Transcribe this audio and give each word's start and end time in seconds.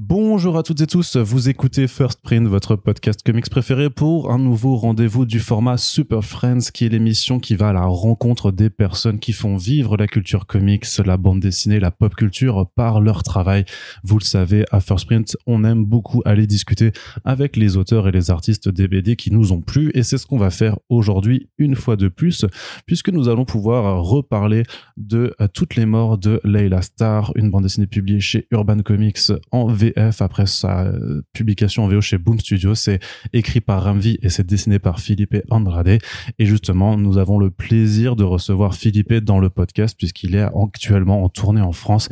Bonjour 0.00 0.56
à 0.56 0.62
toutes 0.62 0.80
et 0.80 0.86
tous, 0.86 1.16
vous 1.16 1.48
écoutez 1.48 1.88
First 1.88 2.20
Print, 2.22 2.46
votre 2.46 2.76
podcast 2.76 3.20
comics 3.26 3.50
préféré 3.50 3.90
pour 3.90 4.30
un 4.30 4.38
nouveau 4.38 4.76
rendez-vous 4.76 5.26
du 5.26 5.40
format 5.40 5.76
Super 5.76 6.24
Friends, 6.24 6.70
qui 6.72 6.86
est 6.86 6.88
l'émission 6.88 7.40
qui 7.40 7.56
va 7.56 7.70
à 7.70 7.72
la 7.72 7.84
rencontre 7.84 8.52
des 8.52 8.70
personnes 8.70 9.18
qui 9.18 9.32
font 9.32 9.56
vivre 9.56 9.96
la 9.96 10.06
culture 10.06 10.46
comics, 10.46 10.86
la 11.04 11.16
bande 11.16 11.40
dessinée, 11.40 11.80
la 11.80 11.90
pop 11.90 12.14
culture 12.14 12.70
par 12.76 13.00
leur 13.00 13.24
travail. 13.24 13.64
Vous 14.04 14.20
le 14.20 14.24
savez, 14.24 14.64
à 14.70 14.78
First 14.78 15.06
Print, 15.06 15.36
on 15.48 15.64
aime 15.64 15.84
beaucoup 15.84 16.22
aller 16.24 16.46
discuter 16.46 16.92
avec 17.24 17.56
les 17.56 17.76
auteurs 17.76 18.06
et 18.06 18.12
les 18.12 18.30
artistes 18.30 18.68
des 18.68 18.86
BD 18.86 19.16
qui 19.16 19.32
nous 19.32 19.50
ont 19.50 19.62
plu, 19.62 19.90
et 19.94 20.04
c'est 20.04 20.16
ce 20.16 20.26
qu'on 20.26 20.38
va 20.38 20.50
faire 20.50 20.78
aujourd'hui 20.88 21.48
une 21.58 21.74
fois 21.74 21.96
de 21.96 22.06
plus, 22.06 22.46
puisque 22.86 23.08
nous 23.08 23.28
allons 23.28 23.44
pouvoir 23.44 24.04
reparler 24.04 24.62
de 24.96 25.34
toutes 25.54 25.74
les 25.74 25.86
morts 25.86 26.18
de 26.18 26.40
Layla 26.44 26.82
Star, 26.82 27.32
une 27.34 27.50
bande 27.50 27.64
dessinée 27.64 27.88
publiée 27.88 28.20
chez 28.20 28.46
Urban 28.52 28.78
Comics 28.78 29.32
en 29.50 29.66
Après 29.96 30.46
sa 30.46 30.82
euh, 30.82 31.22
publication 31.32 31.84
en 31.84 31.88
VO 31.88 32.00
chez 32.00 32.18
Boom 32.18 32.38
Studio. 32.40 32.74
C'est 32.74 33.00
écrit 33.32 33.60
par 33.60 33.84
Ramvi 33.84 34.18
et 34.22 34.28
c'est 34.28 34.46
dessiné 34.46 34.78
par 34.78 35.00
Philippe 35.00 35.36
Andrade. 35.50 35.98
Et 36.38 36.46
justement, 36.46 36.96
nous 36.96 37.18
avons 37.18 37.38
le 37.38 37.50
plaisir 37.50 38.16
de 38.16 38.24
recevoir 38.24 38.74
Philippe 38.74 39.14
dans 39.14 39.38
le 39.38 39.50
podcast 39.50 39.96
puisqu'il 39.96 40.34
est 40.34 40.42
actuellement 40.42 41.24
en 41.24 41.28
tournée 41.28 41.60
en 41.60 41.72
France. 41.72 42.08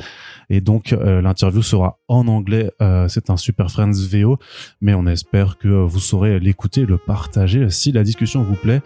Et 0.51 0.61
donc, 0.61 0.93
euh, 0.93 1.21
l'interview 1.21 1.63
sera 1.63 1.99
en 2.09 2.29
anglais. 2.29 2.71
Euh, 2.81 3.09
c'est 3.09 3.31
un 3.31 3.37
Super 3.37 3.71
Friends 3.71 4.07
VO, 4.11 4.39
mais 4.81 4.95
on 4.95 5.07
espère 5.07 5.59
que 5.59 5.69
vous 5.69 6.01
saurez 6.01 6.39
l'écouter, 6.41 6.87
le 6.87 6.99
partager. 6.99 7.69
Si 7.71 7.93
la 7.93 8.05
discussion 8.05 8.43
vous 8.43 8.57
plaît, 8.57 8.83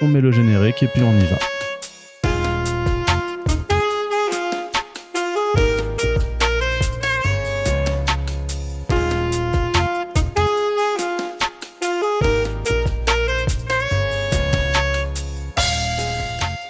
on 0.00 0.08
met 0.08 0.20
le 0.20 0.32
générique 0.32 0.82
et 0.82 0.86
puis 0.86 1.02
on 1.02 1.16
y 1.16 1.24
va. 1.24 1.59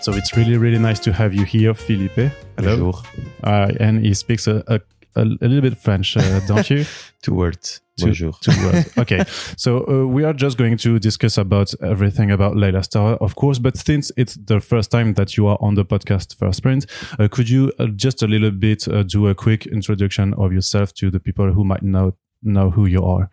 So 0.03 0.15
it's 0.15 0.35
really, 0.35 0.57
really 0.57 0.79
nice 0.79 0.99
to 1.01 1.13
have 1.13 1.35
you 1.35 1.45
here, 1.45 1.75
Philippe. 1.75 2.31
Hello. 2.57 2.77
Bonjour. 2.77 3.03
Uh, 3.45 3.71
and 3.79 4.05
he 4.05 4.15
speaks 4.15 4.47
a, 4.47 4.65
a, 4.67 4.81
a, 5.15 5.25
little 5.25 5.61
bit 5.61 5.77
French, 5.77 6.17
uh, 6.17 6.41
don't 6.47 6.71
you? 6.71 6.87
two 7.23 7.35
words. 7.35 7.83
Bonjour. 7.99 8.33
Two, 8.41 8.53
two 8.53 8.65
words. 8.65 8.93
Okay. 8.99 9.25
so 9.59 9.87
uh, 9.87 10.07
we 10.07 10.25
are 10.25 10.33
just 10.33 10.57
going 10.57 10.79
to 10.79 10.99
discuss 10.99 11.37
about 11.37 11.75
everything 11.83 12.31
about 12.31 12.57
Laila 12.57 12.83
Starr, 12.83 13.17
of 13.17 13.35
course. 13.35 13.59
But 13.59 13.77
since 13.77 14.11
it's 14.17 14.37
the 14.37 14.59
first 14.59 14.91
time 14.91 15.15
that 15.15 15.37
you 15.37 15.47
are 15.47 15.59
on 15.61 15.75
the 15.75 15.85
podcast 15.85 16.35
First 16.35 16.63
Print, 16.63 16.87
uh, 17.19 17.29
could 17.31 17.51
you 17.51 17.71
uh, 17.79 17.89
just 17.89 18.23
a 18.23 18.27
little 18.27 18.53
bit 18.53 18.89
uh, 18.89 19.03
do 19.03 19.29
a 19.29 19.35
quick 19.35 19.67
introduction 19.67 20.33
of 20.35 20.51
yourself 20.51 20.95
to 20.95 21.11
the 21.11 21.21
people 21.21 21.53
who 21.53 21.63
might 21.63 21.83
not 21.83 22.15
know 22.43 22.71
who 22.71 22.87
you 22.87 23.05
are? 23.05 23.29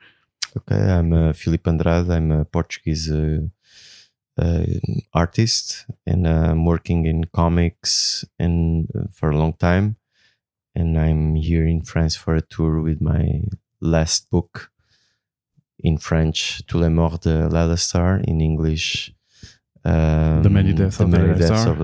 Okay. 0.57 0.75
I'm 0.75 1.13
uh, 1.13 1.31
Filipe 1.31 1.65
Andrade. 1.65 2.09
I'm 2.11 2.31
a 2.31 2.43
Portuguese 2.43 3.09
uh, 3.09 3.39
artist 5.13 5.85
and 6.05 6.25
uh, 6.27 6.51
I'm 6.51 6.65
working 6.65 7.05
in 7.05 7.25
comics 7.33 8.23
and 8.39 8.87
uh, 8.95 9.07
for 9.11 9.29
a 9.31 9.37
long 9.37 9.53
time. 9.53 9.95
And 10.75 10.97
I'm 10.97 11.35
here 11.35 11.65
in 11.65 11.81
France 11.81 12.15
for 12.15 12.35
a 12.35 12.41
tour 12.41 12.81
with 12.81 13.01
my 13.01 13.41
last 13.81 14.29
book 14.29 14.69
in 15.79 15.97
French, 15.97 16.61
Tous 16.67 16.79
les 16.79 16.89
morts 16.89 17.19
de 17.19 17.47
Laila 17.49 17.77
Starr, 17.77 18.19
in 18.27 18.41
English, 18.41 19.11
um, 19.85 20.43
The 20.43 20.49
Many 20.49 20.73
Deaths, 20.73 20.97
the 20.97 21.03
of, 21.05 21.09
many 21.09 21.33
deaths 21.33 21.65
of. 21.65 21.79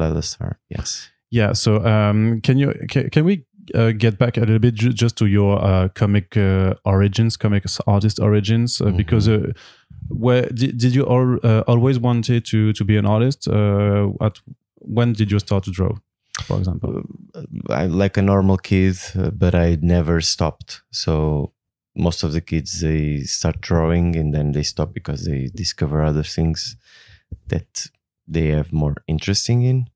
Yes. 0.69 1.09
Yeah. 1.31 1.53
So 1.53 1.83
um, 1.85 2.41
can 2.41 2.57
you 2.59 2.73
can, 2.87 3.09
can 3.09 3.25
we 3.25 3.45
uh, 3.73 3.91
get 3.97 4.17
back 4.19 4.37
a 4.37 4.41
little 4.41 4.59
bit 4.59 4.75
ju- 4.75 4.93
just 4.93 5.15
to 5.17 5.25
your 5.25 5.63
uh, 5.63 5.87
comic 5.95 6.37
uh, 6.37 6.73
origins, 6.85 7.37
comics 7.37 7.79
artist 7.87 8.19
origins, 8.19 8.79
uh, 8.81 8.85
Mhm. 8.91 8.97
because 8.97 9.27
uh, 9.27 9.53
where 10.09 10.43
did, 10.49 10.77
did 10.77 10.95
you 10.95 11.03
all, 11.03 11.37
uh, 11.43 11.63
always 11.67 11.99
wanted 11.99 12.45
to 12.45 12.73
to 12.73 12.85
be 12.85 12.97
an 12.97 13.05
artist? 13.05 13.47
Uh, 13.47 14.09
at 14.21 14.39
when 14.79 15.13
did 15.13 15.31
you 15.31 15.39
start 15.39 15.63
to 15.63 15.71
draw, 15.71 15.95
for 16.43 16.57
example? 16.57 17.03
I'm 17.69 17.97
like 17.97 18.17
a 18.17 18.21
normal 18.21 18.57
kid, 18.57 18.97
uh, 19.17 19.31
but 19.31 19.55
I 19.55 19.77
never 19.81 20.21
stopped. 20.21 20.81
So 20.91 21.53
most 21.95 22.23
of 22.23 22.33
the 22.33 22.41
kids 22.41 22.81
they 22.81 23.21
start 23.21 23.61
drawing 23.61 24.15
and 24.15 24.33
then 24.33 24.51
they 24.51 24.63
stop 24.63 24.93
because 24.93 25.25
they 25.25 25.49
discover 25.53 26.03
other 26.03 26.23
things 26.23 26.75
that 27.47 27.87
they 28.27 28.47
have 28.47 28.73
more 28.73 28.95
interesting 29.07 29.63
in. 29.63 29.87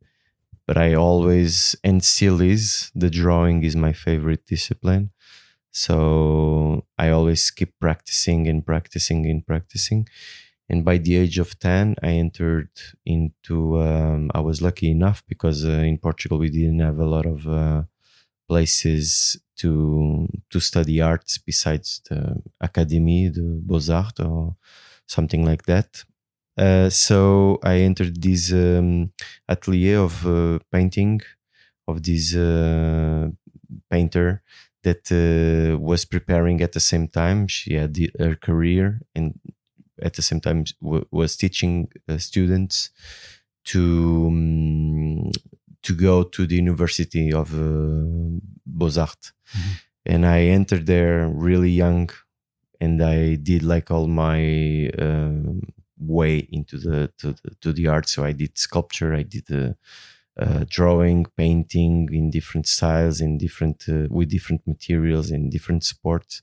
But 0.67 0.77
I 0.77 0.95
always 0.95 1.75
and 1.83 2.03
still 2.03 2.41
is 2.41 2.91
the 2.93 3.09
drawing 3.09 3.63
is 3.63 3.75
my 3.75 3.93
favorite 3.93 4.45
discipline. 4.45 5.11
So 5.77 6.85
I 6.97 7.09
always 7.09 7.51
keep 7.51 7.71
practicing 7.79 8.47
and 8.47 8.65
practicing 8.65 9.29
and 9.29 9.45
practicing. 9.45 10.07
And 10.69 10.83
by 10.83 10.97
the 10.97 11.15
age 11.17 11.37
of 11.37 11.59
10, 11.59 11.95
I 12.01 12.13
entered 12.25 12.71
into, 13.05 13.79
um, 13.79 14.31
I 14.33 14.39
was 14.39 14.59
lucky 14.59 14.89
enough 14.89 15.23
because 15.27 15.63
uh, 15.63 15.85
in 15.91 15.99
Portugal 15.99 16.39
we 16.39 16.49
didn't 16.49 16.79
have 16.79 16.97
a 16.97 17.05
lot 17.05 17.27
of 17.27 17.47
uh, 17.47 17.83
places 18.49 19.37
to 19.57 20.27
to 20.49 20.59
study 20.59 20.99
arts 20.99 21.37
besides 21.37 22.01
the 22.09 22.41
Académie 22.59 23.31
de 23.31 23.41
Beaux-Arts 23.67 24.19
or 24.21 24.55
something 25.07 25.45
like 25.45 25.63
that. 25.71 26.03
Uh, 26.57 26.89
so 26.89 27.59
I 27.63 27.75
entered 27.89 28.19
this 28.19 28.51
um, 28.51 29.11
atelier 29.47 29.99
of 29.99 30.25
uh, 30.25 30.57
painting 30.71 31.21
of 31.87 32.01
this 32.01 32.35
uh, 32.35 33.29
painter 33.89 34.41
that 34.87 35.03
uh, 35.11 35.77
was 35.91 36.05
preparing 36.05 36.61
at 36.61 36.73
the 36.73 36.79
same 36.91 37.07
time. 37.07 37.39
She 37.47 37.71
had 37.81 37.91
the, 37.97 38.11
her 38.19 38.35
career 38.35 38.85
and 39.15 39.27
at 40.07 40.13
the 40.15 40.21
same 40.21 40.41
time 40.47 40.65
w- 40.81 41.07
was 41.11 41.31
teaching 41.43 41.73
uh, 42.09 42.17
students 42.29 42.75
to 43.71 43.83
um, 44.31 45.31
to 45.83 45.93
go 46.07 46.23
to 46.23 46.41
the 46.47 46.55
University 46.55 47.31
of 47.41 47.47
uh, 47.53 48.39
Beaux 48.65 48.97
Arts, 48.99 49.33
and 50.05 50.25
I 50.25 50.39
entered 50.59 50.85
there 50.85 51.27
really 51.47 51.71
young, 51.71 52.09
and 52.81 53.01
I 53.01 53.35
did 53.35 53.63
like 53.63 53.91
all 53.91 54.07
my 54.07 54.89
um 54.99 55.61
way 55.99 56.47
into 56.51 56.77
the 56.77 57.11
to 57.19 57.27
the 57.33 57.49
to 57.61 57.73
the 57.73 57.87
art. 57.87 58.07
So 58.09 58.23
I 58.23 58.33
did 58.33 58.57
sculpture, 58.57 59.13
I 59.13 59.23
did 59.23 59.45
uh, 60.39 60.65
drawing, 60.69 61.25
painting 61.35 62.09
in 62.11 62.29
different 62.29 62.67
styles, 62.67 63.21
in 63.21 63.37
different 63.37 63.85
uh, 63.89 64.07
with 64.09 64.29
different 64.29 64.61
materials, 64.67 65.31
in 65.31 65.49
different 65.49 65.83
sports, 65.83 66.41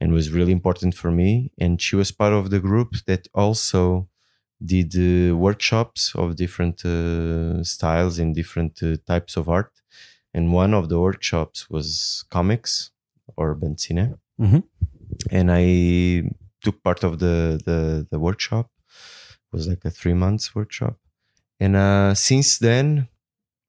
and 0.00 0.12
was 0.12 0.30
really 0.30 0.52
important 0.52 0.94
for 0.94 1.10
me. 1.10 1.50
And 1.58 1.80
she 1.80 1.96
was 1.96 2.10
part 2.12 2.32
of 2.32 2.50
the 2.50 2.60
group 2.60 2.90
that 3.06 3.28
also 3.34 4.08
did 4.64 4.94
uh, 4.96 5.36
workshops 5.36 6.12
of 6.14 6.36
different 6.36 6.84
uh, 6.84 7.62
styles 7.62 8.18
and 8.18 8.34
different 8.34 8.82
uh, 8.82 8.96
types 9.06 9.36
of 9.36 9.48
art. 9.48 9.72
And 10.34 10.52
one 10.52 10.74
of 10.74 10.88
the 10.88 10.98
workshops 11.00 11.70
was 11.70 12.24
comics 12.30 12.90
or 13.36 13.54
Benzine. 13.54 14.18
Mhm. 14.40 14.62
And 15.30 15.50
I 15.50 16.30
took 16.62 16.82
part 16.82 17.04
of 17.04 17.18
the, 17.18 17.60
the, 17.64 18.06
the 18.10 18.18
workshop. 18.18 18.70
It 18.86 19.56
was 19.56 19.66
like 19.66 19.84
a 19.84 19.90
three 19.90 20.14
months 20.14 20.54
workshop. 20.54 20.98
And 21.60 21.74
uh, 21.76 22.14
since 22.14 22.58
then, 22.58 23.08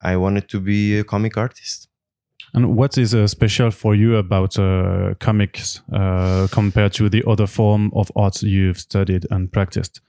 I 0.02 0.18
wanted 0.18 0.48
to 0.50 0.60
be 0.60 1.00
a 1.00 1.04
comic 1.04 1.38
artist. 1.38 1.88
And 2.54 2.76
what 2.76 2.98
is 2.98 3.14
uh, 3.14 3.28
special 3.28 3.70
for 3.70 3.94
you 3.94 4.16
about 4.16 4.58
uh, 4.58 5.14
comics 5.20 5.82
uh, 5.94 6.48
compared 6.52 6.94
to 6.94 7.10
the 7.10 7.24
other 7.28 7.46
form 7.46 7.92
of 7.94 8.12
art 8.16 8.42
you've 8.42 8.80
studied 8.80 9.28
and 9.30 9.52
practiced? 9.52 10.02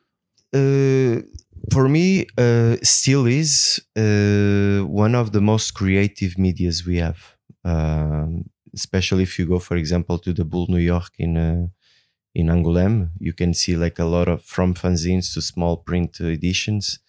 uh, 0.53 1.21
for 1.73 1.89
me, 1.89 2.27
uh, 2.37 2.77
still 2.83 3.27
is 3.27 3.81
uh, 3.97 4.85
one 4.87 5.15
of 5.15 5.33
the 5.33 5.41
most 5.41 5.73
creative 5.73 6.39
medias 6.39 6.87
we 6.87 6.97
have. 6.97 7.37
Um, 7.65 8.45
especially 8.75 9.25
if 9.25 9.39
you 9.39 9.47
go, 9.47 9.59
for 9.59 9.77
example, 9.77 10.19
to 10.19 10.33
the 10.33 10.45
Bull 10.45 10.67
New 10.69 10.79
York 10.79 11.13
in 11.19 11.37
uh, 11.37 11.67
in 12.35 12.47
Angoulême, 12.47 13.11
you 13.19 13.33
can 13.33 13.53
see 13.53 13.77
like 13.77 13.99
a 13.99 14.05
lot 14.05 14.29
of 14.29 14.45
from 14.45 14.75
fanzines 14.75 15.35
to 15.35 15.43
small 15.43 15.77
print 15.77 16.21
editions. 16.21 17.01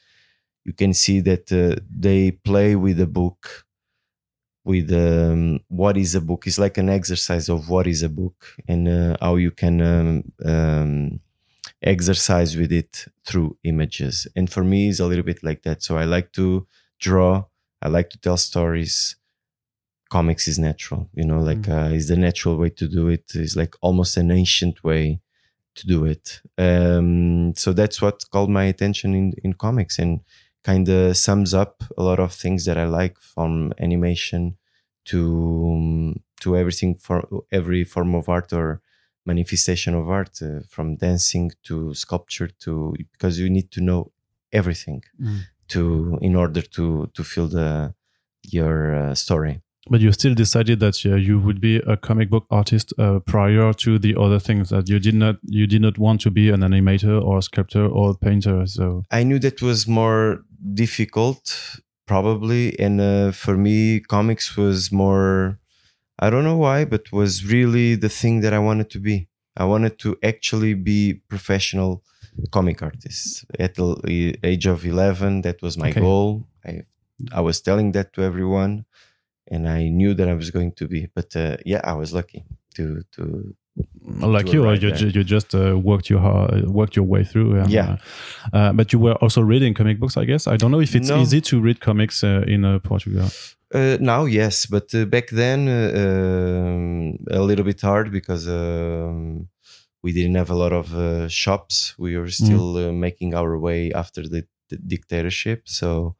You 0.65 0.73
can 0.73 0.93
see 0.93 1.21
that 1.21 1.51
uh, 1.51 1.81
they 1.89 2.31
play 2.31 2.75
with 2.75 2.97
the 2.97 3.07
book, 3.07 3.65
with 4.63 4.91
um, 4.93 5.59
what 5.69 5.97
is 5.97 6.13
a 6.15 6.21
book. 6.21 6.45
It's 6.45 6.59
like 6.59 6.77
an 6.77 6.89
exercise 6.89 7.49
of 7.49 7.69
what 7.69 7.87
is 7.87 8.03
a 8.03 8.09
book 8.09 8.45
and 8.67 8.87
uh, 8.87 9.17
how 9.19 9.35
you 9.35 9.51
can 9.51 9.81
um, 9.81 10.23
um, 10.45 11.19
exercise 11.83 12.57
with 12.57 12.71
it 12.71 13.05
through 13.25 13.57
images. 13.63 14.27
And 14.35 14.51
for 14.51 14.63
me, 14.63 14.89
it's 14.89 14.99
a 14.99 15.07
little 15.07 15.23
bit 15.25 15.43
like 15.43 15.63
that. 15.63 15.83
So 15.83 15.97
I 15.97 16.05
like 16.05 16.33
to 16.33 16.67
draw. 16.99 17.45
I 17.81 17.89
like 17.89 18.09
to 18.11 18.19
tell 18.19 18.37
stories. 18.37 19.15
Comics 20.09 20.45
is 20.47 20.59
natural, 20.59 21.09
you 21.13 21.23
know, 21.23 21.39
like 21.39 21.69
uh, 21.69 21.89
is 21.93 22.09
the 22.09 22.17
natural 22.17 22.57
way 22.57 22.69
to 22.71 22.87
do 22.87 23.07
it. 23.07 23.31
It's 23.33 23.55
like 23.55 23.75
almost 23.81 24.17
an 24.17 24.29
ancient 24.29 24.83
way 24.83 25.21
to 25.75 25.87
do 25.87 26.05
it. 26.05 26.41
Um, 26.57 27.53
so 27.55 27.73
that's 27.73 28.01
what 28.01 28.23
called 28.31 28.49
my 28.49 28.65
attention 28.65 29.15
in 29.15 29.33
in 29.43 29.53
comics 29.53 29.99
and 29.99 30.21
kind 30.63 30.87
of 30.89 31.17
sums 31.17 31.53
up 31.53 31.83
a 31.97 32.03
lot 32.03 32.19
of 32.19 32.33
things 32.33 32.65
that 32.65 32.77
I 32.77 32.85
like 32.85 33.19
from 33.19 33.73
animation 33.79 34.57
to 35.05 35.19
um, 35.73 36.15
to 36.41 36.57
everything 36.57 36.95
for 36.95 37.27
every 37.51 37.83
form 37.83 38.15
of 38.15 38.29
art 38.29 38.53
or 38.53 38.81
manifestation 39.25 39.93
of 39.95 40.09
art, 40.09 40.41
uh, 40.41 40.61
from 40.67 40.95
dancing 40.95 41.51
to 41.63 41.93
sculpture 41.93 42.47
to 42.59 42.95
because 43.13 43.39
you 43.39 43.49
need 43.49 43.71
to 43.71 43.81
know 43.81 44.11
everything 44.51 45.03
Mm. 45.19 45.39
to 45.69 46.17
in 46.21 46.35
order 46.35 46.61
to 46.61 47.07
to 47.15 47.23
feel 47.23 47.47
the 47.47 47.93
your 48.43 48.95
uh, 48.95 49.15
story. 49.15 49.61
But 49.89 49.99
you 50.01 50.11
still 50.11 50.35
decided 50.35 50.79
that 50.79 51.03
uh, 51.05 51.15
you 51.15 51.39
would 51.39 51.59
be 51.59 51.77
a 51.77 51.97
comic 51.97 52.29
book 52.29 52.45
artist 52.51 52.93
uh, 52.99 53.19
prior 53.19 53.73
to 53.73 53.97
the 53.97 54.15
other 54.15 54.37
things 54.39 54.69
that 54.69 54.87
you 54.87 54.99
did 54.99 55.15
not 55.15 55.37
you 55.43 55.65
did 55.65 55.81
not 55.81 55.97
want 55.97 56.21
to 56.21 56.29
be 56.29 56.49
an 56.49 56.61
animator 56.61 57.19
or 57.21 57.39
a 57.39 57.41
sculptor 57.41 57.85
or 57.87 58.11
a 58.11 58.13
painter. 58.15 58.65
So 58.67 59.03
I 59.09 59.23
knew 59.23 59.39
that 59.39 59.61
was 59.61 59.87
more 59.87 60.43
difficult, 60.73 61.79
probably, 62.05 62.77
and 62.79 63.01
uh, 63.01 63.31
for 63.31 63.57
me, 63.57 63.99
comics 64.01 64.55
was 64.55 64.91
more. 64.91 65.57
I 66.19 66.29
don't 66.29 66.43
know 66.43 66.57
why, 66.57 66.85
but 66.85 67.11
was 67.11 67.43
really 67.51 67.95
the 67.95 68.09
thing 68.09 68.41
that 68.41 68.53
I 68.53 68.59
wanted 68.59 68.91
to 68.91 68.99
be. 68.99 69.27
I 69.57 69.65
wanted 69.65 69.97
to 69.99 70.15
actually 70.21 70.75
be 70.75 71.21
professional 71.27 72.03
comic 72.51 72.81
artist 72.83 73.45
at 73.59 73.73
the 73.75 74.37
age 74.43 74.67
of 74.67 74.85
eleven. 74.85 75.41
That 75.41 75.61
was 75.63 75.75
my 75.75 75.89
Okay. 75.89 76.01
goal. 76.01 76.47
I 76.63 76.83
I 77.31 77.41
was 77.41 77.61
telling 77.61 77.91
that 77.93 78.13
to 78.13 78.21
everyone, 78.21 78.85
and 79.51 79.67
I 79.67 79.89
knew 79.89 80.13
that 80.15 80.27
I 80.27 80.33
was 80.33 80.49
going 80.51 80.71
to 80.73 80.87
be. 80.87 81.07
But 81.13 81.35
uh, 81.35 81.57
yeah, 81.65 81.81
I 81.83 81.93
was 81.93 82.11
lucky 82.13 82.43
to 82.75 82.83
to 83.15 83.23
like 84.33 84.47
to 84.47 84.53
you, 84.53 84.65
or 84.65 84.73
you, 84.75 84.91
you 85.15 85.23
just 85.23 85.53
uh, 85.53 85.77
worked 85.89 86.09
your 86.09 86.19
uh, 86.21 86.61
worked 86.79 86.95
your 86.95 87.05
way 87.07 87.23
through. 87.23 87.59
and, 87.59 87.69
Yeah. 87.69 87.97
uh, 88.53 88.57
uh, 88.57 88.73
but 88.73 88.91
you 88.93 88.99
were 88.99 89.15
also 89.23 89.41
reading 89.41 89.73
comic 89.75 89.99
books, 89.99 90.17
I 90.17 90.25
guess. 90.25 90.47
I 90.47 90.57
don't 90.57 90.71
know 90.71 90.81
if 90.81 90.95
it's 90.95 91.09
No. 91.09 91.21
easy 91.21 91.41
to 91.41 91.61
read 91.61 91.79
comics 91.79 92.23
uh, 92.23 92.43
in 92.47 92.65
uh, 92.65 92.79
Portugal. 92.79 93.29
Uh, 93.73 93.97
now, 94.01 94.25
yes, 94.25 94.65
but 94.65 94.93
uh, 94.93 95.05
back 95.05 95.27
then, 95.29 95.67
uh, 95.69 95.91
um, 96.03 97.17
a 97.29 97.41
little 97.41 97.63
bit 97.65 97.81
hard 97.81 98.11
because 98.11 98.45
um, 98.47 99.47
we 100.03 100.11
didn't 100.11 100.35
have 100.35 100.49
a 100.49 100.55
lot 100.55 100.73
of 100.73 100.93
uh, 100.93 101.27
shops. 101.29 101.95
We 101.97 102.17
were 102.17 102.29
still 102.31 102.75
uh, 102.77 102.91
making 102.91 103.33
our 103.33 103.57
way 103.57 103.91
after 103.93 104.27
the 104.27 104.43
dictatorship. 104.77 105.67
So 105.67 106.15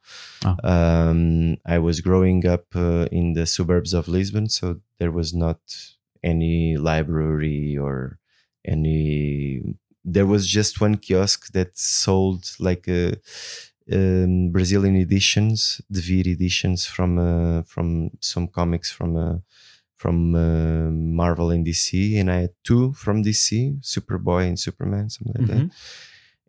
Ah. 0.45 0.56
um, 0.63 1.57
I 1.65 1.77
was 1.80 2.01
growing 2.01 2.45
up 2.48 2.65
uh, 2.75 3.06
in 3.12 3.33
the 3.33 3.45
suburbs 3.45 3.94
of 3.94 4.07
Lisbon, 4.07 4.50
so 4.50 4.80
there 5.00 5.12
was 5.12 5.33
not 5.33 5.59
any 6.24 6.77
library 6.77 7.77
or 7.77 8.18
any. 8.65 9.62
There 10.03 10.25
was 10.25 10.48
just 10.48 10.81
one 10.81 10.98
kiosk 10.98 11.51
that 11.53 11.77
sold 11.77 12.44
like 12.59 12.88
a 12.88 13.18
um, 13.92 14.50
Brazilian 14.51 14.95
editions, 14.95 15.81
the 15.89 16.01
Vir 16.01 16.27
editions 16.30 16.86
from 16.86 17.18
uh, 17.18 17.62
from 17.63 18.12
some 18.19 18.48
comics 18.48 18.92
from 18.92 19.15
uh, 19.18 19.38
from 19.98 20.33
uh, 20.36 20.89
Marvel 20.92 21.51
and 21.51 21.65
DC, 21.65 22.19
and 22.19 22.31
I 22.31 22.42
had 22.42 22.53
two 22.63 22.94
from 22.94 23.24
DC, 23.24 23.80
Superboy 23.81 24.48
and 24.48 24.59
Superman, 24.59 25.09
something 25.09 25.33
like 25.38 25.48
that. 25.48 25.69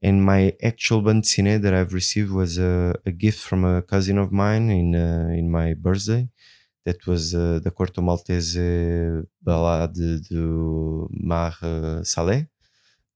And 0.03 0.25
my 0.25 0.55
actual 0.63 1.01
bande 1.01 1.23
dessinée 1.23 1.61
that 1.63 1.73
I've 1.73 1.95
received 1.95 2.33
was 2.33 2.59
a, 2.59 2.95
a 3.07 3.13
gift 3.13 3.39
from 3.39 3.65
a 3.65 3.83
cousin 3.83 4.19
of 4.19 4.33
mine 4.33 4.69
in 4.69 4.97
uh, 4.97 5.31
in 5.33 5.49
my 5.51 5.75
birthday. 5.75 6.29
That 6.85 7.07
was 7.07 7.33
uh, 7.33 7.61
the 7.63 7.71
Corto 7.71 8.03
Maltese 8.03 9.25
Ballade 9.41 10.21
du 10.29 11.09
Mar 11.13 11.55
uh, 11.63 12.03
Salé, 12.03 12.49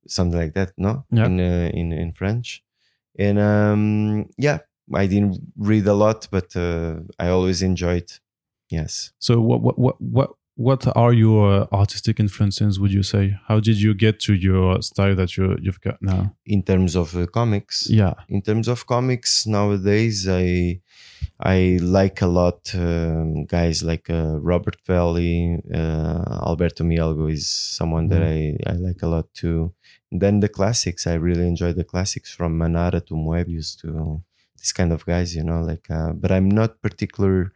something 0.07 0.39
like 0.39 0.55
that, 0.55 0.73
no? 0.77 1.05
Yeah. 1.11 1.27
In, 1.27 1.41
uh, 1.41 1.71
in 1.75 1.93
in 1.93 2.13
French, 2.13 2.63
and 3.19 3.41
um, 3.41 4.29
yeah, 4.39 4.59
I 4.95 5.07
didn't 5.09 5.41
read 5.57 5.87
a 5.89 5.95
lot, 5.95 6.29
but 6.31 6.55
uh, 6.55 7.01
I 7.19 7.29
always 7.29 7.63
enjoyed. 7.63 8.09
Yes. 8.71 9.13
So 9.19 9.41
what 9.41 9.61
what 9.63 9.77
what 9.79 9.97
what 10.01 10.31
what 10.57 10.87
are 10.97 11.13
your 11.13 11.69
artistic 11.73 12.19
influences? 12.19 12.81
Would 12.81 12.93
you 12.93 13.03
say? 13.03 13.25
How 13.49 13.61
did 13.61 13.77
you 13.81 13.93
get 13.95 14.21
to 14.21 14.33
your 14.35 14.81
style 14.83 15.15
that 15.17 15.37
you 15.37 15.57
you've 15.61 15.81
got 15.81 16.01
now? 16.01 16.33
In 16.47 16.63
terms 16.63 16.97
of 16.97 17.15
uh, 17.17 17.27
comics, 17.27 17.87
Yeah. 17.91 18.15
in 18.29 18.41
terms 18.43 18.67
of 18.69 18.87
comics 18.87 19.47
nowadays 19.47 20.27
i 20.29 20.81
i 21.41 21.79
like 21.83 22.23
a 22.23 22.27
lot 22.41 22.61
um, 22.75 23.45
guys 23.57 23.83
like 23.83 24.07
uh, 24.11 24.37
robert 24.53 24.77
valley 24.87 25.61
uh, 25.75 26.47
alberto 26.49 26.85
mielgo 26.85 27.27
is 27.31 27.47
someone 27.79 28.09
that 28.09 28.23
I, 28.23 28.57
I 28.67 28.75
like 28.87 29.03
a 29.03 29.09
lot 29.09 29.27
too 29.35 29.73
and 30.11 30.21
then 30.23 30.41
the 30.41 30.49
classics 30.49 31.07
i 31.07 31.15
really 31.15 31.47
enjoy 31.47 31.73
the 31.73 31.85
classics 31.85 32.33
from 32.37 32.57
manara 32.59 33.01
to 33.09 33.15
moebius 33.15 33.77
to 33.83 34.23
this 34.59 34.73
kind 34.73 34.93
of 34.93 35.05
guys 35.05 35.35
you 35.37 35.45
know 35.45 35.61
like 35.71 35.87
uh, 35.91 36.13
but 36.13 36.31
i'm 36.33 36.49
not 36.49 36.81
particular 36.83 37.53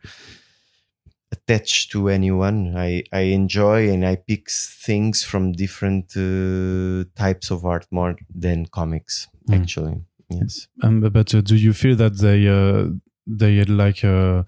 attached 1.32 1.90
to 1.92 2.08
anyone 2.08 2.74
i 2.76 3.02
i 3.12 3.20
enjoy 3.20 3.88
and 3.92 4.04
i 4.04 4.16
pick 4.16 4.50
things 4.50 5.22
from 5.22 5.52
different 5.52 6.16
uh, 6.16 7.04
types 7.14 7.50
of 7.50 7.64
art 7.64 7.86
more 7.90 8.16
than 8.34 8.66
comics 8.66 9.28
Mm. 9.48 9.62
actually 9.62 9.96
yes 10.28 10.68
Um, 10.82 11.00
but 11.00 11.34
uh, 11.34 11.40
do 11.40 11.56
you 11.56 11.72
feel 11.72 11.96
that 11.96 12.18
they 12.18 12.46
uh, 12.46 12.90
they 13.26 13.56
had 13.56 13.68
like 13.68 14.04
uh, 14.04 14.44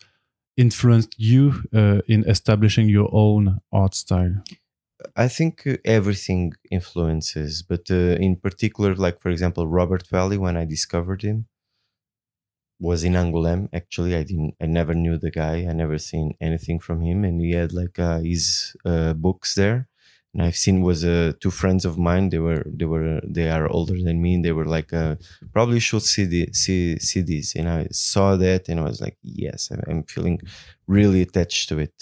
influenced 0.57 1.15
you 1.19 1.65
uh, 1.75 2.01
in 2.07 2.25
establishing 2.29 2.89
your 2.89 3.09
own 3.13 3.61
art 3.73 3.95
style? 3.95 4.35
I 5.17 5.29
think 5.29 5.67
uh, 5.67 5.77
everything 5.85 6.55
influences, 6.71 7.63
but 7.63 7.91
uh, 7.91 8.17
in 8.27 8.37
particular, 8.37 8.95
like 8.95 9.21
for 9.21 9.31
example, 9.31 9.67
Robert 9.67 10.07
Valley, 10.07 10.39
when 10.39 10.57
I 10.57 10.65
discovered 10.65 11.23
him, 11.23 11.47
was 12.89 13.01
in 13.05 13.15
Angoulême. 13.23 13.65
Actually, 13.81 14.13
I 14.21 14.25
didn't, 14.31 14.55
I 14.65 14.67
never 14.67 14.95
knew 14.95 15.17
the 15.19 15.31
guy. 15.43 15.57
I 15.71 15.73
never 15.83 15.99
seen 16.11 16.27
anything 16.49 16.79
from 16.87 16.99
him, 17.09 17.19
and 17.27 17.37
he 17.41 17.53
had 17.61 17.73
like 17.83 17.99
uh, 17.99 18.21
his 18.21 18.77
uh, 18.85 19.13
books 19.15 19.55
there. 19.55 19.79
And 20.35 20.43
I've 20.43 20.57
seen 20.65 20.81
was 20.83 21.05
uh, 21.05 21.33
two 21.43 21.51
friends 21.61 21.85
of 21.85 21.95
mine. 22.09 22.31
They 22.31 22.39
were 22.49 22.65
they 22.81 22.87
were 22.95 23.21
they 23.37 23.49
are 23.57 23.67
older 23.77 23.99
than 24.07 24.17
me, 24.25 24.31
and 24.37 24.45
they 24.45 24.53
were 24.59 24.71
like 24.79 24.93
uh, 24.93 25.15
probably 25.55 25.81
should 25.81 26.03
see 26.15 26.25
the 26.35 26.43
see 26.63 26.99
see 26.99 27.23
this. 27.23 27.55
And 27.59 27.69
I 27.69 27.89
saw 27.93 28.37
that, 28.37 28.69
and 28.69 28.81
I 28.81 28.85
was 28.85 29.01
like, 29.01 29.17
yes, 29.23 29.71
I'm- 29.73 30.05
feeling 30.15 30.41
really 30.97 31.23
attached 31.23 31.69
to 31.71 31.77
it 31.87 31.97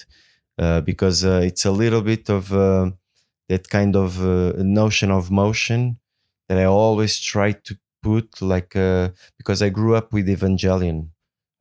uh, 0.58 0.80
because 0.90 1.24
uh, 1.24 1.42
it's 1.44 1.64
a 1.64 1.72
little 1.82 2.02
bit 2.12 2.30
of 2.30 2.44
that 3.48 3.68
kind 3.68 3.96
of 3.96 4.18
notion 4.58 5.10
of 5.10 5.30
motion 5.30 5.98
that 6.48 6.58
I 6.58 6.64
always 6.64 7.18
try 7.18 7.52
to 7.52 7.78
put 8.02 8.40
like 8.42 8.76
uh, 8.76 9.10
because 9.38 9.62
I 9.62 9.68
grew 9.70 9.94
up 9.94 10.12
with 10.12 10.28
Evangelion. 10.28 11.08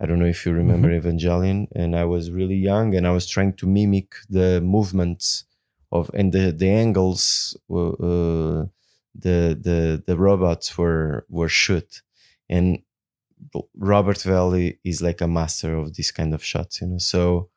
I 0.01 0.05
don't 0.05 0.19
know 0.19 0.25
if 0.25 0.45
you 0.45 0.53
remember 0.53 0.89
Evangelion, 0.89 1.67
and 1.75 1.95
I 1.95 2.05
was 2.05 2.31
really 2.31 2.55
young, 2.55 2.95
and 2.95 3.05
I 3.07 3.11
was 3.11 3.27
trying 3.27 3.53
to 3.55 3.67
mimic 3.67 4.15
the 4.29 4.61
movements 4.61 5.45
of 5.91 6.09
and 6.13 6.31
the 6.33 6.51
the 6.51 6.69
angles 6.69 7.57
were, 7.67 7.93
uh, 7.99 8.65
the 9.15 9.57
the 9.67 10.03
the 10.05 10.17
robots 10.17 10.77
were 10.77 11.25
were 11.29 11.49
shoot, 11.49 12.01
and 12.49 12.79
Robert 13.77 14.21
Valley 14.21 14.79
is 14.83 15.01
like 15.01 15.21
a 15.21 15.27
master 15.27 15.75
of 15.75 15.95
this 15.95 16.11
kind 16.11 16.33
of 16.33 16.43
shots, 16.43 16.81
you 16.81 16.87
know. 16.87 16.97
So 16.97 17.49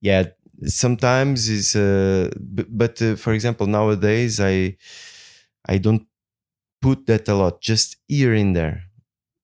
yeah, 0.00 0.24
sometimes 0.66 1.48
is 1.48 1.76
uh, 1.76 2.30
b- 2.54 2.66
but 2.68 3.00
uh, 3.02 3.16
for 3.16 3.32
example 3.34 3.66
nowadays 3.66 4.40
I 4.40 4.76
I 5.66 5.78
don't 5.78 6.06
put 6.82 7.06
that 7.06 7.28
a 7.28 7.34
lot, 7.34 7.62
just 7.62 7.96
here 8.08 8.34
in 8.34 8.52
there. 8.52 8.84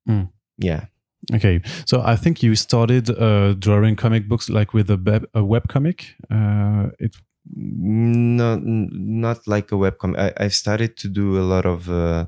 Mm. 0.09 0.29
Yeah, 0.59 0.87
Okay, 1.35 1.61
so 1.85 2.01
I 2.01 2.17
think 2.17 2.43
you 2.43 2.55
started 2.57 3.11
uh, 3.11 3.53
drawing 3.55 3.97
comic 3.97 4.29
books 4.29 4.49
like 4.49 4.73
with 4.75 4.91
a, 4.91 4.97
web 4.97 5.27
a 5.35 5.45
web 5.45 5.69
comic. 5.69 6.15
Uh, 6.31 6.89
it 6.99 7.17
no, 7.55 8.57
not 8.63 9.47
like 9.47 9.73
a 9.73 9.77
webcam. 9.77 10.17
I, 10.19 10.33
I've 10.45 10.55
started 10.55 10.97
to 10.99 11.09
do 11.09 11.39
a 11.39 11.45
lot 11.45 11.67
of 11.67 11.89
uh, 11.89 12.27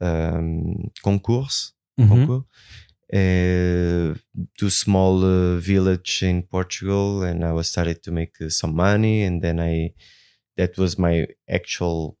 um, 0.00 0.90
concours, 1.02 1.72
Mhm. 1.98 2.08
concours 2.08 2.44
uh, 3.12 4.14
to 4.58 4.70
small 4.70 5.24
uh, 5.24 5.58
village 5.58 6.22
in 6.22 6.42
Portugal, 6.42 7.22
and 7.22 7.44
I 7.44 7.52
was 7.52 7.68
started 7.70 8.02
to 8.04 8.10
make 8.12 8.34
uh, 8.40 8.50
some 8.50 8.74
money, 8.74 9.22
and 9.22 9.42
then 9.42 9.58
I 9.60 9.94
that 10.56 10.76
was 10.76 10.98
my 10.98 11.26
actual 11.48 12.17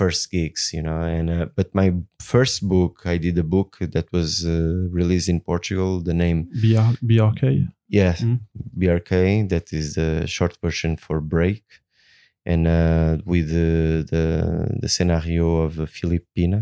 first 0.00 0.22
gigs, 0.34 0.62
you 0.76 0.82
know. 0.86 1.00
And 1.16 1.26
uh, 1.36 1.46
but 1.58 1.68
my 1.74 1.88
first 2.32 2.56
book, 2.74 2.94
I 3.14 3.16
did 3.26 3.36
a 3.38 3.48
book 3.56 3.70
that 3.94 4.06
was 4.16 4.28
uh, 4.46 4.52
released 5.00 5.28
in 5.34 5.40
Portugal. 5.40 5.90
The 6.08 6.14
name, 6.24 6.38
BR, 6.62 6.90
BRK. 7.08 7.42
yeah, 8.00 8.14
Mm. 8.26 8.38
BRK. 8.80 9.12
That 9.52 9.66
is 9.72 9.86
the 9.98 10.26
short 10.36 10.54
version 10.64 10.92
for 11.04 11.16
break, 11.36 11.64
and 12.50 12.62
uh, 12.66 13.12
with 13.32 13.46
the 13.56 13.72
the 14.12 14.24
the 14.82 14.88
scenario 14.96 15.46
of 15.66 15.72
uh, 15.78 15.86
Philip 15.96 16.24
Pina, 16.34 16.60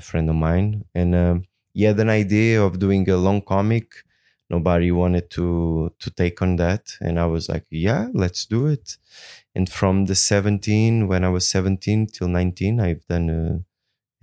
a 0.00 0.02
friend 0.08 0.26
of 0.32 0.36
mine, 0.48 0.70
and 0.94 1.10
um, 1.24 1.36
he 1.74 1.82
had 1.88 1.98
an 2.00 2.10
idea 2.22 2.54
of 2.66 2.72
doing 2.78 3.04
a 3.10 3.16
long 3.26 3.40
comic. 3.54 3.86
Nobody 4.56 4.90
wanted 5.02 5.26
to 5.36 5.46
to 6.02 6.08
take 6.10 6.36
on 6.44 6.56
that, 6.56 6.84
and 7.04 7.14
I 7.24 7.26
was 7.34 7.44
like, 7.52 7.66
"Yeah, 7.88 8.02
let's 8.22 8.42
do 8.54 8.60
it." 8.74 8.86
And 9.54 9.68
from 9.68 10.06
the 10.06 10.14
17, 10.14 11.08
when 11.08 11.24
I 11.24 11.28
was 11.30 11.48
17 11.48 12.06
till 12.08 12.28
19, 12.28 12.80
I've 12.80 13.06
done, 13.06 13.30
uh, 13.30 13.58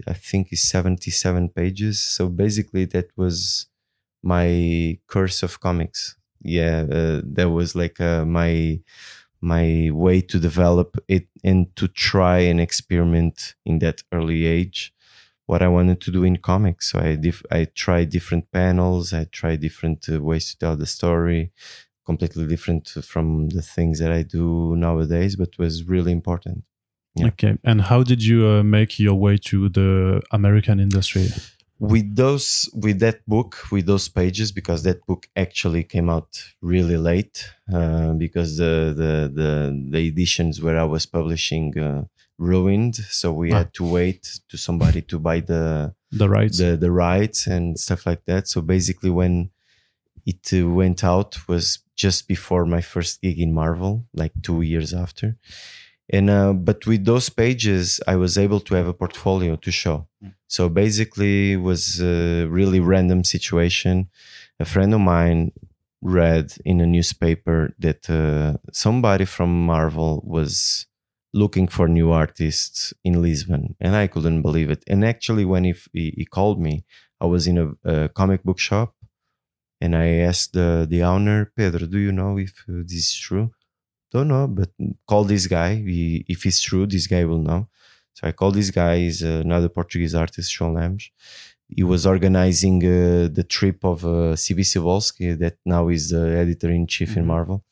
I 0.07 0.13
think, 0.13 0.49
it's 0.51 0.63
77 0.69 1.49
pages. 1.49 2.03
So 2.03 2.29
basically, 2.29 2.85
that 2.85 3.09
was 3.17 3.67
my 4.23 4.99
course 5.07 5.43
of 5.43 5.59
comics. 5.61 6.17
Yeah, 6.41 6.85
uh, 6.91 7.21
that 7.25 7.49
was 7.51 7.75
like 7.75 7.99
uh, 8.01 8.25
my 8.25 8.81
my 9.41 9.89
way 9.93 10.21
to 10.21 10.39
develop 10.39 10.97
it 11.07 11.27
and 11.43 11.75
to 11.75 11.87
try 11.87 12.39
and 12.39 12.59
experiment 12.59 13.55
in 13.65 13.79
that 13.79 14.01
early 14.11 14.45
age 14.45 14.93
what 15.47 15.61
I 15.63 15.67
wanted 15.69 16.01
to 16.01 16.11
do 16.11 16.23
in 16.23 16.37
comics. 16.37 16.91
So 16.91 16.99
I 16.99 17.15
dif- 17.15 17.43
I 17.51 17.65
tried 17.75 18.09
different 18.09 18.51
panels, 18.51 19.13
I 19.13 19.25
tried 19.25 19.61
different 19.61 20.07
uh, 20.09 20.21
ways 20.21 20.51
to 20.51 20.57
tell 20.59 20.75
the 20.77 20.85
story, 20.85 21.51
completely 22.09 22.45
different 22.53 22.83
from 23.11 23.27
the 23.57 23.61
things 23.75 23.95
that 24.01 24.11
I 24.19 24.23
do 24.37 24.45
nowadays, 24.85 25.31
but 25.41 25.49
was 25.63 25.73
really 25.93 26.13
important. 26.19 26.57
Yeah. 27.19 27.27
Okay. 27.31 27.53
And 27.69 27.79
how 27.91 27.99
did 28.11 28.21
you 28.29 28.39
uh, 28.53 28.63
make 28.77 28.91
your 29.07 29.17
way 29.25 29.35
to 29.49 29.57
the 29.79 29.91
American 30.39 30.77
industry? 30.87 31.25
With 31.93 32.07
those, 32.23 32.47
with 32.85 32.97
that 33.05 33.19
book, 33.33 33.51
with 33.73 33.85
those 33.91 34.07
pages, 34.19 34.47
because 34.59 34.81
that 34.87 34.99
book 35.09 35.21
actually 35.45 35.83
came 35.93 36.09
out 36.15 36.29
really 36.73 36.97
late, 37.09 37.37
uh, 37.77 38.11
because 38.25 38.49
the, 38.63 38.73
the 39.01 39.13
the 39.39 39.51
the 39.93 40.01
editions 40.11 40.53
where 40.63 40.77
I 40.85 40.87
was 40.95 41.03
publishing 41.17 41.65
uh, 41.87 42.01
ruined, 42.51 42.95
so 43.19 43.27
we 43.41 43.47
Ah. 43.51 43.57
had 43.59 43.69
to 43.79 43.83
wait 43.97 44.23
to 44.49 44.55
somebody 44.67 45.01
to 45.11 45.15
buy 45.29 45.37
the 45.51 45.63
The 46.21 46.29
rights. 46.37 46.57
the 46.61 46.69
the 46.85 46.91
rights 47.09 47.39
and 47.55 47.65
stuff 47.85 48.01
like 48.09 48.23
that. 48.29 48.43
So 48.47 48.57
basically, 48.75 49.11
when 49.21 49.33
it 50.27 50.43
uh, 50.53 50.69
went 50.69 51.03
out 51.03 51.47
was 51.47 51.79
just 51.95 52.27
before 52.27 52.65
my 52.65 52.81
first 52.81 53.21
gig 53.21 53.39
in 53.39 53.53
Marvel, 53.53 54.05
like 54.13 54.33
two 54.43 54.61
years 54.61 54.93
after. 54.93 55.37
And 56.09 56.29
uh, 56.29 56.53
but 56.53 56.85
with 56.85 57.03
those 57.05 57.29
pages, 57.29 57.99
I 58.07 58.15
was 58.15 58.37
able 58.37 58.61
to 58.61 58.75
have 58.75 58.87
a 58.87 58.93
portfolio 58.93 59.55
to 59.55 59.71
show. 59.71 60.07
So 60.47 60.69
basically, 60.69 61.53
it 61.53 61.61
was 61.71 62.01
a 62.01 62.45
really 62.45 62.79
random 62.79 63.23
situation. 63.23 64.09
A 64.59 64.65
friend 64.65 64.93
of 64.93 65.01
mine 65.01 65.51
read 66.01 66.53
in 66.63 66.79
a 66.79 66.85
newspaper 66.85 67.73
that 67.79 68.09
uh, 68.09 68.57
somebody 68.71 69.25
from 69.25 69.65
Marvel 69.65 70.23
was 70.25 70.85
looking 71.33 71.67
for 71.67 71.87
new 71.87 72.11
artists 72.11 72.93
in 73.03 73.21
Lisbon, 73.21 73.75
and 73.79 73.95
I 73.95 74.07
couldn't 74.07 74.41
believe 74.41 74.69
it. 74.71 74.83
And 74.87 75.03
actually, 75.03 75.45
when 75.45 75.63
he, 75.65 75.73
he, 75.93 76.13
he 76.17 76.25
called 76.25 76.61
me, 76.61 76.85
I 77.19 77.25
was 77.25 77.47
in 77.47 77.57
a, 77.57 77.67
a 77.83 78.09
comic 78.09 78.43
book 78.43 78.59
shop, 78.59 78.95
and 79.81 79.95
I 79.95 80.07
asked 80.29 80.53
the 80.53 80.87
the 80.89 81.03
owner, 81.03 81.51
Pedro, 81.55 81.87
do 81.87 81.97
you 81.99 82.11
know 82.11 82.37
if 82.37 82.53
uh, 82.69 82.83
this 82.83 83.05
is 83.11 83.15
true? 83.15 83.51
Don't 84.11 84.29
know, 84.29 84.47
but 84.47 84.69
call 85.07 85.23
this 85.25 85.47
guy. 85.47 85.75
He, 85.75 86.25
if 86.27 86.45
it's 86.45 86.61
true, 86.61 86.85
this 86.87 87.07
guy 87.07 87.25
will 87.25 87.41
know. 87.41 87.67
So 88.13 88.27
I 88.27 88.31
called 88.31 88.55
this 88.55 88.71
guy. 88.71 88.97
He's 88.99 89.21
another 89.21 89.69
Portuguese 89.69 90.15
artist, 90.15 90.51
João 90.53 90.73
Lemos. 90.75 91.11
He 91.69 91.83
was 91.83 92.05
organizing 92.05 92.77
uh, 92.85 93.27
the 93.31 93.43
trip 93.47 93.83
of 93.83 94.05
uh, 94.05 94.35
CB 94.43 94.61
Cebulski, 94.61 95.37
that 95.39 95.57
now 95.65 95.89
is 95.89 96.09
the 96.09 96.23
editor 96.43 96.69
in 96.71 96.87
chief 96.87 97.17
in 97.17 97.23
Mhm. 97.23 97.27
Marvel 97.27 97.63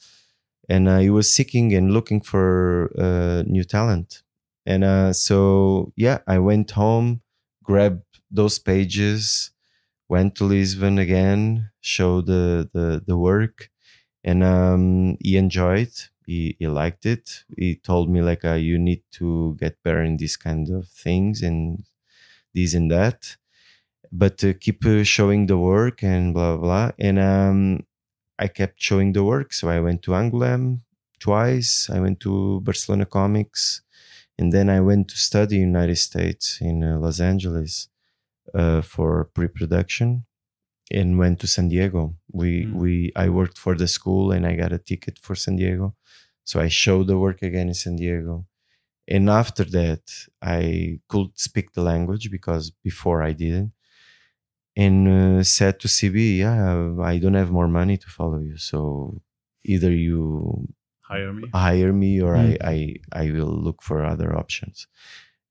and 0.69 0.87
uh, 0.87 0.97
he 0.99 1.09
was 1.09 1.31
seeking 1.31 1.73
and 1.73 1.93
looking 1.93 2.21
for 2.21 2.91
uh, 2.97 3.43
new 3.45 3.63
talent. 3.63 4.23
And 4.65 4.83
uh, 4.83 5.13
so, 5.13 5.93
yeah, 5.95 6.19
I 6.27 6.39
went 6.39 6.71
home, 6.71 7.21
grabbed 7.63 8.03
those 8.31 8.57
pages, 8.57 9.51
went 10.15 10.35
to 10.35 10.45
Lisbon 10.45 10.97
again, 10.97 11.43
showed 11.81 12.25
the 12.33 12.69
the, 12.75 12.87
the 13.09 13.17
work, 13.29 13.57
and 14.29 14.39
um, 14.43 15.17
he 15.25 15.35
enjoyed. 15.45 15.93
He, 16.25 16.55
he 16.59 16.67
liked 16.67 17.05
it. 17.05 17.25
He 17.61 17.69
told 17.89 18.05
me 18.13 18.19
like, 18.29 18.43
uh, 18.45 18.59
you 18.69 18.77
need 18.79 19.03
to 19.19 19.55
get 19.59 19.83
better 19.83 20.03
in 20.09 20.17
these 20.17 20.37
kind 20.47 20.65
of 20.77 20.87
things 21.05 21.43
and 21.47 21.59
this 22.55 22.73
and 22.73 22.89
that, 22.95 23.37
but 24.11 24.43
uh, 24.43 24.53
keep 24.63 24.79
uh, 24.85 25.03
showing 25.03 25.41
the 25.47 25.59
work 25.73 25.97
and 26.13 26.33
blah 26.33 26.57
blah. 26.63 26.91
And 27.07 27.17
um, 27.19 27.59
I 28.43 28.47
kept 28.59 28.81
showing 28.87 29.13
the 29.13 29.23
work. 29.23 29.49
So 29.53 29.63
I 29.69 29.79
went 29.87 30.01
to 30.03 30.11
Angoulême 30.11 30.81
twice. 31.19 31.71
I 31.95 31.99
went 32.05 32.17
to 32.25 32.61
Barcelona 32.61 33.05
Comics, 33.05 33.81
and 34.39 34.47
then 34.55 34.67
I 34.69 34.79
went 34.89 35.03
to 35.09 35.17
study 35.29 35.57
United 35.57 35.99
States 36.09 36.45
in 36.61 36.75
uh, 36.83 36.97
Los 37.03 37.19
Angeles 37.19 37.89
uh, 38.53 38.81
for 38.81 39.25
pre-production, 39.33 40.25
and 40.91 41.17
went 41.19 41.39
to 41.41 41.47
San 41.47 41.69
Diego. 41.69 42.15
We 42.31 42.65
Mm. 42.65 42.73
we 42.81 43.11
I 43.15 43.29
worked 43.29 43.57
for 43.57 43.75
the 43.75 43.87
school, 43.87 44.31
and 44.31 44.45
I 44.45 44.55
got 44.55 44.73
a 44.73 44.79
ticket 44.91 45.19
for 45.19 45.35
San 45.35 45.55
Diego. 45.57 45.95
So 46.43 46.59
I 46.61 46.69
showed 46.69 47.07
the 47.07 47.17
work 47.17 47.41
again 47.41 47.67
in 47.69 47.73
San 47.75 47.95
Diego. 47.97 48.45
And 49.07 49.29
after 49.29 49.65
that, 49.79 50.03
I 50.41 50.99
could 51.09 51.31
speak 51.39 51.73
the 51.73 51.81
language 51.83 52.31
because 52.31 52.71
before 52.83 53.23
I 53.23 53.33
didn't 53.33 53.73
and 54.75 55.07
uh, 55.07 55.43
said 55.43 55.79
to 55.79 55.87
CB, 55.87 56.39
"Yeah, 56.39 56.95
I 57.01 57.17
don't 57.17 57.33
have 57.33 57.51
more 57.51 57.67
money 57.67 57.97
to 57.97 58.07
follow 58.07 58.39
you, 58.39 58.57
so 58.57 59.21
either 59.63 59.91
you 59.91 60.67
Hire 61.01 61.33
me. 61.33 61.49
hire 61.53 61.93
me 61.93 62.21
or 62.21 62.33
Mm. 62.35 62.57
I, 62.63 62.71
I 62.73 63.23
I 63.23 63.31
will 63.31 63.53
look 63.65 63.81
for 63.81 64.03
other 64.03 64.35
options." 64.35 64.87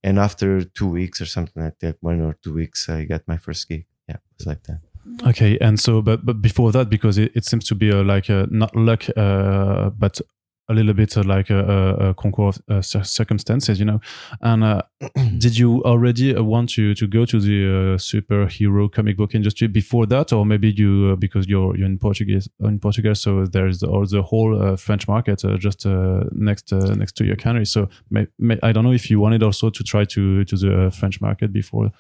And 0.05 0.19
after 0.19 0.63
two 0.63 0.87
weeks 0.87 1.21
or 1.23 1.27
something 1.27 1.63
like 1.63 1.79
that, 1.81 1.97
one 2.01 2.21
or 2.21 2.37
two 2.43 2.53
weeks, 2.53 2.89
I 2.91 3.05
got 3.07 3.23
my 3.27 3.39
first 3.39 3.67
gig. 3.69 3.87
Yeah, 4.07 4.17
it 4.17 4.37
was 4.39 4.47
like 4.47 4.63
that. 4.65 4.81
Okay, 5.27 5.59
and 5.59 5.81
so, 5.81 6.03
but 6.03 6.25
but 6.25 6.43
before 6.43 6.73
that, 6.73 6.89
because 6.91 7.17
it, 7.19 7.33
it 7.35 7.45
seems 7.45 7.65
to 7.69 7.75
be 7.75 7.91
a, 7.91 8.03
like 8.03 8.29
a, 8.29 8.47
not 8.51 8.77
luck, 8.77 9.05
uh, 9.17 9.91
but 9.91 10.21
a 10.69 10.75
little 10.75 10.95
bit 10.95 11.17
uh, 11.17 11.23
like 11.23 11.51
a, 11.51 11.59
a, 11.59 12.09
a 12.11 12.15
concours 12.15 12.61
of 12.69 12.77
uh, 12.77 13.03
circumstances, 13.03 13.79
you 13.79 13.85
know. 13.85 14.01
And 14.41 14.65
uh, 14.65 14.83
did 15.39 15.59
you 15.59 15.83
already 15.85 16.35
uh, 16.35 16.43
want 16.43 16.71
to 16.71 16.95
to 16.95 17.07
go 17.07 17.25
to 17.27 17.41
the 17.41 17.65
uh, 17.65 17.99
superhero 17.99 18.91
comic 18.91 19.17
book 19.17 19.35
industry 19.35 19.69
before 19.69 20.07
that, 20.07 20.33
or 20.33 20.47
maybe 20.47 20.71
you 20.71 21.11
uh, 21.13 21.17
because 21.17 21.47
you're 21.47 21.77
you're 21.77 21.87
in 21.87 21.99
Portuguese 21.99 22.49
in 22.61 22.79
Portugal, 22.79 23.15
so 23.15 23.47
there's 23.47 23.83
or 23.83 24.07
the 24.07 24.23
whole 24.23 24.61
uh, 24.61 24.77
French 24.77 25.07
market 25.09 25.45
uh, 25.45 25.57
just 25.57 25.87
uh, 25.87 26.25
next 26.33 26.73
uh, 26.73 26.95
next 26.95 27.17
to 27.17 27.25
your 27.25 27.37
country. 27.37 27.67
So 27.67 27.89
may, 28.11 28.27
may, 28.39 28.59
I 28.63 28.73
don't 28.73 28.85
know 28.85 28.93
if 28.95 29.11
you 29.11 29.21
wanted 29.21 29.43
also 29.43 29.71
to 29.71 29.85
try 29.85 30.05
to 30.07 30.45
to 30.45 30.57
the 30.57 30.87
uh, 30.87 30.91
French 30.91 31.21
market 31.21 31.53
before 31.53 31.91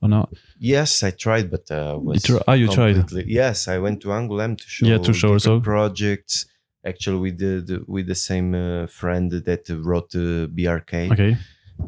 or 0.00 0.08
not. 0.08 0.32
Yes, 0.58 1.02
I 1.02 1.10
tried, 1.10 1.50
but 1.50 1.70
uh, 1.70 1.98
was 2.00 2.22
tr- 2.22 2.38
ah, 2.46 2.54
you 2.54 2.68
tried? 2.68 3.10
Yes, 3.26 3.68
I 3.68 3.78
went 3.78 4.00
to 4.02 4.08
Angoulême 4.08 4.56
to 4.56 4.68
show 4.68 4.86
Yeah, 4.86 4.98
to 4.98 5.12
show 5.12 5.32
also. 5.32 5.60
projects. 5.60 6.46
Actually, 6.84 7.18
with 7.18 7.38
the, 7.38 7.84
with 7.86 8.06
the 8.06 8.14
same 8.14 8.54
uh, 8.54 8.86
friend 8.86 9.30
that 9.30 9.68
wrote 9.68 10.10
the 10.10 10.50
BRK. 10.54 11.12
Okay. 11.12 11.36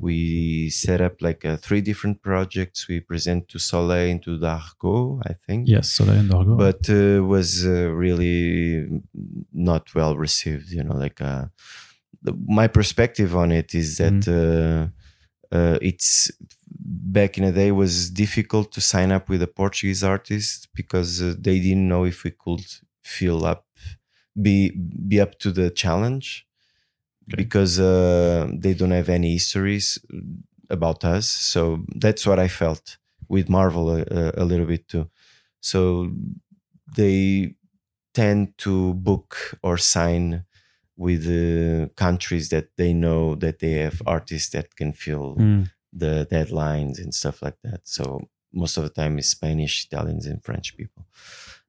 we 0.00 0.70
set 0.70 1.00
up 1.00 1.20
like 1.20 1.44
uh, 1.44 1.56
three 1.56 1.80
different 1.80 2.22
projects. 2.22 2.88
We 2.88 3.00
present 3.00 3.48
to 3.50 3.58
Soleil 3.58 4.10
and 4.10 4.22
to 4.22 4.38
Dargaud, 4.38 5.22
I 5.26 5.34
think. 5.34 5.68
Yes, 5.68 5.90
Soleil 5.90 6.20
and 6.20 6.30
Dargaud. 6.30 6.58
But 6.58 6.90
uh, 6.90 7.24
was 7.24 7.64
uh, 7.66 7.90
really 7.90 9.02
not 9.52 9.94
well 9.94 10.16
received. 10.16 10.70
You 10.70 10.84
know, 10.84 10.94
like 10.94 11.20
uh, 11.20 11.46
the, 12.22 12.36
my 12.46 12.66
perspective 12.66 13.36
on 13.36 13.52
it 13.52 13.74
is 13.74 13.98
that 13.98 14.26
uh, 14.26 15.56
uh, 15.56 15.78
it's 15.80 16.30
back 16.70 17.38
in 17.38 17.44
the 17.44 17.52
day 17.52 17.70
was 17.70 18.10
difficult 18.10 18.72
to 18.72 18.80
sign 18.80 19.12
up 19.12 19.28
with 19.28 19.42
a 19.42 19.46
Portuguese 19.46 20.02
artist 20.02 20.68
because 20.74 21.22
uh, 21.22 21.34
they 21.38 21.60
didn't 21.60 21.88
know 21.88 22.04
if 22.04 22.24
we 22.24 22.30
could 22.32 22.64
fill 23.02 23.44
up, 23.44 23.63
be 24.40 24.70
be 25.08 25.20
up 25.20 25.38
to 25.38 25.50
the 25.52 25.70
challenge 25.70 26.46
Okay. 27.32 27.42
because 27.42 27.80
uh, 27.80 28.50
they 28.52 28.74
don't 28.74 28.90
have 28.90 29.08
any 29.08 29.32
histories 29.32 29.98
about 30.68 31.04
us. 31.04 31.26
So 31.26 31.84
that's 31.96 32.26
what 32.26 32.38
I 32.38 32.48
felt 32.48 32.98
with 33.28 33.48
Marvel 33.48 33.88
a, 33.96 34.02
a, 34.10 34.32
a 34.42 34.44
little 34.44 34.66
bit 34.66 34.88
too. 34.88 35.08
So 35.60 36.10
they 36.96 37.54
tend 38.12 38.58
to 38.58 38.94
book 38.94 39.58
or 39.62 39.78
sign 39.78 40.44
with 40.96 41.26
uh, 41.26 41.88
countries 41.96 42.50
that 42.50 42.68
they 42.76 42.92
know 42.92 43.34
that 43.36 43.58
they 43.58 43.72
have 43.72 44.02
artists 44.06 44.50
that 44.50 44.76
can 44.76 44.92
fill 44.92 45.36
Mm. 45.36 45.70
the 45.92 46.26
deadlines 46.30 46.98
and 47.02 47.14
stuff 47.14 47.40
like 47.42 47.56
that. 47.64 47.80
So 47.84 48.28
most 48.52 48.76
of 48.76 48.84
the 48.84 48.90
time 48.90 49.18
it's 49.18 49.28
Spanish, 49.30 49.86
Italians, 49.86 50.26
and 50.26 50.42
French 50.44 50.76
people. 50.76 51.06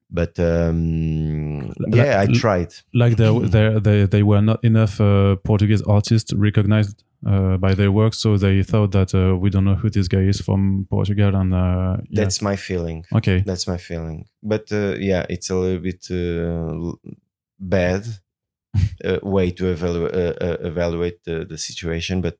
But 0.08 0.38
um, 0.38 1.72
yeah, 1.88 2.20
I 2.20 2.26
tried. 2.26 2.72
like 2.94 3.16
there, 3.16 3.32
there, 3.40 3.80
they, 3.80 4.06
they 4.06 4.22
were 4.22 4.40
not 4.40 4.64
enough 4.64 5.00
uh, 5.00 5.36
Portuguese 5.36 5.82
artists 5.82 6.32
recognized 6.32 7.02
uh, 7.26 7.56
by 7.56 7.74
their 7.74 7.90
work, 7.90 8.14
so 8.14 8.36
they 8.36 8.62
thought 8.62 8.92
that 8.92 9.14
uh, 9.14 9.36
we 9.36 9.50
don't 9.50 9.64
know 9.64 9.74
who 9.74 9.90
this 9.90 10.06
guy 10.06 10.20
is 10.20 10.40
from 10.40 10.86
Portugal, 10.88 11.34
and 11.34 11.52
uh, 11.52 11.96
yeah. 12.08 12.22
That's 12.22 12.40
my 12.40 12.56
feeling. 12.56 13.04
okay. 13.14 13.42
That's 13.44 13.66
my 13.66 13.78
feeling. 13.78 14.26
But 14.42 14.70
uh, 14.70 14.94
yeah, 14.98 15.26
it's 15.28 15.50
a 15.50 15.56
little 15.56 15.80
bit 15.80 16.06
uh, 16.10 17.12
bad 17.58 18.06
uh, 19.04 19.18
way 19.22 19.50
to 19.50 19.64
evalu- 19.64 20.64
evaluate 20.64 21.24
the, 21.24 21.44
the 21.44 21.58
situation. 21.58 22.20
But 22.20 22.38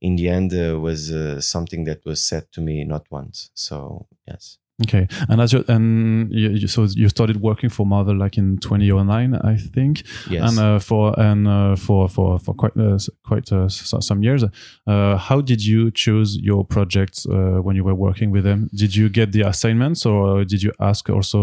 in 0.00 0.16
the 0.16 0.28
end, 0.28 0.54
uh, 0.54 0.80
was 0.80 1.12
uh, 1.12 1.40
something 1.40 1.84
that 1.84 2.04
was 2.06 2.24
said 2.24 2.50
to 2.52 2.60
me 2.60 2.84
not 2.84 3.06
once. 3.10 3.50
So 3.54 4.06
yes, 4.26 4.58
Okay, 4.82 5.06
and 5.28 5.40
as 5.40 5.52
you, 5.52 5.64
and 5.68 6.32
you, 6.32 6.50
you, 6.50 6.66
so 6.66 6.84
you 6.84 7.08
started 7.08 7.40
working 7.42 7.68
for 7.68 7.84
Marvel 7.84 8.16
like 8.16 8.38
in 8.38 8.56
2009, 8.58 9.34
I 9.34 9.56
think, 9.56 10.02
yes. 10.30 10.50
and 10.50 10.58
uh, 10.58 10.78
for 10.78 11.18
and 11.20 11.46
uh, 11.46 11.76
for 11.76 12.08
for 12.08 12.38
for 12.38 12.54
quite 12.54 12.76
uh, 12.76 12.98
quite 13.26 13.52
uh, 13.52 13.68
some 13.68 14.22
years. 14.22 14.42
Uh, 14.86 15.16
how 15.16 15.40
did 15.42 15.64
you 15.64 15.90
choose 15.90 16.38
your 16.38 16.64
projects 16.64 17.26
uh, 17.26 17.60
when 17.62 17.76
you 17.76 17.84
were 17.84 17.94
working 17.94 18.30
with 18.30 18.44
them? 18.44 18.70
Did 18.74 18.96
you 18.96 19.08
get 19.10 19.32
the 19.32 19.42
assignments, 19.42 20.06
or 20.06 20.44
did 20.44 20.62
you 20.62 20.72
ask 20.80 21.10
also 21.10 21.38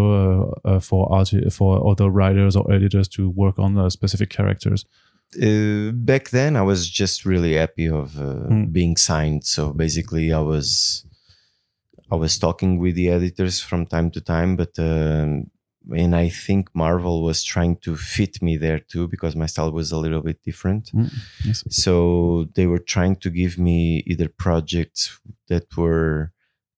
uh, 0.66 0.70
uh, 0.70 0.80
for 0.80 1.08
art 1.14 1.32
for 1.52 1.88
other 1.92 2.10
writers 2.10 2.56
or 2.56 2.72
editors 2.72 3.08
to 3.10 3.30
work 3.30 3.60
on 3.60 3.78
uh, 3.78 3.90
specific 3.90 4.30
characters? 4.30 4.86
uh, 5.44 5.92
back 5.92 6.30
then 6.30 6.56
I 6.56 6.62
was 6.62 6.90
just 6.90 7.26
really 7.26 7.54
happy 7.56 7.88
of 7.90 8.18
uh, 8.18 8.48
Mm. 8.50 8.72
being 8.72 8.96
signed. 8.98 9.44
So 9.44 9.74
basically, 9.74 10.32
I 10.32 10.40
was 10.40 11.04
I 12.12 12.16
was 12.16 12.38
talking 12.38 12.80
with 12.80 12.96
the 12.96 13.10
editors 13.10 13.60
from 13.62 13.86
time 13.86 14.12
to 14.12 14.22
time, 14.22 14.56
but 14.56 14.78
um, 14.80 15.52
and 15.96 16.16
I 16.16 16.30
think 16.30 16.70
Marvel 16.74 17.24
was 17.24 17.44
trying 17.44 17.78
to 17.78 17.96
fit 17.96 18.42
me 18.42 18.58
there 18.58 18.80
too 18.80 19.08
because 19.08 19.36
my 19.36 19.46
style 19.46 19.72
was 19.72 19.92
a 19.92 19.98
little 19.98 20.22
bit 20.22 20.42
different. 20.44 20.92
Mm, 20.94 21.14
yes. 21.46 21.64
So 21.70 22.48
they 22.56 22.68
were 22.68 22.80
trying 22.80 23.18
to 23.18 23.30
give 23.30 23.58
me 23.58 24.04
either 24.08 24.30
projects 24.30 25.20
that 25.48 25.76
were 25.78 26.32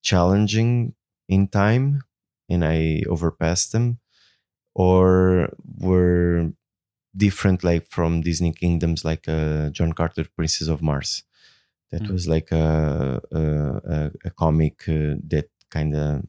challenging 0.03 0.95
in 1.27 1.47
time, 1.47 2.01
and 2.49 2.63
I 2.65 3.03
overpassed 3.07 3.71
them, 3.71 3.99
or 4.75 5.49
were 5.77 6.51
different 7.15 7.63
like 7.63 7.87
from 7.89 8.21
disney 8.21 8.53
kingdoms 8.53 9.03
like 9.03 9.27
uh, 9.27 9.69
john 9.71 9.93
carter 9.93 10.25
princess 10.35 10.67
of 10.67 10.81
mars 10.81 11.23
that 11.91 12.03
Mm. 12.03 12.11
was 12.13 12.27
like 12.27 12.51
a 12.51 13.21
a, 13.31 14.11
a, 14.25 14.31
comic 14.31 14.77
uh, 14.87 15.15
that 15.33 15.49
kind 15.69 15.95
of 15.95 16.23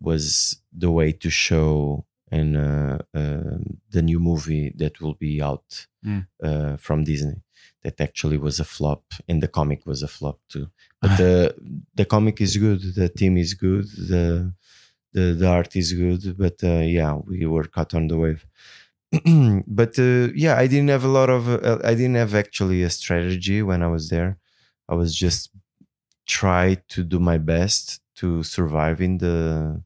was 0.00 0.56
the 0.72 0.90
way 0.90 1.12
to 1.12 1.30
show 1.30 2.04
and 2.30 2.56
uh, 2.56 2.98
uh, 3.14 3.58
the 3.90 4.02
new 4.02 4.18
movie 4.18 4.72
that 4.76 5.00
will 5.00 5.14
be 5.14 5.40
out 5.42 5.86
Mm. 6.04 6.26
uh, 6.42 6.76
from 6.76 7.04
disney 7.04 7.40
that 7.82 8.00
actually 8.00 8.36
was 8.36 8.60
a 8.60 8.64
flop 8.64 9.04
and 9.28 9.42
the 9.42 9.48
comic 9.48 9.86
was 9.86 10.02
a 10.02 10.08
flop 10.16 10.38
too 10.52 10.66
but 11.00 11.16
the 11.22 11.54
the 11.94 12.04
comic 12.04 12.40
is 12.40 12.56
good 12.56 12.80
the 12.94 13.08
team 13.08 13.36
is 13.38 13.54
good 13.54 13.86
the 14.12 14.52
the, 15.14 15.24
the 15.40 15.48
art 15.48 15.76
is 15.76 15.92
good 15.92 16.36
but 16.36 16.62
uh, 16.64 16.82
yeah 16.98 17.14
we 17.14 17.46
were 17.46 17.64
caught 17.64 17.94
on 17.94 18.08
the 18.08 18.18
wave 18.18 18.46
but 19.66 19.98
uh, 19.98 20.28
yeah 20.34 20.56
i 20.58 20.66
didn't 20.66 20.88
have 20.88 21.04
a 21.04 21.08
lot 21.18 21.30
of 21.30 21.48
uh, 21.48 21.78
i 21.84 21.94
didn't 21.94 22.16
have 22.16 22.34
actually 22.34 22.82
a 22.82 22.90
strategy 22.90 23.62
when 23.62 23.82
i 23.82 23.86
was 23.86 24.08
there 24.08 24.38
i 24.88 24.94
was 24.94 25.14
just 25.14 25.50
try 26.26 26.76
to 26.88 27.02
do 27.04 27.18
my 27.18 27.38
best 27.38 28.00
to 28.16 28.42
survive 28.42 29.00
in 29.00 29.18
the 29.18 29.82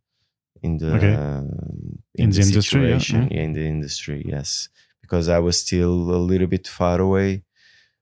in 0.62 0.78
the 0.78 0.94
Okay. 0.96 1.14
um, 1.14 2.02
In 2.14 2.30
the 2.30 2.40
industry, 2.42 2.88
yeah, 2.90 3.00
yeah. 3.12 3.28
yeah 3.30 3.42
in 3.46 3.52
the 3.52 3.66
industry 3.66 4.22
yes 4.34 4.68
because 5.02 5.28
i 5.28 5.38
was 5.38 5.56
still 5.66 5.96
a 6.18 6.20
little 6.30 6.46
bit 6.56 6.66
far 6.68 7.00
away 7.00 7.42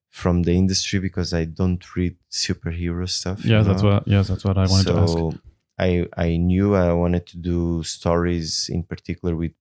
from 0.08 0.42
the 0.44 0.52
industry 0.62 0.98
because 1.08 1.32
i 1.40 1.44
don't 1.44 1.84
read 1.96 2.16
superhero 2.30 3.06
stuff 3.08 3.44
Yeah, 3.44 3.62
that's 3.62 3.82
know? 3.82 3.90
what. 3.90 4.08
Yeah, 4.08 4.22
that's 4.28 4.44
what 4.44 4.56
I 4.56 4.66
wanted 4.72 4.86
to 4.92 4.96
ask. 5.04 5.12
so 5.12 5.34
I 5.78 5.90
I 6.26 6.28
knew 6.48 6.74
I 6.74 6.92
wanted 7.02 7.24
to 7.32 7.36
do 7.52 7.82
stories 7.96 8.70
in 8.76 8.82
particular 8.92 9.32
with 9.36 9.52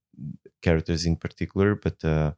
characters 0.61 1.05
in 1.05 1.15
particular, 1.25 1.75
but 1.75 1.97
uh, 2.03 2.31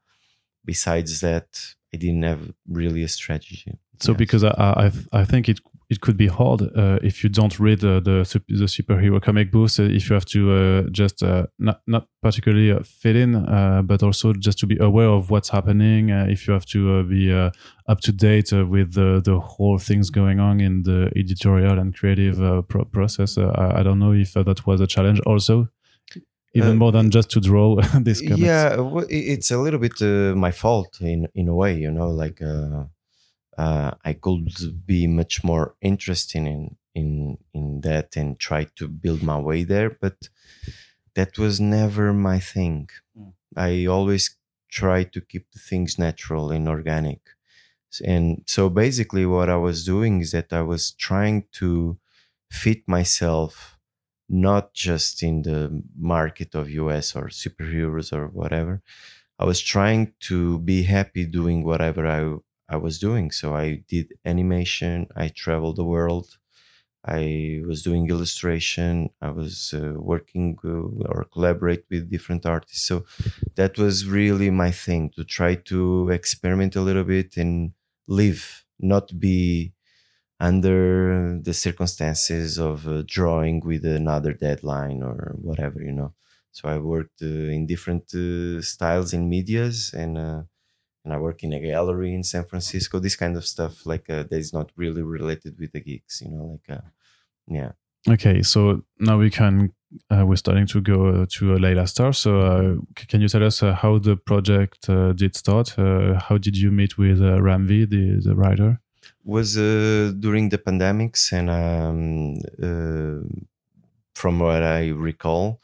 besides 0.65 1.11
that, 1.21 1.47
I 1.93 1.97
didn't 2.03 2.23
have 2.23 2.41
really 2.79 3.03
a 3.03 3.07
strategy. 3.19 3.71
So 3.99 4.11
Yes. 4.11 4.17
because 4.17 4.43
I, 4.43 4.51
I 4.57 4.91
I 5.21 5.25
think 5.25 5.47
it 5.49 5.59
it 5.89 6.01
could 6.01 6.17
be 6.17 6.27
hard 6.27 6.61
uh, 6.61 6.99
if 7.01 7.23
you 7.23 7.29
don't 7.29 7.57
read 7.59 7.83
uh, 7.83 7.99
the 8.01 8.17
the 8.47 8.67
superhero 8.67 9.21
comic 9.21 9.51
books 9.51 9.79
uh, 9.79 9.83
if 9.83 10.09
you 10.09 10.13
have 10.13 10.25
to 10.25 10.51
uh, 10.51 10.81
just 10.91 11.23
uh, 11.23 11.45
not 11.57 11.81
not 11.87 12.07
particularly 12.21 12.71
uh, 12.71 12.83
fit 12.83 13.15
in 13.15 13.35
uh, 13.35 13.81
but 13.81 14.03
also 14.03 14.33
just 14.33 14.59
to 14.59 14.67
be 14.67 14.77
aware 14.79 15.07
of 15.07 15.29
what's 15.29 15.49
happening 15.49 16.11
uh, 16.11 16.25
if 16.29 16.45
you 16.45 16.53
have 16.53 16.65
to 16.65 16.79
uh, 16.99 17.03
be 17.03 17.31
uh, 17.31 17.51
up 17.87 18.01
to 18.01 18.11
date 18.11 18.51
uh, 18.51 18.65
with 18.65 18.93
the 18.93 19.21
the 19.23 19.39
whole 19.39 19.77
things 19.79 20.09
going 20.09 20.39
on 20.41 20.59
in 20.59 20.83
the 20.83 21.09
editorial 21.15 21.79
and 21.79 21.95
creative 21.95 22.41
uh, 22.41 22.61
pro- 22.63 22.85
process 22.85 23.37
uh, 23.37 23.51
I, 23.55 23.79
I 23.79 23.83
don't 23.83 23.99
know 23.99 24.11
if 24.13 24.35
uh, 24.35 24.43
that 24.43 24.67
was 24.67 24.81
a 24.81 24.87
challenge 24.87 25.21
also 25.25 25.69
even 26.53 26.77
more 26.77 26.91
than 26.91 27.11
just 27.11 27.29
to 27.31 27.39
draw 27.39 27.75
this 28.01 28.21
comics 28.21 28.41
yeah, 28.41 28.75
it's 29.09 29.51
a 29.51 29.57
little 29.57 29.79
bit 29.79 30.01
uh, 30.01 30.35
my 30.35 30.51
fault 30.51 30.97
in 31.01 31.27
in 31.33 31.47
a 31.47 31.55
way, 31.55 31.77
you 31.77 31.91
know, 31.91 32.09
like 32.09 32.41
uh, 33.57 33.91
I 34.05 34.13
could 34.13 34.49
be 34.85 35.07
much 35.07 35.43
more 35.43 35.75
interested 35.81 36.45
in 36.45 36.75
in 36.95 37.37
in 37.53 37.82
that 37.82 38.17
and 38.17 38.39
try 38.39 38.65
to 38.75 38.88
build 38.88 39.21
my 39.23 39.39
way 39.39 39.63
there, 39.63 39.89
but 39.89 40.29
that 41.15 41.38
was 41.38 41.60
never 41.60 42.13
my 42.13 42.39
thing. 42.39 42.89
Mm. 43.17 43.34
I 43.55 43.86
always 43.86 44.36
try 44.69 45.03
to 45.03 45.21
keep 45.21 45.51
the 45.51 45.60
things 45.60 45.97
natural 45.97 46.51
and 46.51 46.67
organic. 46.67 47.21
And 48.03 48.43
so 48.45 48.69
basically 48.69 49.25
what 49.25 49.49
I 49.49 49.55
was 49.58 49.86
doing 49.86 50.21
is 50.21 50.32
that 50.32 50.51
I 50.53 50.62
was 50.62 50.91
trying 50.91 51.45
to 51.53 51.97
fit 52.51 52.88
myself 52.88 53.77
not 54.29 54.73
just 54.73 55.23
in 55.23 55.43
the 55.43 55.84
market 55.97 56.53
of 56.53 56.69
US 56.69 57.15
or 57.15 57.27
superheroes 57.29 58.12
or 58.13 58.27
whatever. 58.27 58.82
I 59.39 59.45
was 59.45 59.62
trying 59.62 60.13
to 60.21 60.60
be 60.60 60.84
happy 60.84 61.25
doing 61.25 61.63
whatever 61.63 62.08
I 62.08 62.38
I 62.69 62.77
was 62.77 62.99
doing. 62.99 63.32
So 63.32 63.56
I 63.56 63.84
did 63.88 64.13
animation. 64.25 65.08
I 65.15 65.30
traveled 65.30 65.77
the 65.77 65.86
world. 65.86 66.38
I 67.06 67.62
was 67.65 67.84
doing 67.84 68.10
illustration. 68.10 69.10
I 69.21 69.30
was 69.32 69.73
uh, 69.73 69.93
working 69.97 70.58
uh, 70.63 71.08
or 71.13 71.25
collaborate 71.32 71.86
with 71.89 72.12
different 72.12 72.45
artists. 72.45 72.86
So 72.86 73.06
that 73.56 73.77
was 73.77 74.06
really 74.08 74.49
my 74.49 74.71
thing 74.71 75.12
to 75.15 75.23
try 75.23 75.56
to 75.71 76.10
experiment 76.10 76.75
a 76.75 76.82
little 76.82 77.06
bit 77.06 77.38
and 77.38 77.73
live, 78.08 78.65
not 78.80 79.17
be 79.19 79.73
under 80.39 81.39
the 81.41 81.53
circumstances 81.53 82.60
of 82.60 82.88
uh, 82.88 83.03
drawing 83.08 83.60
with 83.62 83.84
another 83.86 84.34
deadline 84.34 85.01
or 85.01 85.36
whatever, 85.41 85.82
you 85.82 85.91
know. 85.91 86.13
So 86.51 86.69
I 86.69 86.77
worked 86.77 87.21
uh, 87.21 87.25
in 87.25 87.65
different 87.67 88.13
uh, 88.13 88.62
styles 88.62 89.13
and 89.13 89.30
medias 89.30 89.93
and 89.93 90.17
uh, 90.17 90.43
and 91.08 91.13
I 91.13 91.20
work 91.20 91.41
in 91.41 91.54
a 91.54 91.60
gallery 91.60 92.13
in 92.13 92.24
San 92.24 92.43
Francisco. 92.43 93.00
This 93.00 93.15
kind 93.15 93.38
of 93.38 93.46
stuff 93.46 93.86
like 93.86 94.10
uh, 94.10 94.24
that 94.24 94.38
is 94.38 94.52
not 94.52 94.72
really 94.76 95.04
related 95.04 95.58
with 95.58 95.72
the 95.72 95.80
gigs, 95.80 96.22
you 96.22 96.32
know. 96.32 96.46
Like 96.52 96.78
uh, 96.78 96.88
yeah, 97.48 97.72
Okay, 98.10 98.41
so 98.41 98.84
now 99.00 99.17
we 99.17 99.30
can 99.30 99.72
uh, 100.12 100.26
we're 100.26 100.36
starting 100.36 100.67
to 100.67 100.82
go 100.82 101.08
uh, 101.08 101.26
to 101.30 101.54
uh, 101.54 101.58
Laila 101.58 101.88
Starr. 101.88 102.12
So 102.12 102.39
uh, 102.41 102.76
can 103.08 103.22
you 103.22 103.30
tell 103.30 103.43
us 103.43 103.63
uh, 103.63 103.74
how 103.74 104.00
the 104.00 104.17
project 104.17 104.89
uh, 104.89 105.13
did 105.13 105.36
start? 105.36 105.80
Uh, 105.80 106.20
how 106.20 106.38
did 106.38 106.58
you 106.58 106.72
meet 106.72 106.98
with 106.98 107.22
uh, 107.22 107.41
Ram 107.41 107.65
V, 107.65 107.86
the 107.86 108.20
the 108.22 108.36
writer? 108.36 108.82
was 109.24 109.58
uh, 109.58 110.13
during 110.20 110.50
the 110.50 110.58
pandemics 110.58 111.32
and 111.34 111.50
um, 111.50 112.38
uh, 112.63 113.20
from 114.15 114.39
what 114.39 114.63
I 114.63 114.89
recall 114.89 115.62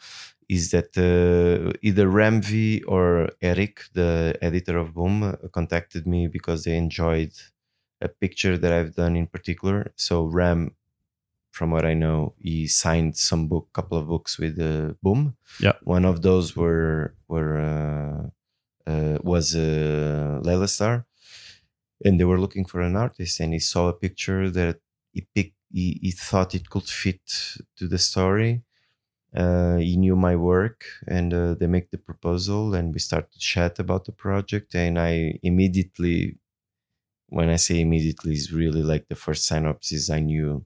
is 0.49 0.71
that 0.71 0.97
uh, 0.97 1.73
either 1.81 2.07
Ram 2.07 2.41
V 2.41 2.83
or 2.87 3.29
Eric, 3.41 3.81
the 3.93 4.37
editor 4.41 4.77
of 4.77 4.93
Boom, 4.93 5.37
contacted 5.51 6.05
me 6.07 6.27
because 6.27 6.63
they 6.63 6.75
enjoyed 6.75 7.31
a 8.01 8.07
picture 8.07 8.57
that 8.57 8.71
I've 8.71 8.95
done 8.95 9.15
in 9.15 9.27
particular. 9.27 9.93
So 9.95 10.25
Ram, 10.25 10.75
from 11.51 11.71
what 11.71 11.85
I 11.85 11.93
know, 11.93 12.33
he 12.39 12.67
signed 12.67 13.15
some 13.17 13.47
book, 13.47 13.69
couple 13.73 13.97
of 13.97 14.07
books 14.07 14.37
with 14.37 14.59
uh, 14.59 14.93
Boom. 15.01 15.35
Yeah. 15.59 15.73
One 15.83 16.05
of 16.05 16.21
those 16.21 16.55
were 16.55 17.15
were 17.27 17.57
uh, 17.59 18.89
uh, 18.89 19.17
was 19.23 19.55
uh, 19.55 20.39
Laila 20.43 20.67
Starr, 20.67 21.05
and 22.03 22.19
they 22.19 22.25
were 22.25 22.39
looking 22.39 22.65
for 22.65 22.81
an 22.81 22.95
artist, 22.95 23.39
and 23.39 23.53
he 23.53 23.59
saw 23.59 23.87
a 23.87 23.93
picture 23.93 24.49
that 24.49 24.79
he 25.11 25.27
picked. 25.33 25.55
He, 25.71 25.97
he 26.03 26.11
thought 26.11 26.53
it 26.53 26.69
could 26.69 26.87
fit 26.87 27.21
to 27.77 27.87
the 27.87 27.97
story. 27.97 28.61
Uh, 29.35 29.77
he 29.77 29.97
knew 29.97 30.15
my 30.15 30.35
work, 30.35 30.85
and 31.07 31.33
uh, 31.33 31.55
they 31.55 31.67
make 31.67 31.89
the 31.89 31.97
proposal, 31.97 32.75
and 32.75 32.93
we 32.93 32.99
start 32.99 33.31
to 33.31 33.39
chat 33.39 33.79
about 33.79 34.05
the 34.05 34.11
project. 34.11 34.75
And 34.75 34.99
I 34.99 35.39
immediately, 35.41 36.37
when 37.29 37.49
I 37.49 37.55
say 37.57 37.79
immediately, 37.79 38.33
is 38.33 38.53
really 38.53 38.83
like 38.83 39.07
the 39.07 39.15
first 39.15 39.45
synopsis. 39.45 40.09
I 40.09 40.19
knew 40.19 40.65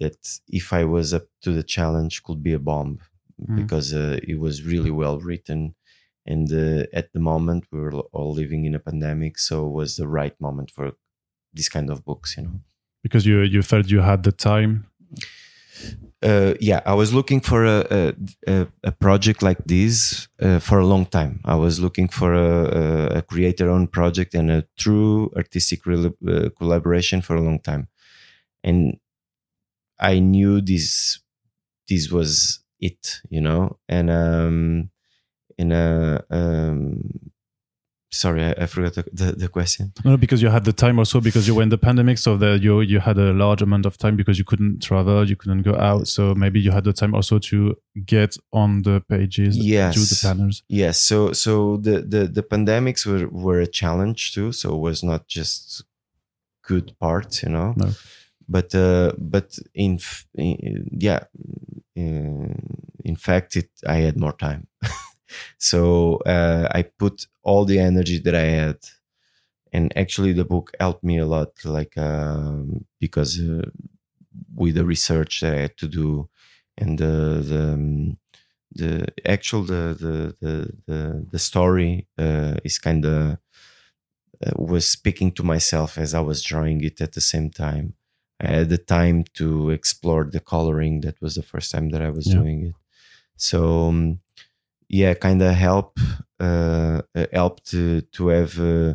that 0.00 0.40
if 0.48 0.72
I 0.72 0.84
was 0.84 1.14
up 1.14 1.26
to 1.42 1.52
the 1.52 1.62
challenge, 1.62 2.22
could 2.22 2.42
be 2.42 2.52
a 2.52 2.58
bomb 2.58 2.98
Mm. 3.46 3.56
because 3.56 3.94
uh, 3.94 4.18
it 4.26 4.38
was 4.40 4.64
really 4.64 4.90
well 4.90 5.20
written. 5.20 5.74
And 6.26 6.52
uh, 6.52 6.86
at 6.92 7.12
the 7.12 7.20
moment, 7.20 7.64
we 7.70 7.78
were 7.80 7.92
all 8.12 8.34
living 8.34 8.64
in 8.64 8.74
a 8.74 8.78
pandemic, 8.80 9.38
so 9.38 9.66
it 9.66 9.72
was 9.72 9.96
the 9.96 10.08
right 10.08 10.38
moment 10.40 10.70
for 10.70 10.92
this 11.54 11.68
kind 11.68 11.88
of 11.90 12.04
books, 12.04 12.36
you 12.36 12.42
know. 12.42 12.60
Because 13.02 13.24
you 13.24 13.42
you 13.42 13.62
felt 13.62 13.86
you 13.90 14.00
had 14.00 14.22
the 14.24 14.32
time. 14.32 14.86
Uh, 16.22 16.54
yeah, 16.60 16.80
I 16.84 16.94
was 16.94 17.14
looking 17.14 17.40
for 17.40 17.64
a 17.64 18.14
a, 18.46 18.66
a, 18.82 18.92
project 18.92 19.42
like 19.42 19.64
this 19.66 20.26
uh, 20.42 20.58
for 20.58 20.78
a 20.78 20.86
long 20.86 21.06
time. 21.06 21.40
I 21.44 21.54
was 21.54 21.78
looking 21.78 22.08
for 22.08 22.34
a, 22.34 23.18
a, 23.18 23.22
creator-owned 23.22 23.92
project 23.92 24.34
and 24.34 24.50
a 24.50 24.64
true 24.76 25.30
artistic 25.36 25.86
rel- 25.86 26.16
uh, 26.28 26.48
collaboration 26.58 27.22
for 27.22 27.36
a 27.36 27.40
long 27.40 27.60
time, 27.60 27.86
and 28.64 28.98
I 30.00 30.18
knew 30.18 30.60
this 30.60 31.20
this 31.88 32.10
was 32.10 32.60
it, 32.80 33.20
you 33.30 33.40
know, 33.40 33.78
and 33.88 34.10
um, 34.10 34.90
and 35.58 35.72
uh, 35.72 36.18
um, 36.30 37.30
sorry, 38.10 38.42
I, 38.44 38.52
I 38.62 38.66
forgot 38.66 38.94
the, 38.94 39.04
the, 39.12 39.32
the 39.32 39.48
question. 39.48 39.92
No, 40.04 40.16
because 40.16 40.40
you 40.42 40.48
had 40.48 40.64
the 40.64 40.72
time 40.72 40.98
also 40.98 41.20
because 41.20 41.46
you 41.46 41.54
were 41.54 41.62
in 41.62 41.68
the 41.68 41.78
pandemic, 41.78 42.18
so 42.18 42.36
that 42.38 42.62
you 42.62 42.80
you 42.80 43.00
had 43.00 43.18
a 43.18 43.32
large 43.32 43.62
amount 43.62 43.86
of 43.86 43.96
time 43.98 44.16
because 44.16 44.38
you 44.38 44.44
couldn't 44.44 44.82
travel, 44.82 45.28
you 45.28 45.36
couldn't 45.36 45.62
go 45.62 45.74
out, 45.76 46.08
so 46.08 46.34
maybe 46.34 46.60
you 46.60 46.70
had 46.70 46.84
the 46.84 46.92
time 46.92 47.14
also 47.14 47.38
to 47.38 47.76
get 48.06 48.36
on 48.52 48.82
the 48.82 49.00
pages, 49.08 49.56
Yes. 49.56 49.94
do 49.94 50.00
the 50.00 50.18
banners. 50.22 50.62
Yes, 50.68 50.98
so 50.98 51.32
so 51.32 51.76
the 51.78 52.00
the 52.02 52.26
the 52.26 52.42
pandemics 52.42 53.04
were 53.06 53.28
were 53.28 53.60
a 53.60 53.66
challenge 53.66 54.32
too. 54.34 54.52
So 54.52 54.74
it 54.74 54.80
was 54.80 55.02
not 55.02 55.26
just 55.28 55.84
good 56.62 56.92
parts, 56.98 57.42
you 57.42 57.48
know. 57.50 57.74
No. 57.76 57.90
But 58.50 58.74
uh, 58.74 59.12
but 59.18 59.58
in, 59.74 59.98
in 60.34 60.88
yeah, 60.98 61.24
in, 61.94 62.54
in 63.04 63.16
fact, 63.16 63.56
it 63.56 63.68
I 63.86 63.96
had 63.96 64.16
more 64.18 64.32
time. 64.32 64.66
so 65.58 66.16
uh, 66.26 66.68
I 66.72 66.82
put 66.82 67.26
all 67.42 67.64
the 67.64 67.78
energy 67.78 68.18
that 68.20 68.34
I 68.34 68.44
had, 68.44 68.78
and 69.72 69.92
actually 69.96 70.32
the 70.32 70.44
book 70.44 70.72
helped 70.80 71.04
me 71.04 71.18
a 71.18 71.26
lot. 71.26 71.52
Like 71.64 71.96
um, 71.98 72.86
because 73.00 73.40
uh, 73.40 73.70
with 74.54 74.74
the 74.76 74.84
research 74.84 75.40
that 75.40 75.54
I 75.54 75.60
had 75.62 75.76
to 75.78 75.88
do, 75.88 76.28
and 76.76 76.98
the 76.98 77.42
the 77.50 77.62
um, 77.74 78.18
the 78.72 79.08
actual 79.26 79.64
the 79.64 79.96
the 80.00 80.36
the 80.40 80.72
the, 80.86 81.26
the 81.32 81.38
story 81.38 82.08
uh, 82.18 82.56
is 82.64 82.78
kind 82.78 83.04
of 83.06 83.38
uh, 84.44 84.50
was 84.56 84.88
speaking 84.88 85.32
to 85.32 85.42
myself 85.42 85.98
as 85.98 86.14
I 86.14 86.20
was 86.20 86.42
drawing 86.42 86.82
it 86.84 87.00
at 87.00 87.12
the 87.12 87.20
same 87.20 87.50
time. 87.50 87.94
I 88.40 88.46
had 88.48 88.68
the 88.68 88.78
time 88.78 89.24
to 89.34 89.70
explore 89.70 90.24
the 90.24 90.40
coloring. 90.40 91.00
That 91.00 91.20
was 91.20 91.34
the 91.34 91.42
first 91.42 91.72
time 91.72 91.90
that 91.90 92.02
I 92.02 92.10
was 92.10 92.26
Yeah. 92.26 92.34
doing 92.34 92.66
it. 92.66 92.74
So 93.36 93.88
um, 93.88 94.20
yeah, 94.88 95.14
kind 95.14 95.42
of 95.42 95.54
help 95.54 95.98
uh, 96.40 97.02
uh, 97.14 97.26
helped 97.32 97.70
to 97.70 98.00
to 98.12 98.28
have 98.28 98.58
uh, 98.58 98.94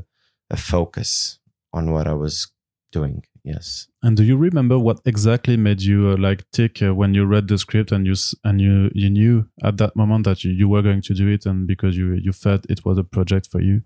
a 0.49 0.57
focus 0.57 1.39
on 1.71 1.91
what 1.91 2.07
I 2.07 2.13
was 2.13 2.51
doing. 2.91 3.23
Yes. 3.43 3.87
And 4.01 4.15
do 4.15 4.23
you 4.23 4.37
remember 4.37 4.79
what 4.79 5.01
exactly 5.05 5.57
made 5.57 5.81
you 5.81 6.09
uh, 6.09 6.17
like 6.17 6.49
tick 6.51 6.81
uh, 6.81 6.95
when 6.95 7.13
you 7.13 7.25
read 7.25 7.49
the 7.49 7.57
script 7.57 7.91
and 7.91 8.07
you 8.07 8.15
and 8.43 8.61
you 8.61 8.89
you 8.93 9.09
knew 9.09 9.47
at 9.61 9.77
that 9.77 9.95
moment 9.95 10.23
that 10.25 10.43
you, 10.43 10.51
you 10.51 10.69
were 10.69 10.81
going 10.81 11.01
to 11.01 11.13
do 11.13 11.27
it 11.27 11.45
and 11.45 11.67
because 11.67 11.97
you 11.97 12.13
you 12.13 12.31
felt 12.31 12.65
it 12.69 12.85
was 12.85 12.97
a 12.97 13.03
project 13.03 13.49
for 13.51 13.61
you? 13.61 13.81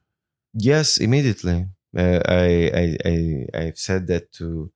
Yes, 0.53 0.97
immediately. 0.97 1.65
Uh, 1.97 2.21
I, 2.27 2.71
I 2.73 2.97
I 3.05 3.45
I've 3.53 3.77
said 3.79 4.07
that 4.07 4.31
to 4.33 4.71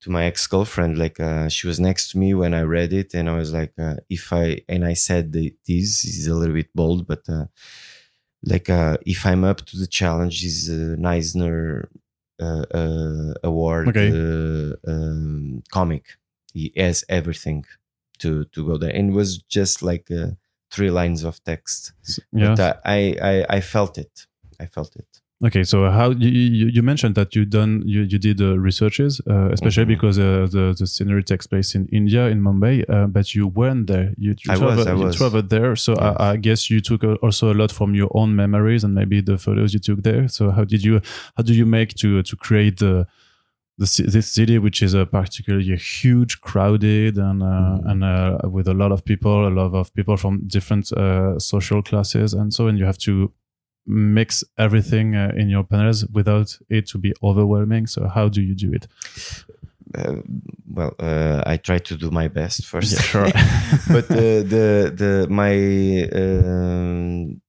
to 0.00 0.10
my 0.10 0.24
ex 0.24 0.46
girlfriend. 0.46 0.98
Like 0.98 1.18
uh, 1.20 1.48
she 1.48 1.66
was 1.66 1.78
next 1.80 2.10
to 2.10 2.18
me 2.18 2.34
when 2.34 2.54
I 2.54 2.62
read 2.62 2.92
it, 2.92 3.14
and 3.14 3.28
I 3.28 3.36
was 3.36 3.52
like, 3.52 3.72
uh, 3.78 3.96
if 4.08 4.32
I 4.32 4.62
and 4.68 4.84
I 4.84 4.94
said 4.94 5.32
that 5.32 5.52
this 5.66 6.04
is 6.04 6.26
a 6.26 6.34
little 6.34 6.54
bit 6.54 6.70
bold, 6.74 7.06
but 7.06 7.28
uh, 7.28 7.46
like 8.42 8.70
uh, 8.70 8.98
if 9.06 9.26
I'm 9.26 9.44
up 9.44 9.64
to 9.66 9.76
the 9.78 9.86
challenge, 9.86 10.44
is 10.44 10.68
uh, 10.70 10.94
an 10.94 11.06
Eisner 11.06 11.88
uh, 12.40 12.64
uh, 12.72 13.34
award 13.42 13.88
Okay. 13.88 14.10
uh, 14.10 14.74
um, 14.86 15.62
comic. 15.72 16.04
He 16.54 16.72
has 16.76 17.04
everything 17.08 17.64
to 18.18 18.44
to 18.46 18.66
go 18.66 18.76
there, 18.78 18.94
and 18.94 19.10
it 19.10 19.14
was 19.14 19.38
just 19.38 19.82
like 19.82 20.10
uh, 20.10 20.30
three 20.70 20.90
lines 20.90 21.24
of 21.24 21.42
text. 21.44 21.92
Yeah. 22.32 22.54
But 22.54 22.80
I, 22.84 23.16
I 23.22 23.56
I 23.56 23.60
felt 23.60 23.98
it. 23.98 24.26
I 24.60 24.66
felt 24.66 24.96
it. 24.96 25.17
Okay, 25.44 25.62
so 25.62 25.88
how 25.88 26.10
you, 26.10 26.28
you, 26.28 26.66
you 26.66 26.82
mentioned 26.82 27.14
that 27.14 27.36
you 27.36 27.44
done 27.44 27.82
you, 27.86 28.00
you 28.02 28.18
did 28.18 28.40
uh, 28.40 28.58
researches, 28.58 29.20
uh, 29.30 29.50
especially 29.52 29.84
Mhm. 29.84 29.88
because 29.94 30.18
uh, 30.18 30.48
the 30.50 30.74
the 30.76 30.84
scenery 30.86 31.22
takes 31.22 31.46
place 31.46 31.76
in 31.76 31.86
India 31.92 32.26
in 32.26 32.40
Mumbai, 32.42 32.84
uh, 32.88 33.06
but 33.06 33.36
you 33.36 33.46
weren't 33.46 33.86
there. 33.86 34.14
You, 34.18 34.30
you 34.44 34.50
I 34.50 34.56
was, 34.56 34.58
traveled, 34.58 34.88
I 34.88 34.94
you 34.94 35.04
was. 35.04 35.16
traveled 35.16 35.48
there, 35.48 35.76
so 35.76 35.92
Yes. 35.92 36.16
I, 36.18 36.30
I 36.32 36.36
guess 36.38 36.68
you 36.70 36.80
took 36.80 37.04
uh, 37.04 37.14
also 37.22 37.52
a 37.52 37.54
lot 37.54 37.70
from 37.70 37.94
your 37.94 38.10
own 38.14 38.34
memories 38.34 38.82
and 38.82 38.94
maybe 38.94 39.20
the 39.20 39.38
photos 39.38 39.72
you 39.72 39.78
took 39.78 40.02
there. 40.02 40.26
So 40.26 40.50
how 40.50 40.64
did 40.64 40.82
you 40.82 41.00
how 41.36 41.44
do 41.44 41.52
you 41.54 41.66
make 41.66 41.94
to 42.02 42.22
to 42.24 42.36
create 42.36 42.78
the 42.78 43.06
the 43.78 43.86
this 44.14 44.26
city, 44.32 44.58
which 44.58 44.82
is 44.82 44.92
a 44.92 45.06
particularly 45.06 45.76
huge, 45.76 46.40
crowded, 46.40 47.16
and 47.16 47.42
uh, 47.44 47.78
Mhm. 47.78 47.90
and 47.90 48.02
uh, 48.02 48.50
with 48.50 48.66
a 48.66 48.74
lot 48.74 48.90
of 48.90 49.04
people, 49.04 49.46
a 49.46 49.54
lot 49.60 49.72
of 49.72 49.94
people 49.94 50.16
from 50.16 50.40
different 50.48 50.90
uh, 50.92 51.38
social 51.38 51.80
classes, 51.80 52.34
and 52.34 52.52
so, 52.52 52.66
and 52.66 52.76
you 52.76 52.86
have 52.86 52.98
to 52.98 53.30
mix 53.88 54.44
everything 54.58 55.16
uh, 55.16 55.32
in 55.34 55.48
your 55.48 55.64
panels 55.64 56.06
without 56.12 56.58
it 56.68 56.86
to 56.88 56.98
be 56.98 57.14
overwhelming. 57.22 57.86
So 57.86 58.06
how 58.06 58.28
do 58.28 58.42
you 58.42 58.54
do 58.54 58.72
it? 58.72 58.86
uh, 59.94 60.16
well, 60.70 60.94
uh, 60.98 61.42
I 61.46 61.56
try 61.56 61.78
to 61.78 61.96
do 61.96 62.10
my 62.10 62.28
best 62.28 62.66
first. 62.66 62.92
Yeah, 62.92 63.00
sure. 63.00 63.24
but 63.88 64.08
the 64.08 64.44
the 64.54 64.92
the 64.94 65.26
my 65.30 65.54
um, 66.22 67.40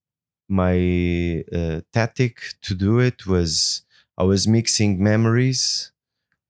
my 0.48 1.44
uh, 1.54 1.82
tactic 1.94 2.42
to 2.62 2.74
do 2.74 3.00
it 3.00 3.26
was 3.26 3.84
I 4.18 4.24
was 4.24 4.48
mixing 4.48 5.02
memories 5.04 5.92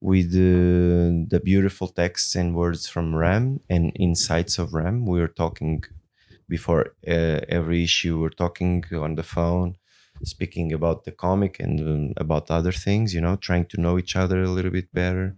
with 0.01 0.27
uh, 0.33 1.27
the 1.29 1.41
beautiful 1.43 1.87
texts 1.87 2.35
and 2.35 2.55
words 2.55 2.87
from 2.87 3.15
Ram 3.15 3.59
and 3.69 3.91
insights 3.95 4.57
of 4.57 4.73
Ram. 4.73 5.05
We 5.05 5.19
were 5.19 5.27
talking 5.27 5.83
before 6.47 6.95
uh, 7.07 7.41
every 7.49 7.83
issue. 7.83 8.19
We're 8.19 8.29
talking 8.29 8.83
on 8.93 9.15
the 9.15 9.23
phone, 9.23 9.75
speaking 10.23 10.73
about 10.73 11.03
the 11.05 11.11
comic 11.11 11.59
and 11.59 11.79
um, 11.79 12.13
about 12.17 12.51
other 12.51 12.71
things. 12.71 13.13
You 13.13 13.21
know, 13.21 13.35
trying 13.35 13.65
to 13.67 13.81
know 13.81 13.97
each 13.97 14.15
other 14.15 14.41
a 14.43 14.49
little 14.49 14.71
bit 14.71 14.93
better. 14.93 15.35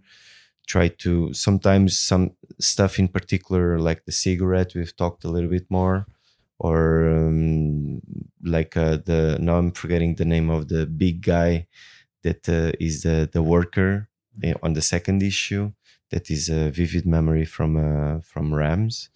Try 0.66 0.88
to 1.04 1.32
sometimes 1.34 1.98
some 1.98 2.32
stuff 2.60 2.98
in 2.98 3.08
particular, 3.08 3.78
like 3.78 4.04
the 4.04 4.12
cigarette. 4.12 4.74
We've 4.74 4.96
talked 4.96 5.24
a 5.24 5.28
little 5.28 5.50
bit 5.50 5.66
more, 5.70 6.06
or 6.58 7.08
um, 7.08 8.00
like 8.44 8.76
uh, 8.76 8.98
the 9.04 9.38
now 9.40 9.56
I'm 9.58 9.72
forgetting 9.72 10.14
the 10.14 10.24
name 10.24 10.50
of 10.50 10.68
the 10.68 10.86
big 10.86 11.22
guy 11.22 11.66
that 12.22 12.48
uh, 12.48 12.72
is 12.80 13.02
the 13.02 13.28
the 13.32 13.42
worker 13.42 14.08
uh, 14.44 14.54
on 14.62 14.74
the 14.74 14.82
second 14.82 15.22
issue. 15.22 15.72
That 16.10 16.30
is 16.30 16.48
a 16.48 16.70
vivid 16.70 17.06
memory 17.06 17.44
from 17.44 17.76
uh, 17.76 18.20
from 18.20 18.54
Rams. 18.54 19.10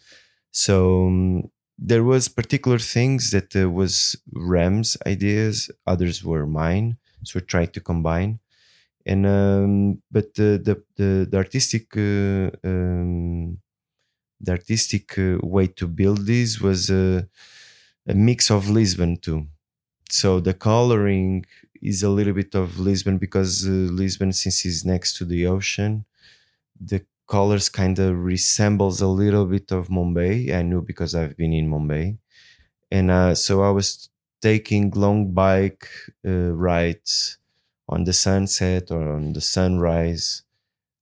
So 0.51 1.07
um, 1.07 1.51
there 1.79 2.05
was 2.05 2.29
particular 2.29 2.79
things 2.79 3.31
that 3.31 3.55
uh, 3.55 3.71
was 3.71 4.17
Ram's 4.33 4.97
ideas, 5.07 5.71
others 5.87 6.25
were 6.25 6.47
mine. 6.47 6.97
So 7.25 7.41
we 7.41 7.47
tried 7.47 7.73
to 7.75 7.81
combine, 7.81 8.39
and 9.05 9.27
um, 9.27 10.03
but 10.11 10.35
the 10.35 10.61
the 10.63 10.83
the, 10.97 11.27
the 11.31 11.37
artistic 11.37 11.97
uh, 11.97 12.51
um, 12.65 13.59
the 14.41 14.53
artistic 14.53 15.19
uh, 15.19 15.39
way 15.43 15.67
to 15.67 15.87
build 15.87 16.27
this 16.27 16.61
was 16.61 16.91
a, 16.91 17.29
a 18.07 18.15
mix 18.15 18.51
of 18.51 18.69
Lisbon 18.69 19.17
too. 19.17 19.47
So 20.11 20.41
the 20.41 20.55
coloring 20.55 21.47
is 21.83 22.03
a 22.03 22.11
little 22.11 22.33
bit 22.33 22.55
of 22.55 22.79
Lisbon 22.79 23.19
because 23.19 23.67
uh, 23.67 23.71
Lisbon, 23.71 24.33
since 24.33 24.65
it's 24.65 24.85
next 24.85 25.17
to 25.17 25.25
the 25.25 25.47
ocean, 25.47 26.05
the 26.81 27.05
colors 27.27 27.69
kind 27.69 27.99
of 27.99 28.19
resembles 28.19 29.01
a 29.01 29.09
little 29.09 29.47
bit 29.47 29.73
of 29.73 29.89
Mumbai. 29.89 30.53
I 30.55 30.63
knew 30.63 30.83
because 30.83 31.15
I've 31.15 31.37
been 31.37 31.53
in 31.53 31.69
Mumbai, 31.71 32.19
and 32.91 33.11
uh, 33.11 33.35
so 33.35 33.63
I 33.63 33.71
was 33.71 34.09
taking 34.43 34.91
long 34.93 35.33
bike 35.33 35.89
uh, 36.27 36.53
rides 36.53 37.39
on 37.89 38.05
the 38.05 38.13
sunset 38.13 38.91
or 38.91 39.13
on 39.15 39.33
the 39.35 39.41
sunrise, 39.41 40.43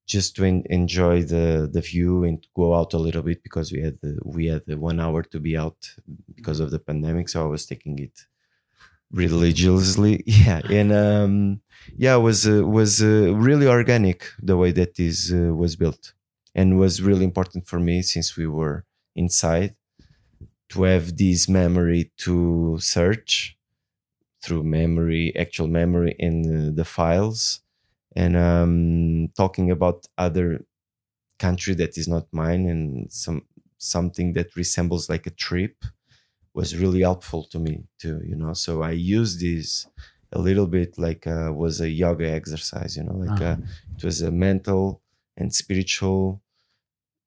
just 0.06 0.36
to 0.36 0.44
en- 0.44 0.64
enjoy 0.70 1.22
the 1.22 1.68
the 1.72 1.80
view 1.80 2.24
and 2.24 2.46
go 2.56 2.74
out 2.74 2.94
a 2.94 2.98
little 2.98 3.22
bit 3.22 3.42
because 3.42 3.72
we 3.72 3.80
had 3.82 3.98
the, 4.02 4.18
we 4.24 4.46
had 4.46 4.62
the 4.66 4.76
one 4.78 5.00
hour 5.00 5.22
to 5.22 5.40
be 5.40 5.56
out 5.56 5.80
because 6.36 6.60
of 6.60 6.70
the 6.70 6.78
pandemic. 6.78 7.28
So 7.28 7.44
I 7.44 7.48
was 7.48 7.66
taking 7.66 7.98
it 7.98 8.16
religiously, 9.14 10.22
yeah, 10.26 10.60
and 10.70 10.92
um, 10.92 11.60
yeah, 11.96 12.16
was 12.16 12.46
uh, 12.48 12.66
was 12.66 13.02
uh, 13.02 13.32
really 13.34 13.66
organic 13.66 14.26
the 14.42 14.56
way 14.56 14.72
that 14.72 14.96
this 14.96 15.32
uh, 15.32 15.54
was 15.54 15.76
built, 15.76 16.14
and 16.54 16.78
was 16.78 17.02
really 17.02 17.24
important 17.24 17.66
for 17.66 17.80
me 17.80 18.02
since 18.02 18.36
we 18.36 18.46
were 18.46 18.84
inside 19.16 19.74
to 20.70 20.82
have 20.84 21.16
this 21.16 21.48
memory 21.48 22.12
to 22.18 22.78
search 22.80 23.56
through 24.42 24.62
memory, 24.64 25.34
actual 25.36 25.68
memory 25.68 26.16
in 26.18 26.68
uh, 26.68 26.70
the 26.74 26.84
files, 26.84 27.60
and 28.16 28.36
um, 28.36 29.28
talking 29.36 29.70
about 29.70 30.06
other 30.18 30.64
country 31.38 31.74
that 31.74 31.98
is 31.98 32.08
not 32.08 32.26
mine 32.32 32.66
and 32.68 33.12
some 33.12 33.42
something 33.78 34.32
that 34.34 34.56
resembles 34.56 35.08
like 35.10 35.26
a 35.26 35.30
trip 35.30 35.84
was 36.54 36.76
really 36.76 37.00
helpful 37.00 37.44
to 37.44 37.58
me 37.58 37.84
too 37.98 38.20
you 38.24 38.36
know? 38.36 38.52
So 38.54 38.82
i 38.82 38.92
use 38.92 39.40
this 39.40 39.86
a 40.32 40.40
little 40.40 40.66
bit 40.66 40.98
like 40.98 41.26
uh, 41.26 41.52
was 41.54 41.80
a 41.80 41.88
yoga 41.90 42.28
exercise 42.30 42.96
you 42.96 43.04
know? 43.04 43.14
Like 43.16 43.40
uh, 43.40 43.56
it 43.96 44.04
was 44.04 44.22
a 44.22 44.30
mental 44.30 45.02
and 45.36 45.54
spiritual 45.54 46.42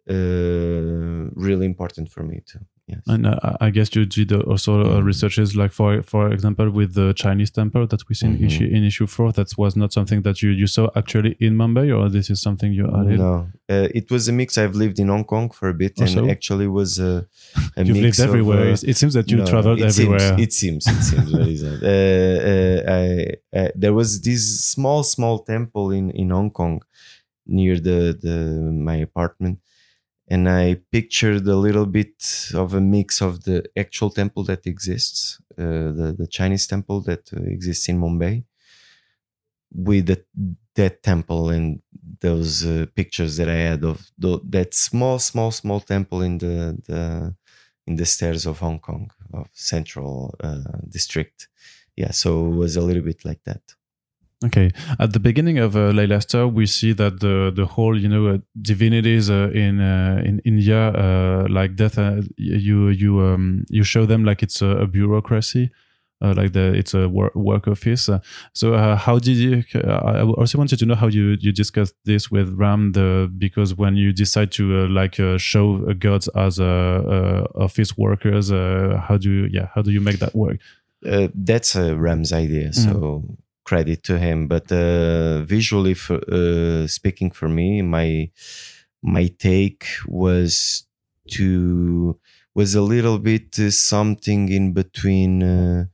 uh, 0.10 1.30
really 1.36 1.66
important 1.66 2.12
for 2.12 2.24
me 2.24 2.42
too 2.46 2.66
Yes. 2.90 3.02
And 3.06 3.28
uh, 3.28 3.38
I 3.60 3.70
guess 3.70 3.94
you 3.96 4.06
did 4.06 4.32
uh, 4.32 4.40
also 4.52 4.72
uh, 4.80 4.86
Mhm. 5.02 5.04
researches 5.12 5.50
like 5.62 5.74
for 5.74 6.02
for 6.04 6.32
example 6.36 6.68
with 6.80 6.94
the 6.94 7.08
Chinese 7.24 7.52
temple 7.52 7.86
that 7.92 8.02
we 8.08 8.16
see 8.16 8.28
in 8.28 8.38
Mhm. 8.38 8.46
issue 8.48 8.66
in 8.76 8.82
issue 8.92 9.08
four. 9.08 9.34
That 9.34 9.50
was 9.58 9.76
not 9.76 9.92
something 9.98 10.22
that 10.28 10.42
you 10.42 10.52
you 10.62 10.68
saw 10.68 10.86
actually 10.96 11.36
in 11.46 11.54
Mumbai, 11.62 11.86
or 11.98 12.10
this 12.10 12.30
is 12.30 12.40
something 12.48 12.72
you 12.80 12.86
added. 13.00 13.20
No, 13.20 13.34
uh, 13.74 13.90
it 14.00 14.10
was 14.10 14.24
a 14.30 14.34
mix. 14.40 14.58
I've 14.58 14.76
lived 14.84 14.98
in 15.00 15.08
Hong 15.10 15.26
Kong 15.26 15.50
for 15.58 15.68
a 15.68 15.74
bit, 15.74 16.00
and 16.00 16.30
actually 16.36 16.68
was 16.68 16.92
a, 16.98 17.14
a 17.78 17.84
You've 17.84 17.98
mix 17.98 18.20
lived 18.20 18.30
everywhere. 18.30 18.70
Of, 18.72 18.84
uh, 18.84 18.92
it 18.92 18.96
seems 19.02 19.14
that 19.18 19.28
you 19.32 19.38
no, 19.40 19.46
traveled 19.46 19.80
it 19.82 19.86
everywhere. 19.92 20.20
Seems, 20.38 20.42
it 20.46 20.54
seems. 20.54 20.84
It 20.88 21.04
seems. 21.10 21.30
is 21.56 21.62
that? 21.68 21.80
Uh, 21.94 22.38
uh, 22.52 22.94
I, 23.00 23.04
I, 23.60 23.72
there 23.76 23.94
was 23.94 24.10
this 24.22 24.44
small, 24.74 25.04
small 25.04 25.40
temple 25.54 25.92
in 25.92 26.06
in 26.12 26.30
Hong 26.38 26.52
Kong 26.52 26.82
near 27.46 27.76
the 27.88 28.00
the 28.26 28.36
my 28.90 28.96
apartment, 29.10 29.60
and 30.30 30.50
I 30.50 30.76
pictured 30.92 31.48
a 31.48 31.56
little 31.56 31.86
bit 31.86 32.52
of 32.54 32.74
a 32.74 32.82
mix 32.82 33.22
of 33.22 33.44
the 33.44 33.66
actual 33.78 34.10
temple 34.10 34.44
that 34.46 34.68
exists, 34.68 35.42
uh, 35.58 35.92
the 36.00 36.16
the 36.18 36.28
Chinese 36.28 36.68
temple 36.68 37.02
that 37.02 37.24
uh, 37.34 37.42
exists 37.56 37.88
in 37.90 38.00
Mumbai, 38.00 38.44
with 39.74 40.08
the, 40.08 40.24
that 40.76 41.04
temple 41.04 41.50
and 41.50 41.82
those 42.22 42.66
uh, 42.66 42.86
pictures 42.96 43.38
that 43.38 43.50
I 43.50 43.56
had 43.56 43.84
of 43.84 44.10
tho- 44.18 44.42
that 44.50 44.74
small, 44.74 45.20
small, 45.20 45.52
small 45.52 45.80
temple 45.80 46.22
in 46.22 46.38
the 46.38 46.78
the 46.88 47.36
in 47.86 47.96
the 47.96 48.06
stairs 48.06 48.46
of 48.46 48.60
Hong 48.60 48.80
Kong 48.80 49.10
of 49.34 49.48
Central 49.54 50.36
uh, 50.42 50.80
District. 50.90 51.48
Yeah, 51.96 52.12
so 52.12 52.48
it 52.48 52.56
was 52.56 52.76
a 52.76 52.82
little 52.82 53.04
bit 53.04 53.26
like 53.26 53.44
that. 53.46 53.62
Okay, 54.46 54.70
at 55.00 55.14
the 55.14 55.20
beginning 55.20 55.58
of 55.58 55.76
uh, 55.76 56.48
we 56.48 56.68
see 56.68 56.94
that 56.94 57.20
the 57.22 57.52
the 57.56 57.66
whole 57.66 57.98
you 58.00 58.08
know 58.08 58.28
uh, 58.28 58.38
divinities 58.62 59.32
uh, 59.32 59.50
in 59.52 59.82
uh, 59.82 60.22
in 60.24 60.40
India 60.46 60.90
uh, 60.90 61.48
like 61.50 61.78
that 61.78 61.98
uh, 61.98 62.22
you 62.38 62.90
you 62.90 63.20
um, 63.20 63.64
you 63.70 63.84
show 63.84 64.06
them 64.06 64.24
like 64.24 64.44
it's 64.44 64.62
a, 64.62 64.68
a 64.68 64.88
bureaucracy. 64.88 65.72
Uh, 66.20 66.34
like 66.36 66.52
the 66.54 66.74
it's 66.74 66.96
a 66.96 67.08
work, 67.08 67.36
work 67.36 67.68
office. 67.68 68.10
Uh, 68.10 68.20
so 68.52 68.74
uh, 68.74 68.96
how 68.96 69.20
did 69.20 69.38
you? 69.38 69.64
I 69.76 70.24
also 70.24 70.58
wanted 70.58 70.80
to 70.80 70.86
know 70.88 70.96
how 70.96 71.06
you 71.08 71.38
you 71.40 71.52
discussed 71.52 71.94
this 72.06 72.32
with 72.32 72.54
Ram. 72.58 72.94
The 72.94 73.32
because 73.38 73.76
when 73.76 73.96
you 73.96 74.12
decide 74.14 74.52
to 74.54 74.64
uh, 74.64 74.88
like 74.88 75.20
uh, 75.20 75.38
show 75.38 75.94
gods 75.94 76.28
as 76.30 76.60
office 76.60 77.96
workers, 77.98 78.52
uh, 78.52 79.00
how 79.08 79.18
do 79.18 79.30
you 79.32 79.50
yeah 79.52 79.68
how 79.76 79.84
do 79.84 79.92
you 79.92 80.02
make 80.02 80.18
that 80.18 80.34
work? 80.34 80.58
Uh, 81.06 81.28
that's 81.36 81.76
uh, 81.76 81.96
Ram's 81.96 82.34
idea, 82.34 82.74
so 82.74 83.24
credit 83.70 84.00
to 84.04 84.16
him. 84.18 84.48
But 84.48 84.72
uh, 84.72 85.44
visually, 85.56 85.94
for, 85.94 86.18
uh, 86.32 86.88
speaking 86.88 87.32
for 87.32 87.50
me, 87.50 87.82
my 87.82 88.32
my 89.02 89.26
take 89.48 89.86
was 90.08 90.86
to 91.36 92.20
was 92.56 92.76
a 92.76 92.82
little 92.94 93.20
bit 93.20 93.60
uh, 93.60 93.72
something 93.72 94.50
in 94.50 94.74
between 94.74 95.44
uh, 95.44 95.86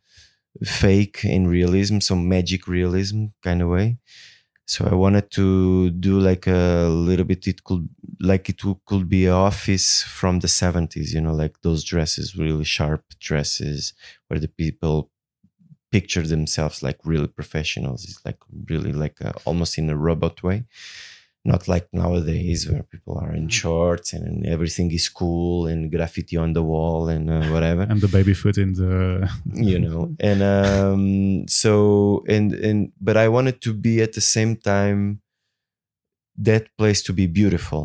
fake 0.63 1.19
and 1.25 1.49
realism, 1.49 1.99
some 1.99 2.27
magic 2.27 2.67
realism 2.67 3.19
kind 3.41 3.61
of 3.61 3.69
way. 3.69 3.97
So 4.65 4.87
I 4.91 4.95
wanted 4.95 5.29
to 5.31 5.89
do 5.91 6.19
like 6.19 6.47
a 6.47 6.87
little 6.87 7.25
bit. 7.25 7.47
It 7.47 7.63
could 7.63 7.89
like 8.21 8.49
it 8.49 8.61
could 8.85 9.09
be 9.09 9.25
an 9.25 9.33
office 9.33 10.03
from 10.03 10.39
the 10.39 10.47
seventies, 10.47 11.13
you 11.13 11.21
know, 11.21 11.33
like 11.33 11.55
those 11.61 11.83
dresses, 11.83 12.37
really 12.37 12.63
sharp 12.63 13.03
dresses, 13.19 13.93
where 14.27 14.39
the 14.39 14.47
people 14.47 15.09
picture 15.93 16.25
themselves 16.35 16.81
like 16.87 16.99
really 17.05 17.31
professionals. 17.39 17.99
It's 18.05 18.21
like 18.25 18.39
really 18.71 18.93
like 19.03 19.17
a, 19.21 19.31
almost 19.45 19.77
in 19.77 19.89
a 19.91 19.97
robot 20.07 20.41
way, 20.41 20.65
not 21.45 21.67
like 21.73 21.87
nowadays 21.93 22.61
where 22.67 22.83
people 22.93 23.15
are 23.23 23.33
in 23.39 23.47
shorts 23.61 24.09
and 24.17 24.43
everything 24.55 24.89
is 24.91 25.07
cool 25.07 25.67
and 25.71 25.91
graffiti 25.91 26.35
on 26.45 26.53
the 26.57 26.63
wall 26.71 27.01
and 27.13 27.29
uh, 27.29 27.45
whatever. 27.53 27.83
And 27.83 28.01
the 28.01 28.13
baby 28.17 28.33
foot 28.33 28.57
in 28.57 28.73
the 28.73 29.29
you 29.71 29.79
know 29.85 30.01
and 30.29 30.39
um 30.41 31.03
so 31.47 31.73
and 32.35 32.47
and 32.67 32.79
but 33.07 33.15
i 33.23 33.27
wanted 33.35 33.57
to 33.65 33.71
be 33.85 34.01
at 34.05 34.13
the 34.17 34.25
same 34.35 34.53
time 34.73 35.21
that 36.49 36.63
place 36.79 37.01
to 37.03 37.13
be 37.13 37.27
beautiful. 37.27 37.83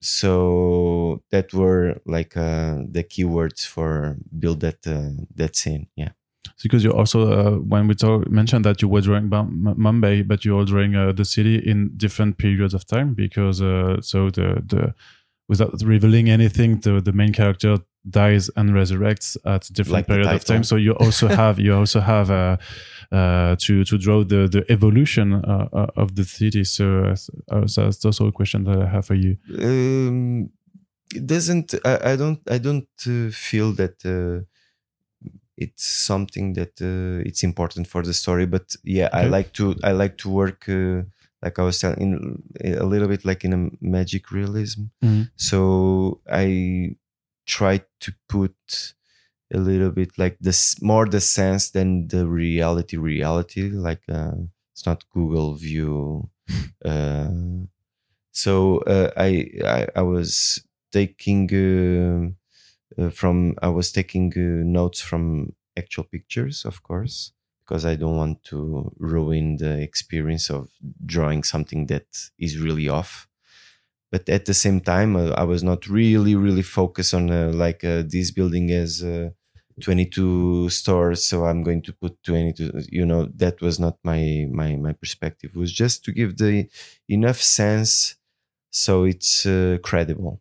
So 0.00 1.22
that 1.32 1.48
were 1.60 1.86
like 2.16 2.36
uh 2.36 2.74
the 2.96 3.04
keywords 3.12 3.60
for 3.74 4.16
build 4.42 4.60
that 4.60 4.80
uh, 4.86 5.24
that 5.40 5.56
scene. 5.56 5.84
Yeah 6.02 6.12
because 6.62 6.84
you 6.84 6.92
also 6.92 7.32
uh, 7.32 7.56
when 7.58 7.86
we 7.86 7.94
talk 7.94 8.28
mentioned 8.30 8.64
that 8.64 8.82
you 8.82 8.88
were 8.88 9.00
drawing 9.00 9.28
Mumbai, 9.28 10.26
but 10.26 10.44
you 10.44 10.56
were 10.56 10.64
drawing 10.64 10.94
uh, 10.96 11.12
the 11.12 11.24
city 11.24 11.56
in 11.56 11.90
different 11.96 12.38
periods 12.38 12.74
of 12.74 12.86
time 12.86 13.14
because 13.14 13.62
uh, 13.62 14.00
so 14.00 14.30
the 14.30 14.62
the 14.66 14.94
without 15.48 15.72
revealing 15.82 16.28
anything, 16.28 16.80
the 16.80 17.00
the 17.00 17.12
main 17.12 17.32
character 17.32 17.78
dies 18.08 18.48
and 18.56 18.70
resurrects 18.70 19.36
at 19.44 19.68
different 19.72 19.92
Like 19.92 20.06
periods 20.06 20.32
of 20.32 20.44
time. 20.44 20.64
So 20.64 20.76
you 20.76 20.92
also 20.92 21.28
have 21.42 21.58
you 21.58 21.74
also 21.74 22.00
have 22.00 22.30
uh, 22.30 22.56
uh, 23.12 23.56
to 23.60 23.84
to 23.84 23.98
draw 23.98 24.24
the 24.24 24.48
the 24.48 24.64
evolution 24.68 25.34
uh, 25.34 25.68
uh, 25.72 25.86
of 25.96 26.14
the 26.14 26.24
city. 26.24 26.64
So, 26.64 27.14
uh, 27.50 27.66
so 27.66 27.84
that's 27.84 28.04
also 28.04 28.26
a 28.26 28.32
question 28.32 28.64
that 28.64 28.78
I 28.82 28.86
have 28.86 29.06
for 29.06 29.14
you. 29.14 29.36
um 29.62 30.50
it 31.14 31.26
doesn't 31.26 31.74
i, 31.86 32.12
I 32.12 32.16
don't 32.16 32.40
i 32.50 32.58
don't 32.58 32.88
uh, 33.06 33.30
feel 33.30 33.72
that 33.80 33.96
uh, 34.04 34.44
it's 35.64 35.84
something 36.10 36.54
that 36.54 36.74
uh, 36.80 37.28
it's 37.28 37.42
important 37.42 37.86
for 37.92 38.02
the 38.02 38.14
story 38.14 38.46
but 38.46 38.76
yeah 38.84 39.08
i 39.12 39.24
like 39.36 39.50
to 39.52 39.74
i 39.82 39.92
like 40.02 40.16
to 40.16 40.28
work 40.30 40.68
uh, 40.68 41.02
like 41.42 41.58
i 41.58 41.62
was 41.68 41.78
telling 41.80 42.00
in 42.60 42.74
a 42.78 42.86
little 42.92 43.08
bit 43.08 43.24
like 43.24 43.44
in 43.48 43.52
a 43.52 43.70
magic 43.80 44.30
realism 44.38 44.82
Mhm. 45.02 45.22
so 45.36 45.58
i 46.44 46.96
try 47.46 47.74
to 48.04 48.12
put 48.28 48.54
a 49.52 49.58
little 49.58 49.90
bit 49.90 50.10
like 50.18 50.36
this 50.40 50.80
more 50.82 51.06
the 51.06 51.20
sense 51.20 51.70
than 51.70 52.08
the 52.08 52.22
reality 52.26 52.96
reality 52.96 53.64
like 53.88 54.02
uh, 54.18 54.34
it's 54.72 54.86
not 54.86 55.04
google 55.14 55.54
view 55.54 56.28
uh, 56.84 57.30
so 58.32 58.78
uh, 58.94 59.10
I, 59.16 59.30
I 59.64 59.86
I 59.96 60.02
was 60.02 60.62
taking 60.92 61.48
uh, 61.52 62.30
from 63.10 63.54
I 63.62 63.68
was 63.68 63.92
taking 63.92 64.32
uh, 64.36 64.64
notes 64.64 65.00
from 65.00 65.54
actual 65.76 66.04
pictures, 66.04 66.64
of 66.64 66.82
course, 66.82 67.32
because 67.60 67.84
I 67.86 67.94
don't 67.96 68.16
want 68.16 68.44
to 68.44 68.92
ruin 68.98 69.56
the 69.56 69.80
experience 69.80 70.50
of 70.50 70.70
drawing 71.04 71.42
something 71.44 71.86
that 71.86 72.06
is 72.38 72.58
really 72.58 72.88
off. 72.88 73.28
But 74.10 74.28
at 74.28 74.46
the 74.46 74.54
same 74.54 74.80
time, 74.80 75.16
uh, 75.16 75.30
I 75.30 75.44
was 75.44 75.62
not 75.62 75.86
really 75.88 76.34
really 76.34 76.62
focused 76.62 77.14
on 77.14 77.30
uh, 77.30 77.50
like 77.54 77.84
uh, 77.84 78.02
this 78.06 78.30
building 78.30 78.70
as. 78.70 79.02
Uh, 79.02 79.30
22 79.80 80.68
stores 80.70 81.24
so 81.24 81.44
i'm 81.46 81.62
going 81.62 81.80
to 81.80 81.92
put 81.92 82.20
22 82.24 82.82
you 82.90 83.06
know 83.06 83.26
that 83.36 83.60
was 83.60 83.78
not 83.78 83.96
my 84.02 84.44
my 84.50 84.74
my 84.74 84.92
perspective 84.92 85.52
it 85.54 85.56
was 85.56 85.72
just 85.72 86.04
to 86.04 86.10
give 86.10 86.36
the 86.36 86.68
enough 87.08 87.40
sense 87.40 88.16
so 88.70 89.04
it's 89.04 89.46
uh, 89.46 89.78
credible 89.82 90.40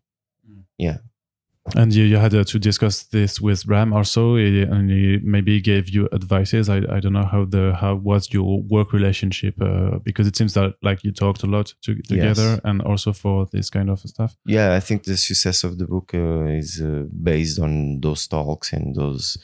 And 1.76 1.94
you, 1.94 2.06
you 2.06 2.18
had 2.18 2.34
uh, 2.34 2.44
to 2.46 2.60
discuss 2.60 3.04
this 3.04 3.42
with 3.42 3.66
Ram 3.66 3.94
also, 3.94 4.36
eh, 4.36 4.64
and 4.64 4.90
he 4.90 5.20
maybe 5.24 5.60
gave 5.62 5.90
you 5.90 6.08
advices. 6.14 6.70
I, 6.70 6.78
I 6.90 7.00
don't 7.00 7.14
know 7.14 7.26
how 7.26 7.46
the 7.46 7.76
how 7.76 7.96
was 7.96 8.34
your 8.34 8.62
work 8.64 8.94
relationship 8.94 9.62
uh, 9.62 10.00
because 10.00 10.28
it 10.28 10.36
seems 10.36 10.54
that 10.54 10.76
like 10.82 11.04
you 11.04 11.12
talked 11.12 11.44
a 11.44 11.48
lot 11.48 11.74
to, 11.84 11.96
together, 12.04 12.60
and 12.64 12.82
also 12.82 13.12
for 13.14 13.48
this 13.52 13.70
kind 13.70 13.90
of 13.90 14.00
stuff. 14.00 14.36
yeah 14.46 14.76
i 14.76 14.80
think 14.80 15.04
the 15.04 15.18
success 15.18 15.64
of 15.64 15.78
the 15.78 15.86
book 15.86 16.12
uh, 16.14 16.46
is 16.46 16.82
uh, 16.82 17.04
based 17.24 17.60
on 17.60 18.00
those 18.02 18.28
talks 18.28 18.74
and 18.74 18.96
those 18.96 19.38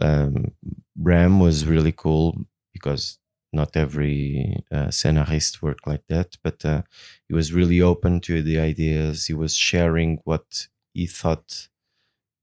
um, 0.00 0.52
ram 0.98 1.40
was 1.40 1.66
really 1.66 1.92
cool 1.92 2.36
because 2.72 3.18
not 3.52 3.76
every 3.76 4.62
uh, 4.72 4.88
scenarist 4.88 5.62
worked 5.62 5.86
like 5.86 6.04
that 6.08 6.36
but 6.42 6.64
uh, 6.64 6.82
he 7.28 7.34
was 7.34 7.52
really 7.52 7.80
open 7.80 8.20
to 8.20 8.42
the 8.42 8.58
ideas 8.58 9.26
he 9.26 9.34
was 9.34 9.54
sharing 9.54 10.18
what 10.24 10.68
he 10.94 11.06
thought 11.06 11.68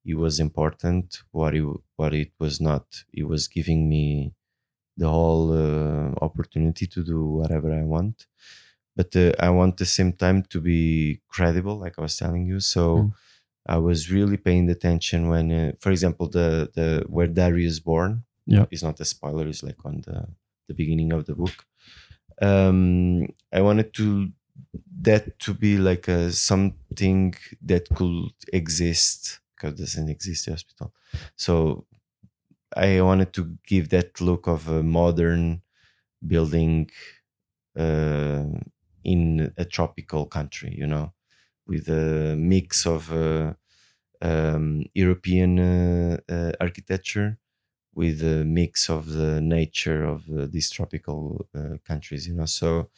it 0.05 0.15
was 0.15 0.39
important 0.39 1.21
what 1.31 1.53
he, 1.53 1.63
what 1.95 2.13
it 2.13 2.31
was 2.39 2.59
not 2.61 2.85
he 3.11 3.23
was 3.23 3.47
giving 3.47 3.89
me 3.89 4.33
the 4.97 5.09
whole 5.09 5.47
uh, 5.53 6.13
opportunity 6.27 6.85
to 6.87 7.03
do 7.03 7.23
whatever 7.25 7.71
i 7.73 7.83
want 7.83 8.27
but 8.95 9.15
uh, 9.15 9.31
I 9.39 9.49
want 9.49 9.77
the 9.77 9.85
same 9.85 10.13
time 10.13 10.43
to 10.49 10.59
be 10.59 11.21
credible, 11.29 11.77
like 11.79 11.97
I 11.97 12.01
was 12.01 12.17
telling 12.17 12.45
you. 12.45 12.59
So 12.59 12.81
Mm. 12.97 13.13
I 13.67 13.77
was 13.77 14.11
really 14.11 14.37
paying 14.37 14.69
attention 14.69 15.29
when, 15.29 15.51
uh, 15.51 15.71
for 15.79 15.91
example, 15.91 16.27
the 16.29 16.69
the 16.77 17.05
where 17.07 17.27
Darius 17.27 17.79
born. 17.79 18.23
Yeah. 18.47 18.65
is 18.71 18.83
not 18.83 18.99
a 18.99 19.05
spoiler. 19.05 19.47
It's 19.47 19.63
like 19.63 19.81
on 19.85 20.01
the 20.07 20.27
the 20.67 20.73
beginning 20.73 21.13
of 21.13 21.25
the 21.25 21.35
book. 21.35 21.57
Um, 22.41 23.27
I 23.53 23.61
wanted 23.61 23.93
to 23.95 24.29
that 25.01 25.39
to 25.39 25.53
be 25.53 25.77
like 25.77 26.07
a 26.07 26.31
something 26.31 27.35
that 27.61 27.89
could 27.95 28.31
exist 28.53 29.39
because 29.55 29.73
it 29.73 29.77
doesn't 29.83 30.09
exist 30.09 30.45
the 30.45 30.51
hospital. 30.51 30.93
So 31.35 31.85
I 32.75 33.01
wanted 33.01 33.33
to 33.33 33.57
give 33.67 33.89
that 33.89 34.21
look 34.21 34.47
of 34.47 34.67
a 34.67 34.83
modern 34.83 35.61
building 36.25 36.89
uh, 37.77 38.45
in 39.03 39.53
a 39.57 39.65
tropical 39.65 40.25
country, 40.25 40.73
you 40.77 40.87
know, 40.87 41.13
with 41.67 41.89
a 41.89 42.35
mix 42.37 42.85
of 42.85 43.11
uh, 43.13 43.53
um, 44.21 44.85
European 44.93 45.59
uh, 45.59 46.17
uh, 46.29 46.51
architecture 46.61 47.39
with 47.95 48.23
a 48.23 48.45
mix 48.45 48.89
of 48.89 49.07
the 49.07 49.41
nature 49.41 50.03
of 50.05 50.29
uh, 50.31 50.47
these 50.49 50.69
tropical 50.71 51.47
uh, 51.55 51.77
countries. 51.85 52.27
You 52.27 52.35
know, 52.35 52.45
so 52.45 52.89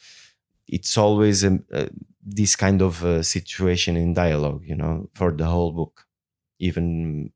it's 0.66 0.96
always 0.98 1.44
um, 1.44 1.64
uh, 1.72 1.86
this 2.24 2.56
kind 2.56 2.82
of 2.82 3.04
uh, 3.04 3.22
situation 3.22 3.96
in 3.96 4.14
dialogue. 4.14 4.62
You 4.64 4.76
know, 4.76 5.10
for 5.14 5.32
the 5.32 5.46
whole 5.46 5.72
book, 5.72 6.06
even 6.58 7.30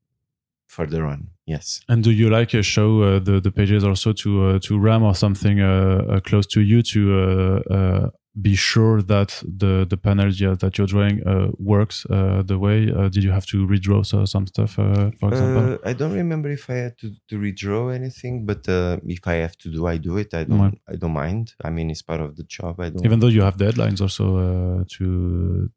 further 0.68 1.06
on. 1.06 1.28
Yes. 1.46 1.80
And 1.88 2.04
do 2.04 2.10
you 2.10 2.28
like 2.28 2.54
uh, 2.54 2.62
show 2.62 3.02
uh, 3.02 3.18
the 3.18 3.40
the 3.40 3.50
pages 3.50 3.84
also 3.84 4.12
to 4.12 4.44
uh, 4.44 4.58
to 4.60 4.78
Ram 4.78 5.02
or 5.02 5.14
something 5.14 5.60
uh, 5.60 6.04
uh, 6.08 6.20
close 6.20 6.46
to 6.48 6.60
you 6.60 6.82
to 6.82 8.02
be 8.40 8.54
sure 8.54 9.02
that 9.02 9.42
the 9.44 9.86
the 9.88 9.96
panel 9.96 10.30
yeah, 10.32 10.54
that 10.54 10.76
you're 10.76 10.86
drawing 10.86 11.26
uh, 11.26 11.50
works 11.58 12.06
uh, 12.10 12.42
the 12.42 12.58
way? 12.58 12.78
Uh, 12.90 13.08
did 13.08 13.22
you 13.24 13.32
have 13.32 13.46
to 13.46 13.66
redraw 13.66 14.04
so, 14.04 14.24
some 14.24 14.46
stuff, 14.46 14.78
uh, 14.78 15.10
for 15.18 15.28
example? 15.32 15.74
Uh, 15.74 15.90
I 15.90 15.92
don't 15.94 16.12
remember 16.12 16.50
if 16.50 16.70
I 16.70 16.74
had 16.74 16.98
to, 16.98 17.08
to 17.28 17.38
redraw 17.38 17.94
anything, 17.94 18.46
but 18.46 18.68
uh, 18.68 18.98
if 19.06 19.26
I 19.26 19.34
have 19.44 19.56
to 19.58 19.68
do, 19.70 19.86
I 19.86 19.96
do 19.98 20.16
it. 20.18 20.34
I 20.34 20.44
don't. 20.44 20.60
Ouais. 20.60 20.72
I 20.92 20.96
don't 20.96 21.12
mind. 21.12 21.54
I 21.64 21.70
mean, 21.70 21.90
it's 21.90 22.02
part 22.02 22.20
of 22.20 22.36
the 22.36 22.44
job. 22.44 22.80
I 22.80 22.90
don't. 22.90 23.04
Even 23.04 23.20
though 23.20 23.32
you 23.36 23.42
have 23.42 23.56
deadlines 23.56 24.00
also 24.00 24.24
uh, 24.36 24.84
to 24.98 25.70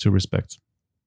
to 0.00 0.10
respect. 0.10 0.58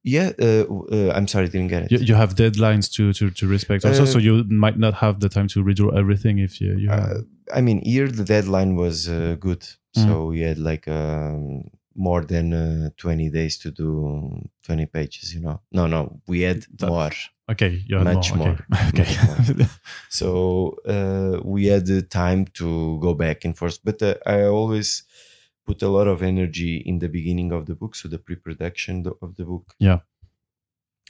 yeah. 0.04 0.32
Uh, 0.40 0.66
uh, 0.92 1.12
I'm 1.16 1.28
sorry, 1.28 1.48
didn't 1.50 1.68
get 1.68 1.84
it. 1.84 1.92
You, 1.92 2.00
you 2.00 2.16
have 2.16 2.36
deadlines 2.36 2.90
to 2.96 3.14
to, 3.14 3.30
to 3.32 3.48
respect 3.48 3.86
also, 3.86 4.04
Uh, 4.04 4.06
so 4.06 4.18
you 4.20 4.44
might 4.66 4.78
not 4.78 4.94
have 4.96 5.20
the 5.20 5.30
time 5.30 5.48
to 5.50 5.64
redraw 5.64 5.98
everything 5.98 6.40
if 6.40 6.62
you, 6.62 6.78
you 6.78 6.90
have. 6.90 7.26
I 7.54 7.62
mean, 7.62 7.82
here 7.84 8.08
the 8.08 8.24
deadline 8.24 8.76
was 8.76 9.08
uh, 9.08 9.36
good, 9.40 9.62
Mm. 9.96 10.04
so 10.06 10.26
we 10.28 10.42
had 10.42 10.58
like 10.60 10.88
um, 10.88 11.64
more 11.96 12.22
than 12.26 12.54
uh, 12.54 12.90
20 12.98 13.30
days 13.32 13.58
to 13.60 13.72
do 13.72 14.48
20 14.64 14.86
pages. 14.88 15.34
You 15.34 15.42
know, 15.42 15.62
no, 15.72 15.88
no, 15.88 16.20
we 16.28 16.42
had 16.42 16.66
That- 16.78 16.90
more. 16.90 17.12
okay, 17.50 17.82
you 17.88 17.98
had 17.98 18.14
much 18.14 18.34
more. 18.36 18.48
more, 18.48 18.60
Okay. 18.90 19.08
okay. 19.50 19.66
So 20.10 20.76
uh, 20.86 21.40
we 21.44 21.68
had 21.68 21.86
the 21.88 22.02
time 22.02 22.46
to 22.60 23.00
go 23.00 23.14
back 23.16 23.46
and 23.46 23.58
forth. 23.58 23.80
But 23.84 24.02
uh, 24.02 24.16
I 24.26 24.44
always 24.44 25.04
put 25.66 25.82
a 25.82 25.88
lot 25.90 26.08
of 26.08 26.22
energy 26.22 26.78
in 26.78 27.00
the 27.00 27.10
beginning 27.10 27.52
of 27.52 27.66
the 27.66 27.76
book, 27.76 27.96
so 27.96 28.08
the 28.10 28.20
pre-production 28.20 29.06
of 29.22 29.36
the 29.36 29.46
book. 29.46 29.74
Yeah. 29.80 30.00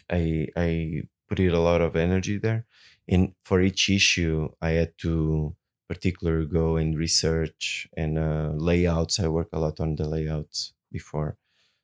I 0.09 0.47
I 0.55 1.03
put 1.27 1.39
it 1.39 1.53
a 1.53 1.59
lot 1.59 1.81
of 1.81 1.95
energy 1.95 2.37
there, 2.39 2.65
and 3.07 3.33
for 3.43 3.61
each 3.61 3.89
issue, 3.89 4.49
I 4.61 4.69
had 4.79 4.97
to 4.99 5.55
particularly 5.87 6.47
go 6.47 6.77
and 6.77 6.97
research 6.97 7.87
and 7.97 8.17
uh, 8.19 8.51
layouts. 8.55 9.19
I 9.19 9.27
work 9.27 9.49
a 9.53 9.59
lot 9.59 9.79
on 9.79 9.95
the 9.95 10.07
layouts 10.07 10.73
before. 10.91 11.37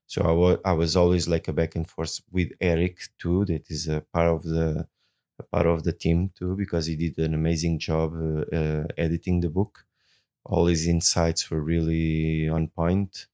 So 0.07 0.21
I 0.23 0.31
wa- 0.31 0.61
I 0.65 0.73
was 0.73 0.95
always 0.95 1.27
like 1.27 1.47
a 1.49 1.53
back 1.53 1.75
and 1.75 1.89
forth 1.89 2.21
with 2.31 2.51
Eric 2.61 2.97
too. 3.19 3.45
That 3.45 3.69
is 3.71 3.87
a 3.87 4.01
part 4.13 4.29
of 4.29 4.43
the 4.43 4.87
part 5.51 5.67
of 5.67 5.83
the 5.83 5.93
team 5.93 6.31
too 6.35 6.55
because 6.55 6.85
he 6.87 6.95
did 6.95 7.17
an 7.19 7.33
amazing 7.33 7.79
job 7.79 8.13
uh, 8.15 8.55
uh, 8.55 8.87
editing 8.97 9.41
the 9.41 9.49
book. 9.49 9.85
All 10.45 10.67
his 10.67 10.87
insights 10.87 11.49
were 11.51 11.61
really 11.61 12.49
on 12.49 12.69
point, 12.69 13.27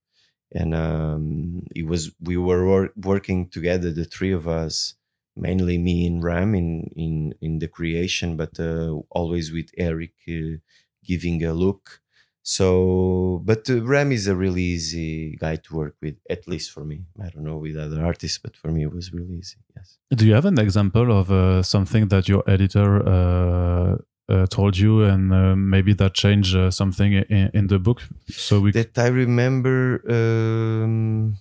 and 0.54 0.76
um, 0.76 1.66
it 1.76 1.88
was 1.88 2.12
we 2.22 2.38
were 2.38 2.66
wor- 2.66 2.94
working 2.98 3.50
together, 3.50 3.92
the 3.94 4.06
three 4.06 4.34
of 4.34 4.48
us, 4.48 4.96
mainly 5.40 5.78
me 5.78 6.08
and 6.08 6.24
Ram 6.24 6.54
in 6.56 6.70
in 6.96 7.34
in 7.42 7.60
the 7.60 7.68
creation, 7.68 8.38
but 8.38 8.60
uh, 8.60 8.92
always 9.10 9.52
with 9.52 9.70
Eric 9.78 10.14
uh, 10.28 10.58
giving 11.04 11.44
a 11.44 11.54
look. 11.54 12.02
So, 12.42 13.42
but 13.46 13.70
uh, 13.70 13.84
Ram 13.84 14.12
is 14.12 14.28
a 14.28 14.36
really 14.36 14.64
easy 14.64 15.36
guy 15.36 15.58
to 15.58 15.76
work 15.76 15.96
with, 16.02 16.16
at 16.30 16.48
least 16.48 16.72
for 16.72 16.84
me. 16.84 17.04
I 17.22 17.30
don't 17.30 17.44
know 17.44 17.58
with 17.58 17.76
other 17.78 18.04
artists, 18.04 18.40
but 18.40 18.56
for 18.56 18.70
me 18.72 18.84
it 18.84 18.94
was 18.94 19.14
really 19.14 19.36
easy. 19.36 19.58
Yes. 19.76 19.98
Do 20.10 20.26
you 20.26 20.34
have 20.34 20.46
an 20.46 20.60
example 20.60 21.12
of 21.20 21.30
uh, 21.32 21.62
something 21.62 22.08
that 22.08 22.28
your 22.28 22.44
editor 22.48 22.90
uh, 23.08 23.98
uh, 24.30 24.46
told 24.48 24.78
you, 24.78 25.04
and 25.04 25.34
uh, 25.34 25.56
maybe 25.56 25.94
that 25.94 26.14
changed 26.14 26.56
uh, 26.56 26.72
something 26.72 27.14
in, 27.14 27.52
in 27.54 27.68
the 27.68 27.78
book? 27.78 28.02
So 28.30 28.62
we 28.62 28.72
that 28.72 28.98
I 28.98 29.08
remember. 29.08 30.02
Um, 30.10 31.36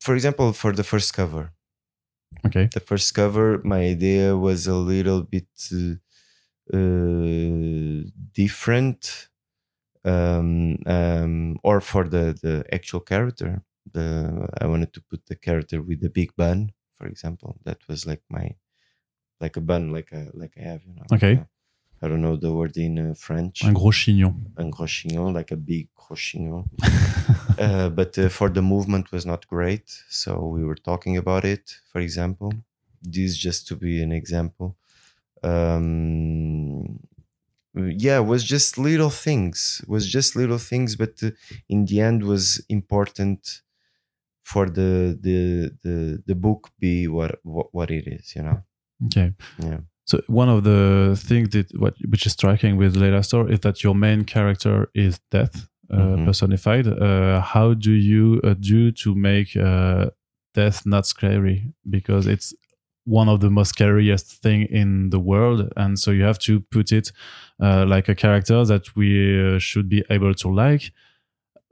for 0.00 0.14
example, 0.14 0.52
for 0.52 0.72
the 0.72 0.84
first 0.84 1.14
cover, 1.14 1.52
okay, 2.46 2.68
the 2.72 2.80
first 2.80 3.14
cover, 3.14 3.60
my 3.64 3.80
idea 3.94 4.36
was 4.36 4.66
a 4.66 4.74
little 4.76 5.22
bit 5.22 5.48
uh, 6.72 8.02
different, 8.32 9.28
um, 10.04 10.78
um, 10.86 11.56
or 11.62 11.80
for 11.80 12.04
the 12.08 12.24
the 12.42 12.64
actual 12.72 13.00
character. 13.00 13.62
The 13.92 14.46
I 14.60 14.66
wanted 14.66 14.92
to 14.94 15.00
put 15.10 15.26
the 15.26 15.36
character 15.36 15.82
with 15.82 16.00
the 16.00 16.10
big 16.10 16.30
bun, 16.36 16.72
for 16.96 17.06
example. 17.06 17.56
That 17.64 17.78
was 17.88 18.06
like 18.06 18.22
my 18.28 18.54
like 19.40 19.56
a 19.56 19.60
bun, 19.60 19.90
like 19.92 20.12
a 20.12 20.28
like 20.34 20.54
I 20.58 20.62
have, 20.62 20.82
you 20.86 20.94
know. 20.94 21.04
like 21.10 21.22
Okay. 21.22 21.34
a- 21.40 21.48
I 22.02 22.08
don't 22.08 22.22
know 22.22 22.36
the 22.36 22.50
word 22.52 22.78
in 22.78 22.98
uh, 22.98 23.14
French. 23.14 23.62
un 23.64 23.74
gros 23.74 23.94
chignon. 23.94 24.34
un 24.56 24.70
gros 24.70 24.90
chignon, 24.90 25.34
like 25.34 25.50
a 25.50 25.56
big 25.56 25.88
gros 25.94 26.18
chignon. 26.18 26.64
uh, 27.60 27.90
but 27.90 28.18
uh, 28.18 28.28
for 28.30 28.48
the 28.48 28.62
movement 28.62 29.12
was 29.12 29.26
not 29.26 29.46
great. 29.46 29.86
So 30.08 30.46
we 30.46 30.64
were 30.64 30.76
talking 30.76 31.16
about 31.18 31.44
it, 31.44 31.74
for 31.92 32.00
example. 32.00 32.52
This 33.02 33.36
just 33.36 33.68
to 33.68 33.76
be 33.76 34.02
an 34.02 34.12
example. 34.12 34.76
Um, 35.42 37.00
yeah, 37.74 38.18
it 38.18 38.26
was 38.26 38.44
just 38.44 38.78
little 38.78 39.10
things. 39.10 39.80
It 39.82 39.88
was 39.88 40.08
just 40.08 40.36
little 40.36 40.58
things, 40.58 40.96
but 40.96 41.22
uh, 41.22 41.30
in 41.68 41.84
the 41.84 42.00
end 42.00 42.24
was 42.24 42.64
important 42.68 43.62
for 44.42 44.66
the 44.66 45.18
the 45.20 45.70
the 45.82 46.22
the 46.26 46.34
book 46.34 46.70
be 46.78 47.08
what 47.08 47.38
what, 47.42 47.68
what 47.72 47.90
it 47.90 48.06
is. 48.06 48.34
You 48.34 48.42
know. 48.42 48.62
Okay. 49.06 49.32
Yeah. 49.58 49.80
So 50.04 50.20
one 50.26 50.48
of 50.48 50.64
the 50.64 51.16
things 51.16 51.50
that 51.50 51.70
what 51.78 51.94
which 52.08 52.26
is 52.26 52.32
striking 52.32 52.76
with 52.76 52.96
Laila 52.96 53.22
Starr 53.22 53.50
is 53.50 53.60
that 53.60 53.84
your 53.84 53.94
main 53.94 54.24
character 54.24 54.90
is 54.94 55.20
death 55.30 55.69
uh, 55.92 56.16
Mhm. 56.16 56.24
personified. 56.26 56.86
Uh, 56.86 57.40
how 57.40 57.74
do 57.74 57.92
you 57.92 58.40
uh, 58.44 58.54
do 58.54 58.90
to 58.92 59.14
make 59.14 59.56
uh, 59.56 60.10
death 60.54 60.84
not 60.86 61.06
scary? 61.06 61.72
Because 61.88 62.26
it's 62.26 62.54
one 63.04 63.28
of 63.28 63.40
the 63.40 63.50
most 63.50 63.70
scariest 63.70 64.42
thing 64.42 64.62
in 64.70 65.10
the 65.10 65.18
world, 65.18 65.72
and 65.76 65.98
so 65.98 66.10
you 66.10 66.24
have 66.24 66.38
to 66.38 66.60
put 66.60 66.92
it 66.92 67.12
uh, 67.62 67.84
like 67.86 68.08
a 68.08 68.14
character 68.14 68.64
that 68.64 68.94
we 68.96 69.08
uh, 69.56 69.58
should 69.58 69.88
be 69.88 70.04
able 70.10 70.34
to 70.34 70.48
like. 70.48 70.92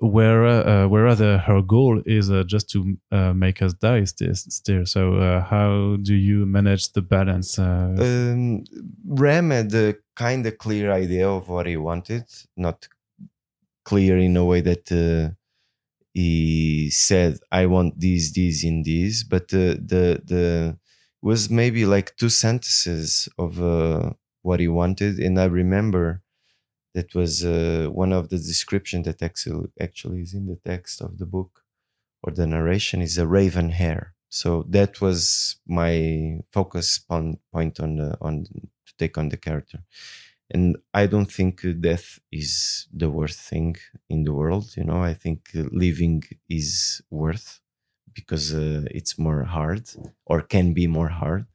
Where, 0.01 0.47
uh, 0.47 0.87
whereas 0.87 1.19
her 1.19 1.61
goal 1.61 2.01
is 2.07 2.31
uh, 2.31 2.45
just 2.47 2.71
to 2.71 2.97
uh, 3.11 3.33
make 3.35 3.61
us 3.61 3.75
die 3.75 4.05
still. 4.05 4.33
still. 4.35 4.87
So, 4.87 5.15
uh, 5.15 5.41
how 5.43 5.97
do 6.01 6.15
you 6.15 6.47
manage 6.47 6.93
the 6.93 7.03
balance? 7.03 7.59
Uh, 7.59 7.97
um, 7.99 8.63
Ram 9.05 9.51
had 9.51 9.75
a 9.75 9.97
kind 10.15 10.47
of 10.47 10.57
clear 10.57 10.93
idea 10.93 11.29
of 11.29 11.49
what 11.49 11.67
he 11.67 11.77
wanted, 11.77 12.23
not 12.57 12.87
clear 13.89 14.17
in 14.19 14.37
a 14.37 14.45
way 14.51 14.61
that 14.71 14.87
uh, 14.93 15.35
he 16.15 16.91
said, 16.91 17.33
"I 17.53 17.67
want 17.75 18.01
these, 18.07 18.27
these, 18.39 18.65
and 18.65 18.85
these," 18.85 19.25
but 19.35 19.47
uh, 19.55 19.77
the 19.93 20.05
the 20.33 20.45
was 21.23 21.51
maybe 21.51 21.85
like 21.97 22.17
two 22.17 22.31
sentences 22.47 23.29
of 23.45 23.53
uh, 23.63 24.11
what 24.43 24.61
he 24.61 24.69
wanted, 24.69 25.15
and 25.27 25.37
I 25.41 25.47
remember 25.63 26.23
that 26.95 27.15
was 27.15 27.45
uh, 27.45 27.89
one 27.93 28.13
of 28.13 28.29
the 28.31 28.39
description 28.39 29.03
that 29.05 29.23
actually 29.23 29.69
actually 29.81 30.23
is 30.23 30.35
in 30.35 30.47
the 30.47 30.59
text 30.71 31.01
of 31.01 31.19
the 31.19 31.27
book 31.27 31.53
or 32.23 32.33
the 32.33 32.47
narration 32.47 33.03
is 33.03 33.19
a 33.19 33.27
raven 33.27 33.71
hair. 33.71 34.15
So 34.31 34.65
that 34.71 35.01
was 35.01 35.57
my 35.67 36.41
focus 36.51 37.05
on, 37.09 37.39
point 37.53 37.81
on 37.81 37.97
the, 37.97 38.19
on 38.21 38.45
to 38.45 38.93
take 38.99 39.17
on 39.19 39.29
the 39.31 39.37
character, 39.37 39.81
and 40.51 40.77
I 40.95 41.07
don't 41.07 41.31
think 41.31 41.65
uh, 41.65 41.73
death 41.73 42.19
is 42.33 42.87
the 42.93 43.11
worst 43.11 43.41
thing 43.41 43.77
in 44.09 44.25
the 44.25 44.33
world. 44.33 44.75
You 44.77 44.85
know, 44.85 45.03
I 45.03 45.15
think 45.15 45.51
uh, 45.57 45.65
living 45.73 46.23
is 46.49 47.03
worth 47.11 47.61
because 48.15 48.55
uh, 48.55 48.85
it's 48.91 49.19
more 49.19 49.45
hard 49.45 49.85
or 50.27 50.43
can 50.43 50.75
be 50.75 50.87
more 50.87 51.09
hard, 51.09 51.47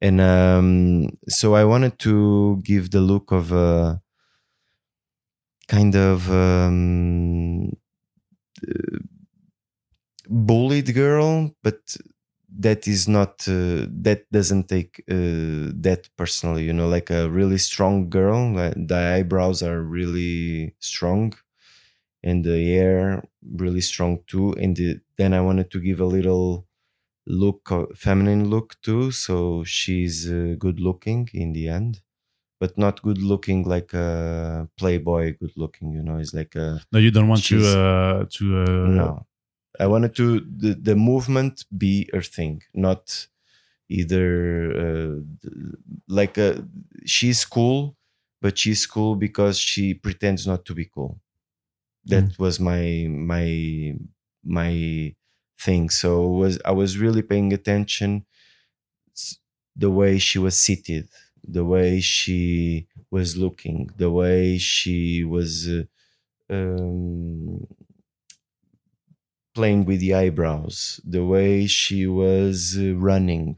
and 0.00 0.20
um, 0.20 1.18
so 1.28 1.54
I 1.54 1.64
wanted 1.64 1.98
to 2.00 2.60
give 2.64 2.90
the 2.90 3.00
look 3.00 3.32
of 3.32 3.52
a 3.52 4.02
kind 5.68 5.94
of 5.94 6.30
um, 6.30 7.70
uh, 8.66 8.98
bullied 10.28 10.94
girl, 10.94 11.54
but 11.62 11.96
that 12.58 12.86
is 12.86 13.08
not 13.08 13.46
uh, 13.48 13.86
that 14.02 14.26
doesn't 14.30 14.68
take 14.68 15.02
uh, 15.10 15.72
that 15.82 16.08
personally. 16.16 16.64
You 16.64 16.72
know, 16.72 16.88
like 16.88 17.10
a 17.10 17.28
really 17.30 17.58
strong 17.58 18.08
girl. 18.10 18.52
like, 18.52 18.74
The 18.76 18.96
eyebrows 19.16 19.62
are 19.62 19.82
really 19.82 20.74
strong, 20.78 21.34
and 22.22 22.44
the 22.44 22.58
hair 22.64 23.24
really 23.56 23.80
strong 23.80 24.20
too. 24.26 24.52
And 24.54 24.76
the, 24.76 25.00
then 25.16 25.32
I 25.34 25.40
wanted 25.40 25.70
to 25.72 25.80
give 25.80 26.00
a 26.00 26.06
little 26.06 26.66
look, 27.26 27.70
feminine 27.96 28.50
look 28.50 28.76
too. 28.82 29.10
So 29.12 29.64
she's 29.64 30.30
uh, 30.30 30.54
good 30.58 30.80
looking 30.80 31.28
in 31.34 31.52
the 31.52 31.68
end. 31.68 32.00
But 32.60 32.78
not 32.78 33.02
good 33.02 33.18
looking 33.18 33.64
like 33.64 33.92
a 33.92 34.68
playboy. 34.78 35.36
Good 35.38 35.52
looking, 35.56 35.92
you 35.92 36.02
know. 36.02 36.18
It's 36.18 36.32
like 36.32 36.54
a 36.54 36.80
No, 36.92 36.98
you 36.98 37.10
don't 37.10 37.28
want 37.28 37.44
to 37.44 37.56
uh, 37.66 38.24
to 38.30 38.58
uh, 38.62 38.88
no. 38.88 39.26
I 39.80 39.86
wanted 39.86 40.14
to 40.16 40.40
the, 40.40 40.74
the 40.74 40.96
movement 40.96 41.64
be 41.76 42.08
her 42.12 42.22
thing, 42.22 42.62
not 42.74 43.26
either 43.88 44.26
uh, 44.84 45.20
like 46.08 46.38
a, 46.38 46.58
uh, 46.58 46.62
she's 47.06 47.44
cool, 47.44 47.96
but 48.40 48.58
she's 48.58 48.86
cool 48.86 49.16
because 49.16 49.58
she 49.58 49.94
pretends 49.94 50.46
not 50.46 50.64
to 50.66 50.74
be 50.74 50.84
cool. 50.86 51.20
That 52.06 52.24
mm. 52.24 52.38
was 52.38 52.60
my 52.60 53.06
my 53.08 53.96
my 54.44 55.14
thing. 55.58 55.90
So 55.90 56.28
was 56.28 56.58
I 56.64 56.72
was 56.72 56.98
really 56.98 57.22
paying 57.22 57.52
attention 57.52 58.26
the 59.76 59.90
way 59.90 60.18
she 60.18 60.38
was 60.38 60.56
seated, 60.58 61.08
the 61.42 61.64
way 61.64 62.00
she 62.00 62.86
was 63.10 63.36
looking, 63.36 63.90
the 63.96 64.10
way 64.10 64.58
she 64.58 65.24
was 65.24 65.68
uh, 65.68 65.82
um, 66.50 67.66
playing 69.54 69.84
with 69.84 70.00
the 70.00 70.14
eyebrows, 70.14 71.00
the 71.04 71.24
way 71.24 71.66
she 71.66 72.06
was 72.06 72.76
uh, 72.78 72.94
running, 72.96 73.56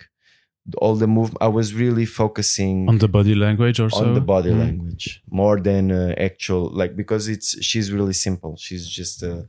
all 0.78 0.96
the 0.96 1.06
move. 1.06 1.36
I 1.40 1.48
was 1.48 1.74
really 1.74 2.06
focusing 2.06 2.88
on 2.88 2.98
the 2.98 3.08
body 3.08 3.34
language, 3.34 3.80
or 3.80 3.88
on 3.94 4.14
the 4.14 4.20
body 4.20 4.50
mm. 4.50 4.58
language 4.58 5.22
more 5.30 5.60
than 5.60 5.90
uh, 5.90 6.14
actual 6.18 6.68
like 6.70 6.96
because 6.96 7.28
it's 7.28 7.62
she's 7.64 7.92
really 7.92 8.12
simple. 8.12 8.56
She's 8.56 8.88
just 8.88 9.22
a 9.22 9.48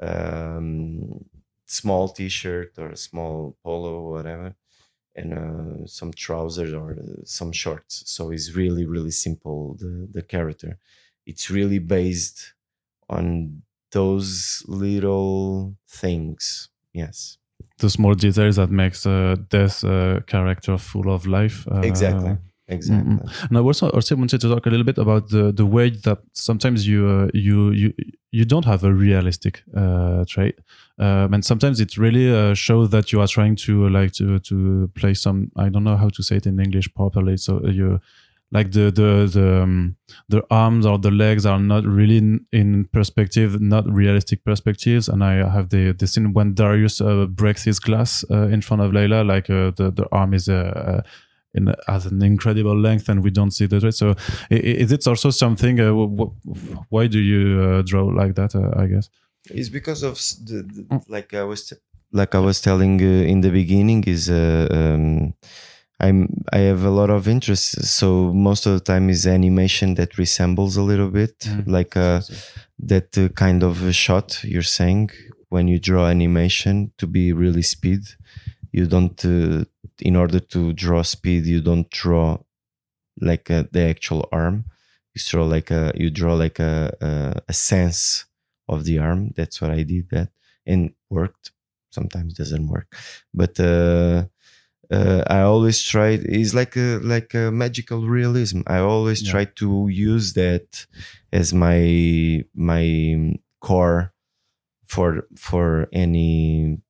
um, 0.00 1.24
small 1.66 2.08
T-shirt 2.08 2.72
or 2.78 2.90
a 2.90 2.96
small 2.96 3.56
polo, 3.64 4.00
or 4.00 4.10
whatever, 4.10 4.54
and 5.16 5.32
uh, 5.32 5.86
some 5.86 6.12
trousers 6.12 6.72
or 6.72 6.92
uh, 6.92 7.24
some 7.24 7.52
shorts. 7.52 8.04
So 8.06 8.30
it's 8.30 8.54
really 8.54 8.86
really 8.86 9.10
simple. 9.26 9.76
The 9.78 10.08
the 10.12 10.22
character, 10.22 10.78
it's 11.26 11.50
really 11.50 11.78
based 11.78 12.54
on 13.08 13.62
those 13.92 14.62
little 14.66 15.76
things. 15.88 16.68
Yes. 16.92 17.38
The 17.78 17.90
small 17.90 18.14
details 18.14 18.56
that 18.56 18.70
makes 18.70 19.06
uh, 19.06 19.36
this 19.50 19.84
uh, 19.84 20.20
character 20.26 20.78
full 20.78 21.12
of 21.12 21.26
life. 21.26 21.66
Uh, 21.70 21.80
exactly. 21.80 22.36
Exactly. 22.70 23.14
Mm-hmm. 23.14 23.46
And 23.48 23.58
I 23.58 23.60
also 23.60 23.88
also 23.90 24.14
wanted 24.14 24.42
to 24.42 24.48
talk 24.48 24.66
a 24.66 24.70
little 24.70 24.84
bit 24.84 24.98
about 24.98 25.30
the 25.30 25.52
the 25.52 25.64
way 25.64 25.88
that 25.88 26.18
sometimes 26.34 26.86
you 26.86 27.06
uh, 27.08 27.28
you 27.32 27.70
you 27.70 27.94
you 28.30 28.44
don't 28.44 28.66
have 28.66 28.84
a 28.84 28.92
realistic 28.92 29.62
uh, 29.74 30.26
trait, 30.26 30.58
um, 30.98 31.32
and 31.32 31.42
sometimes 31.42 31.80
it 31.80 31.96
really 31.96 32.30
uh, 32.30 32.52
shows 32.52 32.90
that 32.90 33.10
you 33.10 33.22
are 33.22 33.26
trying 33.26 33.56
to 33.56 33.88
like 33.88 34.12
to 34.12 34.38
to 34.40 34.90
play 34.94 35.14
some 35.14 35.50
I 35.56 35.70
don't 35.70 35.84
know 35.84 35.96
how 35.96 36.10
to 36.10 36.22
say 36.22 36.36
it 36.36 36.46
in 36.46 36.60
English 36.60 36.92
properly. 36.92 37.38
So 37.38 37.66
you 37.66 38.00
like 38.50 38.72
the 38.72 38.90
the 38.90 39.28
the 39.30 39.62
um, 39.62 39.96
the 40.28 40.42
arms 40.50 40.86
or 40.86 40.98
the 40.98 41.10
legs 41.10 41.44
are 41.44 41.58
not 41.58 41.84
really 41.84 42.16
in, 42.16 42.46
in, 42.52 42.84
perspective, 42.92 43.60
not 43.60 43.84
realistic 43.90 44.44
perspectives. 44.44 45.08
And 45.08 45.22
I 45.22 45.48
have 45.48 45.68
the 45.68 45.92
the 45.92 46.06
scene 46.06 46.32
when 46.32 46.54
Darius 46.54 47.00
uh, 47.00 47.26
breaks 47.26 47.64
his 47.64 47.78
glass 47.78 48.24
uh, 48.30 48.48
in 48.48 48.62
front 48.62 48.82
of 48.82 48.92
Laila, 48.92 49.22
like 49.22 49.50
uh, 49.50 49.72
the 49.76 49.90
the 49.90 50.06
arm 50.12 50.32
is 50.32 50.48
uh, 50.48 50.54
uh, 50.54 51.02
in 51.54 51.74
has 51.86 52.06
an 52.06 52.22
incredible 52.22 52.78
length, 52.78 53.08
and 53.08 53.22
we 53.22 53.30
don't 53.30 53.50
see 53.50 53.66
the 53.66 53.92
So 53.92 54.14
is 54.50 54.92
it 54.92 55.06
also 55.06 55.30
something? 55.30 55.80
Uh, 55.80 55.92
why 56.88 57.06
do 57.06 57.18
you 57.18 57.82
draw 57.82 58.06
like 58.06 58.34
that? 58.36 58.54
I 58.54 58.86
guess 58.86 59.10
it's 59.50 59.68
because 59.68 60.02
of 60.02 60.14
the, 60.46 60.62
the 60.62 60.82
mm. 60.84 61.02
like 61.08 61.34
I 61.34 61.44
was 61.44 61.72
like 62.12 62.34
I 62.34 62.38
was 62.38 62.62
telling 62.62 63.00
in 63.00 63.42
the 63.42 63.50
beginning 63.50 64.04
is. 64.04 64.30
Um, 64.30 65.34
I'm 66.00 66.44
I 66.52 66.58
have 66.58 66.84
a 66.84 66.90
lot 66.90 67.10
of 67.10 67.26
interest. 67.26 67.84
So 67.84 68.32
most 68.32 68.66
of 68.66 68.72
the 68.74 68.80
time 68.80 69.10
is 69.10 69.26
animation 69.26 69.94
that 69.94 70.16
resembles 70.16 70.76
a 70.76 70.82
little 70.82 71.10
bit 71.10 71.38
mm. 71.40 71.66
like 71.66 71.96
uh, 71.96 72.20
that 72.78 73.18
uh, 73.18 73.28
kind 73.30 73.62
of 73.62 73.94
shot 73.94 74.42
you're 74.44 74.62
saying 74.62 75.10
when 75.48 75.66
you 75.66 75.78
draw 75.80 76.06
animation 76.06 76.92
to 76.98 77.06
be 77.06 77.32
really 77.32 77.62
speed. 77.62 78.02
You 78.72 78.86
don't 78.86 79.24
uh, 79.24 79.64
in 80.00 80.14
order 80.14 80.38
to 80.38 80.72
draw 80.72 81.02
speed 81.02 81.46
you 81.46 81.60
don't 81.60 81.90
draw 81.90 82.38
like 83.20 83.50
uh, 83.50 83.64
the 83.72 83.82
actual 83.82 84.28
arm. 84.30 84.66
You 85.14 85.20
draw 85.26 85.44
like 85.46 85.70
a 85.72 85.92
you 85.96 86.10
draw 86.10 86.34
like 86.34 86.60
a, 86.60 86.94
a 87.00 87.42
a 87.48 87.52
sense 87.52 88.24
of 88.68 88.84
the 88.84 88.98
arm. 88.98 89.32
That's 89.36 89.60
what 89.60 89.72
I 89.72 89.82
did 89.82 90.10
that 90.10 90.30
and 90.64 90.92
worked. 91.10 91.50
Sometimes 91.90 92.34
doesn't 92.34 92.68
work, 92.68 92.94
but 93.32 93.58
uh, 93.58 94.26
uh, 94.90 95.22
I 95.26 95.40
always 95.40 95.82
try. 95.82 96.18
It's 96.22 96.54
like 96.54 96.76
a 96.76 96.98
like 97.02 97.34
a 97.34 97.50
magical 97.50 98.06
realism. 98.06 98.62
I 98.66 98.78
always 98.78 99.22
yeah. 99.22 99.30
try 99.30 99.44
to 99.44 99.88
use 99.88 100.32
that 100.34 100.86
as 101.32 101.52
my 101.52 102.44
my 102.54 103.34
core 103.60 104.12
for 104.86 105.26
for 105.36 105.88
any 105.92 106.80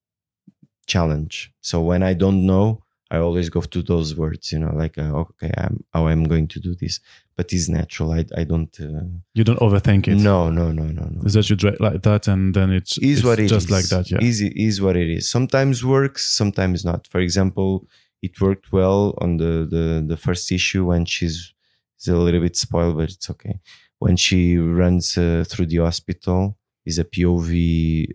challenge. 0.87 1.53
So 1.61 1.81
when 1.83 2.03
I 2.03 2.15
don't 2.15 2.47
know, 2.47 2.85
I 3.11 3.19
always 3.19 3.51
go 3.51 3.61
to 3.63 3.83
those 3.83 4.15
words. 4.15 4.53
You 4.53 4.61
know, 4.61 4.75
like 4.75 4.97
uh, 4.97 5.13
okay, 5.15 5.51
I'm 5.57 5.85
how 5.93 6.07
I'm 6.07 6.25
going 6.25 6.47
to 6.49 6.61
do 6.61 6.75
this, 6.75 7.01
but 7.39 7.53
it's 7.53 7.68
natural. 7.68 8.11
I 8.18 8.24
I 8.36 8.43
don't. 8.43 8.74
Uh, 8.80 9.05
you 9.32 9.45
don't 9.45 9.61
overthink 9.61 10.09
it. 10.09 10.16
No, 10.16 10.51
no, 10.51 10.72
no, 10.72 10.86
no, 10.99 11.05
no. 11.14 11.22
Is 11.24 11.34
that 11.34 11.49
you 11.49 11.55
drag 11.55 11.80
like 11.80 12.03
that, 12.03 12.26
and 12.26 12.53
then 12.53 12.70
it's 12.72 12.99
is 12.99 13.18
it's 13.18 13.26
what 13.26 13.39
it 13.39 13.47
just 13.47 13.66
is. 13.66 13.70
like 13.76 13.89
that. 13.95 14.11
Yeah, 14.11 14.18
easy 14.20 14.49
is 14.49 14.82
what 14.82 14.97
it 14.97 15.09
is. 15.09 15.30
Sometimes 15.30 15.84
works, 15.84 16.22
sometimes 16.41 16.84
not. 16.84 17.07
For 17.07 17.20
example, 17.20 17.86
it 18.22 18.41
worked 18.41 18.72
well 18.72 19.14
on 19.18 19.36
the 19.36 19.55
the, 19.74 20.05
the 20.12 20.16
first 20.16 20.51
issue 20.51 20.84
when 20.84 21.05
she's 21.05 21.55
is 22.01 22.09
a 22.09 22.16
little 22.16 22.41
bit 22.41 22.57
spoiled, 22.57 22.97
but 22.97 23.11
it's 23.11 23.30
okay. 23.30 23.61
When 24.01 24.16
she 24.16 24.59
runs 24.59 25.16
uh, 25.16 25.45
through 25.49 25.66
the 25.66 25.78
hospital, 25.89 26.59
is 26.84 26.99
a 26.99 27.05
POV 27.05 27.53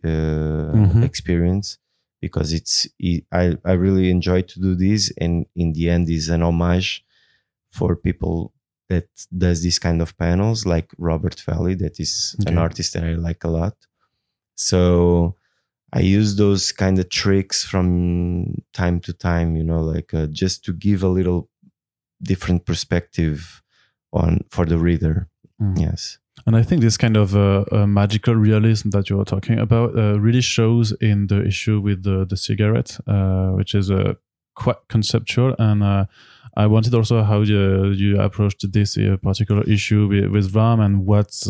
uh, 0.04 0.08
mm-hmm. 0.08 1.04
experience 1.04 1.78
because 2.20 2.52
it's 2.52 2.88
I 3.32 3.58
I 3.64 3.74
really 3.86 4.10
enjoy 4.10 4.42
to 4.42 4.60
do 4.60 4.76
this, 4.76 5.14
and 5.24 5.46
in 5.56 5.72
the 5.72 5.90
end, 5.90 6.10
is 6.10 6.28
an 6.28 6.44
homage 6.44 7.06
for 7.72 7.96
people 7.96 8.54
that 8.90 9.08
does 9.36 9.64
this 9.64 9.80
kind 9.80 10.02
of 10.02 10.18
panels, 10.18 10.66
like 10.66 10.92
Robert 10.98 11.40
Valley, 11.42 11.76
that 11.76 12.00
is 12.00 12.36
okay. 12.42 12.52
an 12.52 12.58
artist 12.58 12.94
that 12.94 13.04
I 13.04 13.14
like 13.14 13.44
a 13.44 13.50
lot. 13.50 13.76
So 14.56 15.36
I 15.94 16.00
use 16.00 16.36
those 16.36 16.72
kind 16.72 17.00
of 17.00 17.10
tricks 17.10 17.64
from 17.64 18.62
time 18.74 19.00
to 19.02 19.14
time, 19.14 19.56
you 19.56 19.64
know, 19.64 19.82
like 19.82 20.14
uh, 20.14 20.28
just 20.28 20.66
to 20.66 20.74
give 20.74 21.04
a 21.04 21.08
little 21.08 21.50
different 22.22 22.66
perspective 22.66 23.62
on 24.12 24.42
for 24.50 24.66
the 24.66 24.78
reader. 24.78 25.28
Mm. 25.62 25.80
Yes. 25.80 26.18
And 26.46 26.56
I 26.56 26.64
think 26.64 26.82
this 26.82 26.98
kind 26.98 27.16
of 27.16 27.36
uh, 27.36 27.64
uh, 27.72 27.88
magical 27.88 28.36
realism 28.36 28.90
that 28.90 29.10
you 29.10 29.20
are 29.20 29.26
talking 29.26 29.60
about 29.60 29.98
uh, 29.98 30.20
really 30.20 30.42
shows 30.42 30.92
in 31.00 31.28
the 31.28 31.46
issue 31.46 31.80
with 31.80 32.04
the, 32.04 32.26
the 32.26 32.38
cigarette, 32.38 33.00
uh, 33.08 33.52
which 33.52 33.74
is 33.76 33.90
uh, 33.90 34.16
quite 34.56 34.78
conceptual. 34.90 35.56
And 35.58 36.08
I 36.56 36.68
wanted 36.68 36.94
also 36.94 37.24
how 37.24 37.42
you, 37.42 37.92
you 37.92 38.22
approached 38.22 38.72
this 38.72 38.98
particular 39.22 39.64
issue 39.64 40.30
with, 40.32 40.56
Ram 40.56 40.80
and 40.80 41.06
what's 41.06 41.50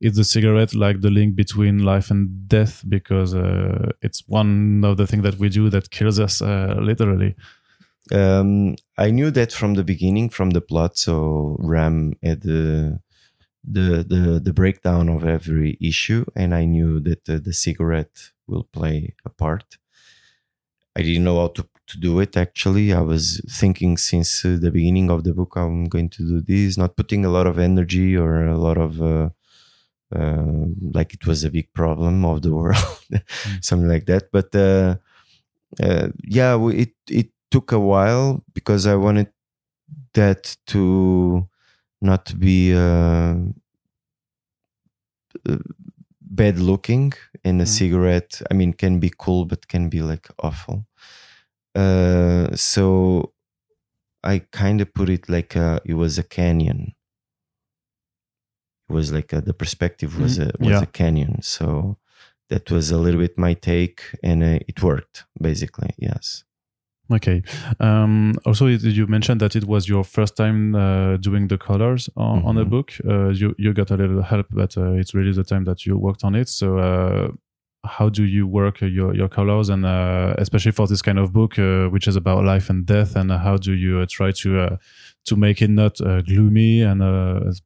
is 0.00 0.16
the 0.16 0.24
cigarette 0.24 0.74
like 0.74 1.00
the 1.00 1.10
link 1.10 1.34
between 1.34 1.78
life 1.78 2.10
and 2.10 2.48
death? 2.48 2.84
Because 2.86 3.34
uh, 3.34 3.90
it's 4.02 4.22
one 4.28 4.84
of 4.84 4.96
the 4.96 5.06
things 5.06 5.22
that 5.22 5.38
we 5.38 5.48
do 5.48 5.70
that 5.70 5.90
kills 5.90 6.18
us 6.20 6.42
uh, 6.42 6.76
literally. 6.80 7.34
Um, 8.12 8.76
i 8.98 9.10
knew 9.10 9.30
that 9.30 9.50
from 9.50 9.74
the 9.74 9.84
beginning 9.84 10.28
from 10.28 10.50
the 10.50 10.60
plot. 10.60 10.98
So 10.98 11.56
ram 11.58 12.12
had 12.22 12.42
the 12.42 13.00
the 13.66 14.04
the, 14.06 14.40
the 14.44 14.52
breakdown 14.52 15.08
of 15.08 15.24
every 15.24 15.78
issue 15.80 16.26
and 16.36 16.54
i 16.54 16.66
knew 16.66 17.00
that 17.00 17.24
the, 17.24 17.38
the 17.38 17.54
cigarette 17.54 18.32
will 18.46 18.64
play 18.64 19.14
a 19.24 19.30
part. 19.30 19.78
I 20.94 21.00
didn't 21.00 21.24
know 21.24 21.40
how 21.40 21.48
to, 21.48 21.66
to 21.86 21.98
do 21.98 22.20
it 22.20 22.36
actually 22.36 22.92
i 22.92 23.00
was 23.00 23.40
thinking 23.48 23.96
since 23.96 24.44
uh, 24.44 24.56
the 24.60 24.70
beginning 24.70 25.10
of 25.10 25.24
the 25.24 25.34
book 25.34 25.52
i'm 25.56 25.84
going 25.84 26.08
to 26.08 26.22
do 26.22 26.40
this 26.40 26.78
not 26.78 26.96
putting 26.96 27.24
a 27.24 27.30
lot 27.30 27.46
of 27.46 27.58
energy 27.58 28.16
or 28.16 28.46
a 28.46 28.58
lot 28.58 28.78
of 28.78 29.02
uh, 29.02 29.28
uh, 30.14 30.66
like 30.92 31.14
it 31.14 31.26
was 31.26 31.44
a 31.44 31.50
big 31.50 31.72
problem 31.72 32.24
of 32.24 32.42
the 32.42 32.54
world, 32.54 32.76
mm. 33.10 33.64
something 33.64 33.88
like 33.88 34.06
that. 34.06 34.30
But 34.30 34.54
uh, 34.54 34.96
uh, 35.82 36.08
yeah, 36.22 36.56
it 36.68 36.94
it 37.10 37.30
took 37.50 37.72
a 37.72 37.80
while 37.80 38.44
because 38.52 38.86
I 38.86 38.94
wanted 38.94 39.28
that 40.14 40.56
to 40.68 41.48
not 42.00 42.38
be 42.38 42.74
uh, 42.74 43.36
uh, 45.48 45.58
bad 46.20 46.58
looking 46.58 47.12
in 47.44 47.60
a 47.60 47.64
mm. 47.64 47.68
cigarette. 47.68 48.42
I 48.50 48.54
mean, 48.54 48.72
can 48.72 49.00
be 49.00 49.12
cool, 49.16 49.46
but 49.46 49.68
can 49.68 49.88
be 49.88 50.02
like 50.02 50.28
awful. 50.38 50.86
Uh, 51.74 52.54
so 52.54 53.32
I 54.22 54.38
kind 54.52 54.80
of 54.80 54.92
put 54.94 55.10
it 55.10 55.28
like 55.28 55.54
a, 55.56 55.80
it 55.84 55.94
was 55.94 56.18
a 56.18 56.22
canyon 56.22 56.94
It 58.88 58.92
was 58.92 59.12
like 59.12 59.32
a, 59.32 59.40
the 59.40 59.54
perspective 59.54 60.18
was 60.18 60.38
mm-hmm. 60.38 60.64
a 60.64 60.68
was 60.68 60.80
yeah. 60.80 60.82
a 60.82 60.86
canyon 60.86 61.42
so 61.42 61.98
that 62.48 62.70
was 62.70 62.90
a 62.90 62.98
little 62.98 63.20
bit 63.20 63.38
my 63.38 63.54
take 63.54 64.02
and 64.22 64.42
uh, 64.42 64.58
it 64.68 64.82
worked 64.82 65.24
basically 65.40 65.90
yes 65.98 66.44
okay 67.10 67.42
um, 67.80 68.34
also 68.46 68.66
you 68.66 69.06
mentioned 69.06 69.40
that 69.40 69.56
it 69.56 69.64
was 69.64 69.88
your 69.88 70.04
first 70.04 70.36
time 70.36 70.74
uh, 70.74 71.16
doing 71.18 71.48
the 71.48 71.58
colors 71.58 72.08
on, 72.16 72.38
mm-hmm. 72.38 72.48
on 72.48 72.58
a 72.58 72.64
book 72.64 72.92
uh, 73.08 73.28
you 73.28 73.54
you 73.58 73.72
got 73.72 73.90
a 73.90 73.96
little 73.96 74.22
help 74.22 74.46
but 74.50 74.76
uh, 74.76 74.92
it's 74.92 75.14
really 75.14 75.32
the 75.32 75.44
time 75.44 75.64
that 75.64 75.84
you 75.84 75.98
worked 75.98 76.24
on 76.24 76.34
it 76.34 76.48
so 76.48 76.78
uh, 76.78 77.28
how 77.84 78.08
do 78.08 78.24
you 78.24 78.46
work 78.46 78.82
uh, 78.82 78.86
your 78.86 79.14
your 79.14 79.28
colors? 79.28 79.68
And 79.68 79.84
uh, 79.84 80.34
especially 80.38 80.72
for 80.72 80.86
this 80.86 81.02
kind 81.02 81.18
of 81.18 81.32
book 81.32 81.58
uh, 81.58 81.88
which 81.88 82.06
is 82.06 82.16
about 82.16 82.44
life 82.44 82.70
and 82.70 82.86
death 82.86 83.16
and 83.16 83.30
how 83.30 83.56
do 83.56 83.72
you 83.72 84.00
uh, 84.00 84.06
try 84.08 84.32
to 84.32 84.60
uh, 84.60 84.76
to 85.26 85.36
make 85.36 85.62
it 85.62 85.70
not 85.70 86.00
uh, 86.00 86.22
gloomy? 86.22 86.82
And 86.82 87.00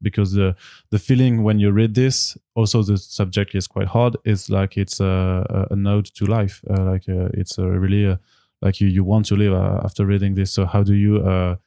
because 0.03 0.33
the 0.33 0.57
the 0.91 0.99
feeling 0.99 1.43
when 1.43 1.59
you 1.59 1.71
read 1.71 1.95
this 1.95 2.37
also 2.55 2.83
the 2.83 2.99
subject 2.99 3.55
is 3.55 3.67
quite 3.67 3.89
hard 3.89 4.17
it's 4.25 4.51
like 4.51 4.77
it's 4.77 5.01
a, 5.01 5.67
a 5.71 5.77
node 5.77 6.07
to 6.15 6.27
life. 6.27 6.63
Like 6.69 7.05
it's 7.09 7.59
really 7.59 8.19
like 8.63 8.81
you 8.81 8.89
you 8.89 9.05
want 9.05 9.27
to 9.27 9.37
live 9.37 9.55
after 9.55 10.07
reading 10.07 10.35
this. 10.35 10.53
So 10.53 10.67
how 10.67 10.83
do 10.83 10.95
you 10.95 11.59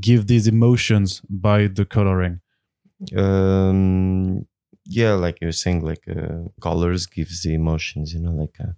give 0.00 0.26
these 0.26 0.46
emotions 0.46 1.22
by 1.28 1.68
the 1.68 1.84
coloring? 1.84 2.40
Um 3.16 4.46
yeah 4.88 5.14
like 5.14 5.40
you're 5.40 5.52
saying 5.52 5.84
like 5.84 6.04
uh, 6.08 6.48
colors 6.60 7.06
gives 7.06 7.42
the 7.42 7.54
emotions 7.54 8.14
you 8.14 8.20
know 8.20 8.32
like 8.32 8.56
uh, 8.60 8.72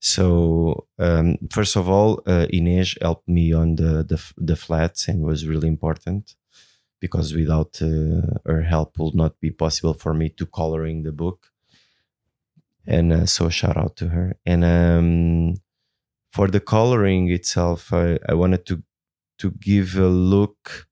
so 0.00 0.86
um, 0.98 1.38
first 1.50 1.76
of 1.76 1.88
all 1.88 2.22
uh, 2.26 2.46
helped 3.00 3.28
me 3.28 3.52
on 3.52 3.76
the, 3.76 4.04
the 4.04 4.20
the 4.36 4.56
flats 4.56 5.08
and 5.08 5.22
was 5.22 5.46
really 5.46 5.68
important 5.68 6.34
because 7.00 7.34
without 7.34 7.80
uh, 7.82 8.22
her 8.46 8.62
help 8.62 8.98
would 8.98 9.14
not 9.14 9.38
be 9.40 9.50
possible 9.50 9.94
for 9.94 10.14
me 10.14 10.30
to 10.30 10.46
coloring 10.46 11.02
the 11.02 11.12
book. 11.12 11.52
And 12.86 13.12
uh, 13.12 13.26
so 13.26 13.48
shout 13.50 13.76
out 13.76 13.96
to 13.96 14.08
her. 14.08 14.36
And 14.46 14.64
um, 14.64 15.54
for 16.30 16.48
the 16.48 16.60
coloring 16.60 17.30
itself 17.30 17.92
I, 17.92 18.18
I 18.28 18.34
wanted 18.34 18.66
to 18.66 18.82
to 19.38 19.50
give 19.52 19.96
a 19.96 20.08
look 20.08 20.86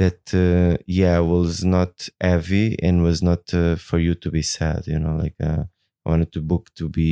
that 0.00 0.22
uh, 0.34 0.82
yeah 0.86 1.18
was 1.20 1.64
not 1.64 2.08
heavy 2.20 2.66
and 2.82 3.02
was 3.02 3.22
not 3.22 3.44
uh, 3.54 3.76
for 3.76 3.98
you 4.06 4.14
to 4.14 4.30
be 4.30 4.42
sad 4.42 4.86
you 4.86 4.98
know 4.98 5.16
like 5.24 5.36
uh, 5.50 5.64
i 6.04 6.10
wanted 6.10 6.32
the 6.32 6.40
book 6.52 6.64
to 6.74 6.88
be 6.88 7.10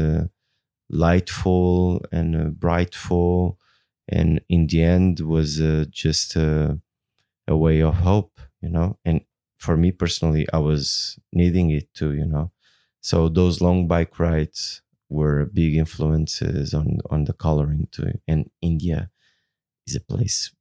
uh, 0.00 0.24
lightful 0.90 2.04
and 2.12 2.36
uh, 2.36 2.44
brightful. 2.50 3.58
And 4.08 4.40
in 4.50 4.66
the 4.68 4.82
end 4.82 5.20
was 5.20 5.60
uh, 5.60 5.86
just 5.90 6.36
a 6.36 7.56
way 7.56 7.80
of 7.82 7.94
hope 7.96 8.40
you 8.62 8.68
know 8.68 8.98
and 9.04 9.20
for 9.58 9.76
me 9.76 9.90
personally 9.92 10.46
i 10.52 10.58
was 10.58 11.18
needing 11.32 11.70
it 11.70 11.92
too 11.94 12.12
you 12.14 12.26
know. 12.26 12.50
So 13.00 13.28
those 13.28 13.60
long 13.60 13.86
bike 13.86 14.18
rides 14.18 14.80
were 15.10 15.44
big 15.46 15.74
influences 15.76 16.72
on 16.74 16.98
on 17.10 17.24
the 17.24 17.34
coloring 17.34 17.88
too. 17.92 18.12
And 18.26 18.50
india 18.62 19.10
is 19.86 19.96
a 19.96 20.00
place 20.00 20.52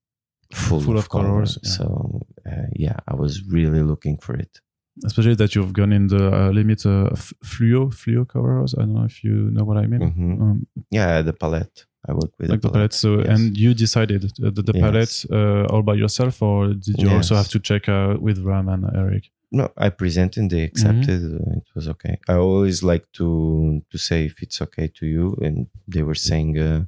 full, 0.54 0.82
full 0.82 0.98
of, 0.98 1.06
of 1.06 1.10
colors. 1.10 1.58
Yeah. 1.64 1.70
So 1.70 2.22
uh, 2.50 2.68
yeah, 2.74 2.98
I 3.08 3.16
was 3.16 3.44
really 3.48 3.82
looking 3.82 4.18
for 4.18 4.36
it. 4.36 4.60
Especially 5.04 5.36
that 5.36 5.56
you've 5.56 5.74
gone 5.74 5.92
in 5.92 6.08
the 6.08 6.24
uh, 6.32 6.50
limit 6.52 6.86
uh, 6.86 7.10
fluo 7.44 7.92
fluo 7.92 8.28
colors. 8.28 8.76
I 8.78 8.82
don't 8.82 8.94
know 8.94 9.06
if 9.06 9.24
you 9.24 9.50
know 9.52 9.64
what 9.64 9.78
I 9.78 9.88
mean. 9.88 10.02
Mm-hmm. 10.02 10.42
Um, 10.42 10.68
yeah, 10.92 11.22
the 11.24 11.34
palette. 11.34 11.86
I 12.08 12.14
work 12.14 12.32
with 12.38 12.50
like 12.50 12.62
the 12.62 12.70
palette. 12.70 12.92
palette. 12.92 12.94
So 12.94 13.20
yes. 13.20 13.28
and 13.30 13.58
you 13.58 13.74
decided 13.74 14.22
the, 14.38 14.52
the 14.52 14.74
palette 14.74 15.26
uh, 15.32 15.66
all 15.74 15.82
by 15.82 15.96
yourself, 15.96 16.42
or 16.42 16.68
did 16.68 17.00
you 17.00 17.08
yes. 17.08 17.16
also 17.16 17.36
have 17.36 17.48
to 17.50 17.60
check 17.60 17.90
uh, 17.90 18.18
with 18.20 18.40
Ram 18.40 18.70
and 18.70 18.86
Eric? 18.96 19.32
No, 19.52 19.72
I 19.78 19.90
presented. 19.90 20.50
They 20.50 20.64
accepted. 20.64 21.22
Mm-hmm. 21.22 21.58
It 21.58 21.68
was 21.76 21.88
okay. 21.88 22.20
I 22.28 22.36
always 22.36 22.84
like 22.84 23.06
to 23.14 23.82
to 23.90 23.98
say 23.98 24.26
if 24.26 24.44
it's 24.44 24.62
okay 24.62 24.88
to 25.00 25.06
you, 25.06 25.38
and 25.42 25.68
they 25.88 26.04
were 26.04 26.16
saying 26.16 26.60
uh, 26.60 26.86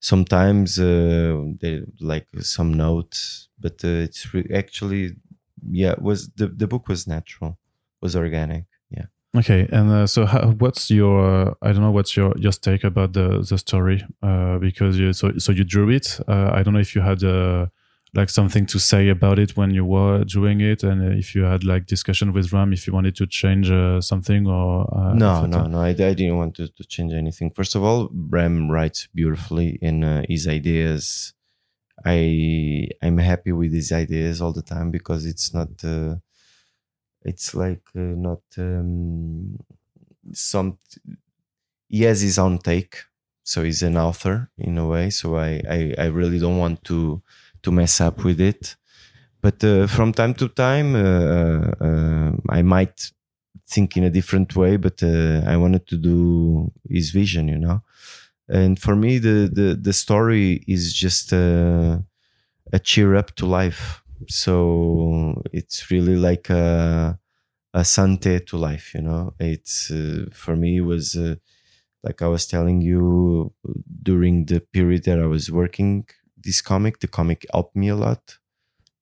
sometimes 0.00 0.78
uh, 0.78 1.44
they 1.60 1.82
like 2.00 2.26
some 2.40 2.74
notes, 2.74 3.48
but 3.58 3.84
uh, 3.84 4.04
it's 4.06 4.32
re- 4.34 4.50
actually 4.54 5.16
yeah 5.70 5.94
was 6.00 6.28
the 6.36 6.48
the 6.48 6.66
book 6.66 6.88
was 6.88 7.06
natural, 7.06 7.58
was 8.00 8.16
organic. 8.16 8.64
Yeah. 8.90 9.06
Okay, 9.36 9.68
and 9.70 9.90
uh, 9.90 10.06
so 10.06 10.26
how, 10.26 10.50
what's 10.58 10.90
your 10.90 11.56
I 11.62 11.72
don't 11.72 11.82
know 11.82 11.90
what's 11.90 12.16
your 12.16 12.34
your 12.38 12.52
take 12.52 12.84
about 12.84 13.12
the 13.12 13.44
the 13.48 13.58
story 13.58 14.04
uh, 14.22 14.58
because 14.58 14.98
you 14.98 15.12
so 15.12 15.32
so 15.38 15.52
you 15.52 15.64
drew 15.64 15.90
it. 15.90 16.20
Uh, 16.28 16.50
I 16.52 16.62
don't 16.62 16.74
know 16.74 16.80
if 16.80 16.94
you 16.94 17.02
had 17.02 17.22
a 17.22 17.70
like 18.16 18.30
something 18.30 18.64
to 18.64 18.78
say 18.78 19.08
about 19.10 19.38
it 19.38 19.56
when 19.56 19.70
you 19.70 19.84
were 19.84 20.24
doing 20.24 20.62
it 20.62 20.82
and 20.82 21.18
if 21.18 21.34
you 21.34 21.42
had 21.44 21.62
like 21.64 21.84
discussion 21.86 22.32
with 22.32 22.50
ram 22.52 22.72
if 22.72 22.86
you 22.86 22.92
wanted 22.92 23.14
to 23.14 23.26
change 23.26 23.70
uh, 23.70 24.00
something 24.00 24.46
or 24.46 24.88
uh, 24.96 25.12
no 25.12 25.44
no 25.44 25.66
no 25.66 25.80
I, 25.80 25.90
I, 25.90 25.92
didn't 25.92 26.38
want 26.38 26.54
to, 26.56 26.68
to, 26.68 26.84
change 26.84 27.12
anything. 27.12 27.50
First 27.50 27.74
of 27.74 27.84
all 27.84 28.08
ram 28.12 28.70
writes 28.70 29.06
beautifully 29.14 29.78
in 29.82 30.02
uh, 30.02 30.22
his 30.28 30.48
ideas. 30.48 31.34
I 32.04 32.88
i'm 33.02 33.18
happy 33.18 33.52
with 33.52 33.72
his 33.72 33.90
ideas 33.92 34.40
all 34.40 34.52
the 34.52 34.62
time 34.74 34.90
because 34.90 35.26
it's 35.26 35.52
not 35.52 35.68
uh, 35.84 36.16
it's 37.22 37.54
like 37.54 37.82
uh, 37.96 38.14
not 38.28 38.42
um, 38.58 39.58
some 40.32 40.78
he 41.88 42.02
has 42.02 42.20
his 42.20 42.38
own 42.38 42.58
take 42.58 43.04
so 43.42 43.62
he's 43.62 43.82
an 43.82 43.96
author 43.96 44.50
in 44.58 44.76
a 44.76 44.86
way 44.86 45.08
so 45.08 45.36
i 45.36 45.62
i, 45.70 45.94
I 45.98 46.06
really 46.06 46.38
don't 46.38 46.58
want 46.58 46.84
to 46.84 47.22
to 47.66 47.72
mess 47.72 48.00
up 48.00 48.24
with 48.24 48.40
it. 48.40 48.76
But 49.42 49.58
uh, 49.64 49.86
from 49.88 50.12
time 50.12 50.34
to 50.36 50.48
time, 50.48 50.96
uh, 50.96 51.72
uh, 51.88 52.32
I 52.50 52.62
might 52.62 53.12
think 53.68 53.96
in 53.98 54.04
a 54.04 54.10
different 54.10 54.56
way, 54.56 54.76
but 54.78 55.02
I 55.02 55.56
wanted 55.56 55.86
to 55.88 55.96
do 55.98 56.72
his 56.88 57.10
vision, 57.10 57.48
you 57.48 57.58
know. 57.58 57.82
And 58.48 58.78
for 58.78 58.94
me, 58.96 59.18
the 59.18 59.50
the, 59.58 59.68
the 59.88 59.92
story 59.92 60.64
is 60.68 60.92
just 60.94 61.32
a, 61.32 62.04
a 62.72 62.78
cheer 62.78 63.16
up 63.16 63.34
to 63.36 63.46
life. 63.46 64.02
So 64.28 65.42
it's 65.52 65.90
really 65.90 66.16
like 66.16 66.50
a 66.50 67.18
a 67.74 67.84
sante 67.84 68.40
to 68.40 68.56
life 68.56 68.94
you 68.94 69.02
know 69.02 69.34
it's 69.40 69.90
uh, 69.92 70.26
for 70.32 70.56
me 70.56 70.80
was 70.80 71.16
uh, 71.16 71.36
like 72.04 72.22
i 72.22 72.28
was 72.28 72.46
telling 72.46 72.80
you 72.80 73.52
during 74.02 74.46
the 74.46 74.60
period 74.60 75.04
that 75.04 75.20
i 75.20 75.26
was 75.26 75.50
working 75.50 76.06
this 76.46 76.60
comic. 76.62 76.94
The 77.00 77.08
comic 77.18 77.40
helped 77.52 77.76
me 77.76 77.88
a 77.88 77.96
lot. 78.06 78.38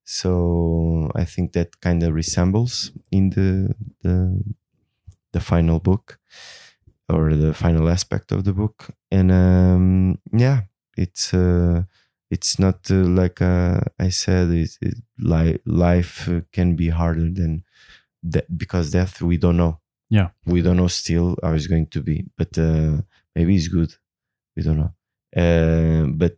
So 0.04 1.10
I 1.14 1.24
think 1.24 1.52
that 1.52 1.80
kind 1.80 2.02
of 2.02 2.14
resembles 2.14 2.92
in 3.10 3.30
the 3.36 3.74
the 4.02 4.16
the 5.32 5.40
final 5.40 5.78
book 5.80 6.18
or 7.08 7.34
the 7.34 7.54
final 7.54 7.88
aspect 7.88 8.32
of 8.32 8.44
the 8.44 8.52
book. 8.52 8.88
And 9.10 9.30
um, 9.32 10.18
yeah, 10.32 10.62
it's 10.96 11.34
uh, 11.34 11.82
it's 12.30 12.58
not 12.58 12.90
uh, 12.90 12.94
like 13.20 13.40
uh, 13.42 13.80
I 13.98 14.10
said. 14.10 14.50
It, 14.50 14.72
it, 14.80 14.96
li- 15.18 15.60
life 15.66 16.28
can 16.52 16.76
be 16.76 16.88
harder 16.88 17.28
than 17.30 17.64
that 18.22 18.46
because 18.56 18.90
death 18.90 19.22
we 19.22 19.36
don't 19.36 19.56
know. 19.56 19.80
Yeah, 20.10 20.28
we 20.46 20.62
don't 20.62 20.76
know 20.76 20.88
still 20.88 21.36
how 21.42 21.52
it's 21.54 21.66
going 21.66 21.88
to 21.88 22.00
be, 22.02 22.26
but 22.36 22.56
uh, 22.58 23.02
maybe 23.34 23.56
it's 23.56 23.68
good. 23.68 23.94
We 24.56 24.62
don't 24.62 24.78
know. 24.78 24.94
Uh, 25.36 26.06
but 26.14 26.36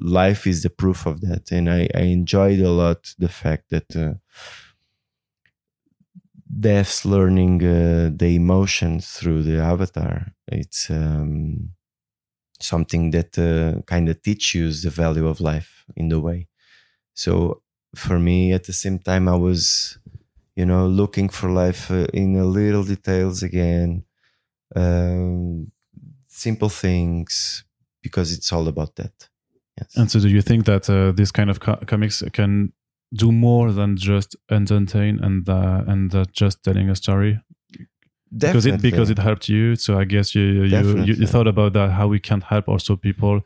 life 0.00 0.46
is 0.46 0.62
the 0.62 0.70
proof 0.70 1.06
of 1.06 1.20
that. 1.20 1.52
And 1.52 1.68
i, 1.70 1.88
I 1.94 2.02
enjoyed 2.02 2.60
a 2.60 2.70
lot 2.70 3.14
the 3.18 3.28
fact 3.28 3.70
that 3.70 3.94
uh, 3.96 4.14
death's 6.60 7.04
learning 7.04 7.62
uh, 7.64 8.10
the 8.14 8.34
emotions 8.34 9.10
through 9.10 9.42
the 9.42 9.58
avatar. 9.58 10.32
It's 10.48 10.90
um, 10.90 11.70
something 12.60 13.10
that 13.12 13.38
uh, 13.38 13.82
kind 13.82 14.08
of 14.08 14.22
teaches 14.22 14.82
the 14.82 14.90
value 14.90 15.28
of 15.28 15.40
life 15.40 15.84
in 15.96 16.08
the 16.08 16.20
way. 16.20 16.48
So 17.14 17.62
for 17.96 18.18
me 18.18 18.52
at 18.52 18.64
the 18.64 18.72
same 18.74 18.98
time 18.98 19.28
i 19.28 19.36
was 19.36 19.98
you 20.56 20.66
know 20.66 20.86
looking 20.86 21.28
for 21.28 21.50
life 21.50 21.90
uh, 21.90 22.06
in 22.14 22.36
a 22.36 22.44
little 22.44 22.84
details 22.84 23.42
again 23.42 24.04
um, 24.76 25.70
simple 26.28 26.68
things 26.68 27.64
because 28.02 28.32
it's 28.32 28.52
all 28.52 28.68
about 28.68 28.96
that. 28.96 29.12
Yes. 29.78 29.96
And 29.96 30.10
so, 30.10 30.20
do 30.20 30.28
you 30.28 30.42
think 30.42 30.64
that 30.66 30.88
uh, 30.90 31.12
this 31.12 31.30
kind 31.30 31.50
of 31.50 31.60
co- 31.60 31.80
comics 31.86 32.22
can 32.32 32.72
do 33.14 33.32
more 33.32 33.72
than 33.72 33.96
just 33.96 34.36
entertain 34.50 35.18
and 35.22 35.48
uh, 35.48 35.84
and 35.86 36.14
uh, 36.14 36.24
just 36.32 36.62
telling 36.62 36.90
a 36.90 36.96
story? 36.96 37.40
Definitely. 38.36 38.48
Because 38.50 38.66
it 38.66 38.82
because 38.82 39.10
it 39.10 39.18
helped 39.18 39.48
you. 39.48 39.76
So 39.76 39.98
I 39.98 40.04
guess 40.04 40.34
you 40.34 40.64
you, 40.64 41.04
you, 41.04 41.14
you 41.14 41.26
thought 41.26 41.46
about 41.46 41.72
that 41.72 41.92
how 41.92 42.08
we 42.08 42.20
can 42.20 42.40
help 42.40 42.68
also 42.68 42.96
people 42.96 43.40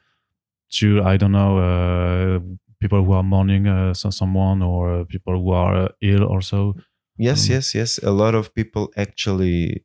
to 0.79 1.03
I 1.03 1.17
don't 1.17 1.33
know 1.33 1.59
uh, 1.59 2.41
people 2.81 3.05
who 3.05 3.13
are 3.13 3.23
mourning 3.23 3.69
uh, 3.69 3.95
someone 3.95 4.63
or 4.63 5.05
people 5.05 5.41
who 5.41 5.53
are 5.53 5.75
uh, 5.85 5.89
ill 6.01 6.25
also. 6.25 6.75
Yes, 7.17 7.49
um, 7.49 7.55
yes, 7.55 7.75
yes. 7.75 7.99
A 8.03 8.11
lot 8.11 8.35
of 8.35 8.53
people 8.55 8.93
actually 8.97 9.85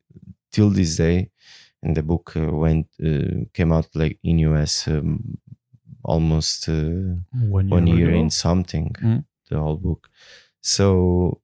till 0.50 0.70
this 0.70 0.96
day 0.96 1.30
and 1.82 1.96
the 1.96 2.02
book 2.02 2.32
uh, 2.36 2.50
went 2.52 2.88
uh, 3.04 3.44
came 3.52 3.72
out 3.72 3.88
like 3.94 4.18
in 4.22 4.38
US 4.40 4.88
um, 4.88 5.38
almost 6.04 6.68
uh, 6.68 6.72
one 7.48 7.68
year, 7.68 7.74
one 7.74 7.86
year 7.86 8.10
in 8.14 8.30
something 8.30 8.94
mm. 9.00 9.24
the 9.50 9.58
whole 9.58 9.76
book. 9.76 10.08
So 10.60 11.40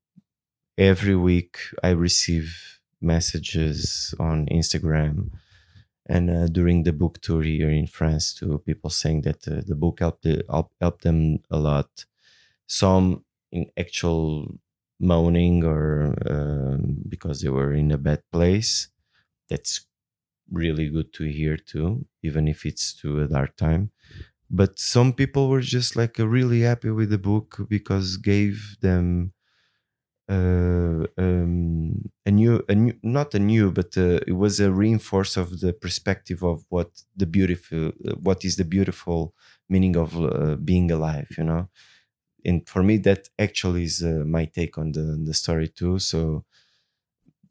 every 0.76 1.16
week 1.16 1.58
I 1.82 1.90
receive 1.90 2.80
messages 3.00 4.14
on 4.18 4.46
Instagram 4.46 5.30
and 6.06 6.30
uh, 6.30 6.46
during 6.46 6.82
the 6.82 6.92
book 6.92 7.20
tour 7.20 7.42
here 7.42 7.70
in 7.70 7.86
France 7.86 8.34
to 8.34 8.58
people 8.58 8.90
saying 8.90 9.22
that 9.22 9.46
uh, 9.48 9.62
the 9.66 9.74
book 9.74 10.00
helped, 10.00 10.26
helped 10.80 11.02
them 11.02 11.38
a 11.50 11.58
lot. 11.58 12.04
Some 12.66 13.24
in 13.52 13.70
actual 13.76 14.58
moaning 15.00 15.64
or 15.64 16.14
uh, 16.26 16.76
because 17.08 17.40
they 17.40 17.48
were 17.48 17.72
in 17.72 17.90
a 17.90 17.98
bad 17.98 18.22
place 18.32 18.88
that's 19.48 19.86
really 20.50 20.88
good 20.88 21.12
to 21.14 21.24
hear 21.24 21.56
too, 21.56 22.06
even 22.22 22.48
if 22.48 22.64
it's 22.66 22.94
to 23.00 23.20
a 23.22 23.28
dark 23.28 23.56
time. 23.56 23.90
But 24.50 24.78
some 24.78 25.12
people 25.14 25.48
were 25.48 25.62
just 25.62 25.96
like 25.96 26.20
uh, 26.20 26.28
really 26.28 26.62
happy 26.62 26.90
with 26.90 27.10
the 27.10 27.18
book 27.18 27.66
because 27.68 28.18
gave 28.18 28.76
them 28.80 29.32
uh, 30.28 31.04
um, 31.18 32.10
a 32.24 32.30
new, 32.30 32.62
a 32.68 32.74
new, 32.74 32.94
not 33.02 33.34
a 33.34 33.38
new, 33.38 33.70
but 33.70 33.96
uh, 33.96 34.20
it 34.26 34.32
was 34.36 34.58
a 34.60 34.72
reinforce 34.72 35.36
of 35.36 35.60
the 35.60 35.72
perspective 35.72 36.42
of 36.42 36.64
what 36.70 36.90
the 37.16 37.26
beautiful, 37.26 37.88
uh, 38.08 38.14
what 38.22 38.44
is 38.44 38.56
the 38.56 38.64
beautiful 38.64 39.34
meaning 39.68 39.96
of 39.96 40.16
uh, 40.16 40.56
being 40.56 40.90
alive, 40.90 41.28
you 41.36 41.44
know. 41.44 41.68
And 42.44 42.68
for 42.68 42.82
me, 42.82 42.98
that 42.98 43.28
actually 43.38 43.84
is 43.84 44.02
uh, 44.02 44.24
my 44.26 44.44
take 44.46 44.78
on 44.78 44.92
the 44.92 45.18
the 45.24 45.34
story 45.34 45.68
too. 45.68 45.98
So 45.98 46.44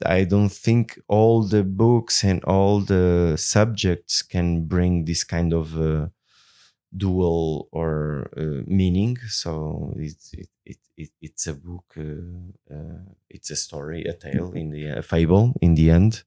I 0.05 0.23
don't 0.23 0.51
think 0.51 0.99
all 1.07 1.43
the 1.43 1.63
books 1.63 2.23
and 2.23 2.43
all 2.43 2.79
the 2.79 3.35
subjects 3.37 4.21
can 4.21 4.65
bring 4.65 5.05
this 5.05 5.23
kind 5.23 5.53
of 5.53 5.79
uh, 5.79 6.07
dual 6.95 7.69
or 7.71 8.29
uh, 8.37 8.63
meaning. 8.67 9.17
So 9.27 9.93
it's 9.97 10.33
it, 10.33 10.49
it, 10.65 10.77
it, 10.97 11.09
it's 11.21 11.47
a 11.47 11.53
book, 11.53 11.85
uh, 11.97 12.73
uh 12.73 13.13
it's 13.29 13.51
a 13.51 13.55
story, 13.55 14.03
a 14.03 14.13
tale 14.13 14.51
in 14.53 14.69
the 14.69 14.87
a 14.87 15.01
fable 15.01 15.53
in 15.61 15.75
the 15.75 15.89
end. 15.89 16.23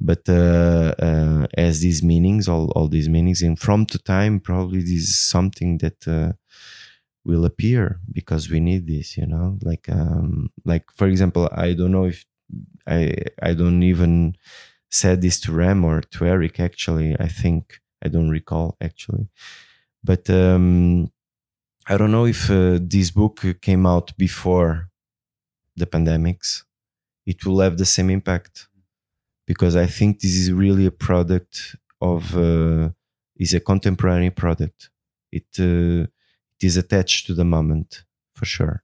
But 0.00 0.28
uh, 0.28 0.94
uh, 0.98 1.46
as 1.54 1.80
these 1.80 2.02
meanings, 2.02 2.48
all 2.48 2.70
all 2.74 2.88
these 2.88 3.08
meanings, 3.08 3.42
and 3.42 3.58
from 3.58 3.86
to 3.86 3.98
time, 3.98 4.40
probably 4.40 4.80
this 4.80 5.08
is 5.10 5.18
something 5.18 5.78
that 5.78 6.34
will 7.24 7.44
appear 7.44 8.00
because 8.10 8.50
we 8.50 8.58
need 8.58 8.86
this. 8.86 9.16
You 9.16 9.26
know, 9.26 9.58
like 9.62 9.88
um, 9.88 10.50
like 10.64 10.84
for 10.94 11.06
example, 11.06 11.48
I 11.52 11.74
don't 11.74 11.92
know 11.92 12.06
if 12.06 12.24
I 12.86 13.14
I 13.42 13.54
don't 13.54 13.82
even 13.82 14.36
said 14.90 15.22
this 15.22 15.40
to 15.40 15.52
Ram 15.52 15.84
or 15.84 16.00
to 16.00 16.26
Eric. 16.26 16.60
Actually, 16.60 17.16
I 17.18 17.28
think 17.28 17.80
I 18.04 18.08
don't 18.08 18.30
recall 18.30 18.76
actually, 18.80 19.28
but 20.04 20.28
um, 20.30 21.10
I 21.88 21.96
don't 21.96 22.12
know 22.12 22.26
if 22.26 22.50
uh, 22.50 22.78
this 22.80 23.10
book 23.10 23.44
came 23.60 23.86
out 23.86 24.16
before 24.16 24.88
the 25.76 25.86
pandemics. 25.86 26.62
It 27.26 27.44
will 27.44 27.60
have 27.60 27.78
the 27.78 27.84
same 27.86 28.10
impact 28.10 28.68
because 29.46 29.76
I 29.76 29.86
think 29.86 30.20
this 30.20 30.34
is 30.34 30.52
really 30.52 30.86
a 30.86 30.90
product 30.90 31.76
of 32.00 32.36
uh, 32.36 32.90
is 33.36 33.54
a 33.54 33.60
contemporary 33.60 34.30
product. 34.30 34.90
It 35.30 35.46
uh, 35.58 36.06
it 36.56 36.62
is 36.62 36.76
attached 36.76 37.26
to 37.26 37.34
the 37.34 37.44
moment 37.44 38.04
for 38.34 38.44
sure. 38.44 38.82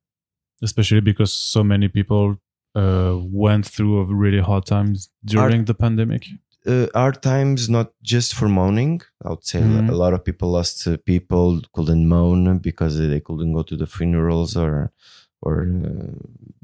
Especially 0.63 1.01
because 1.01 1.33
so 1.33 1.63
many 1.63 1.89
people 1.89 2.39
uh, 2.79 3.17
went 3.45 3.67
through 3.67 4.01
a 4.01 4.05
really 4.05 4.41
hard 4.41 4.65
times 4.67 5.11
during 5.25 5.65
the 5.65 5.75
pandemic? 5.75 6.27
Uh, 6.67 6.87
hard 6.95 7.23
times, 7.23 7.69
not 7.69 7.93
just 8.03 8.35
for 8.35 8.49
mourning. 8.49 9.01
I 9.25 9.31
would 9.31 9.45
say 9.45 9.61
mm-hmm. 9.61 9.89
a 9.89 9.95
lot 10.03 10.13
of 10.13 10.25
people 10.25 10.51
lost 10.51 10.87
uh, 10.87 10.97
people, 11.13 11.61
couldn't 11.73 12.07
mourn 12.07 12.59
because 12.59 12.99
they 12.99 13.21
couldn't 13.21 13.53
go 13.53 13.63
to 13.63 13.77
the 13.77 13.87
funerals 13.87 14.57
or 14.57 14.93
or 15.41 15.55
uh, 15.63 16.13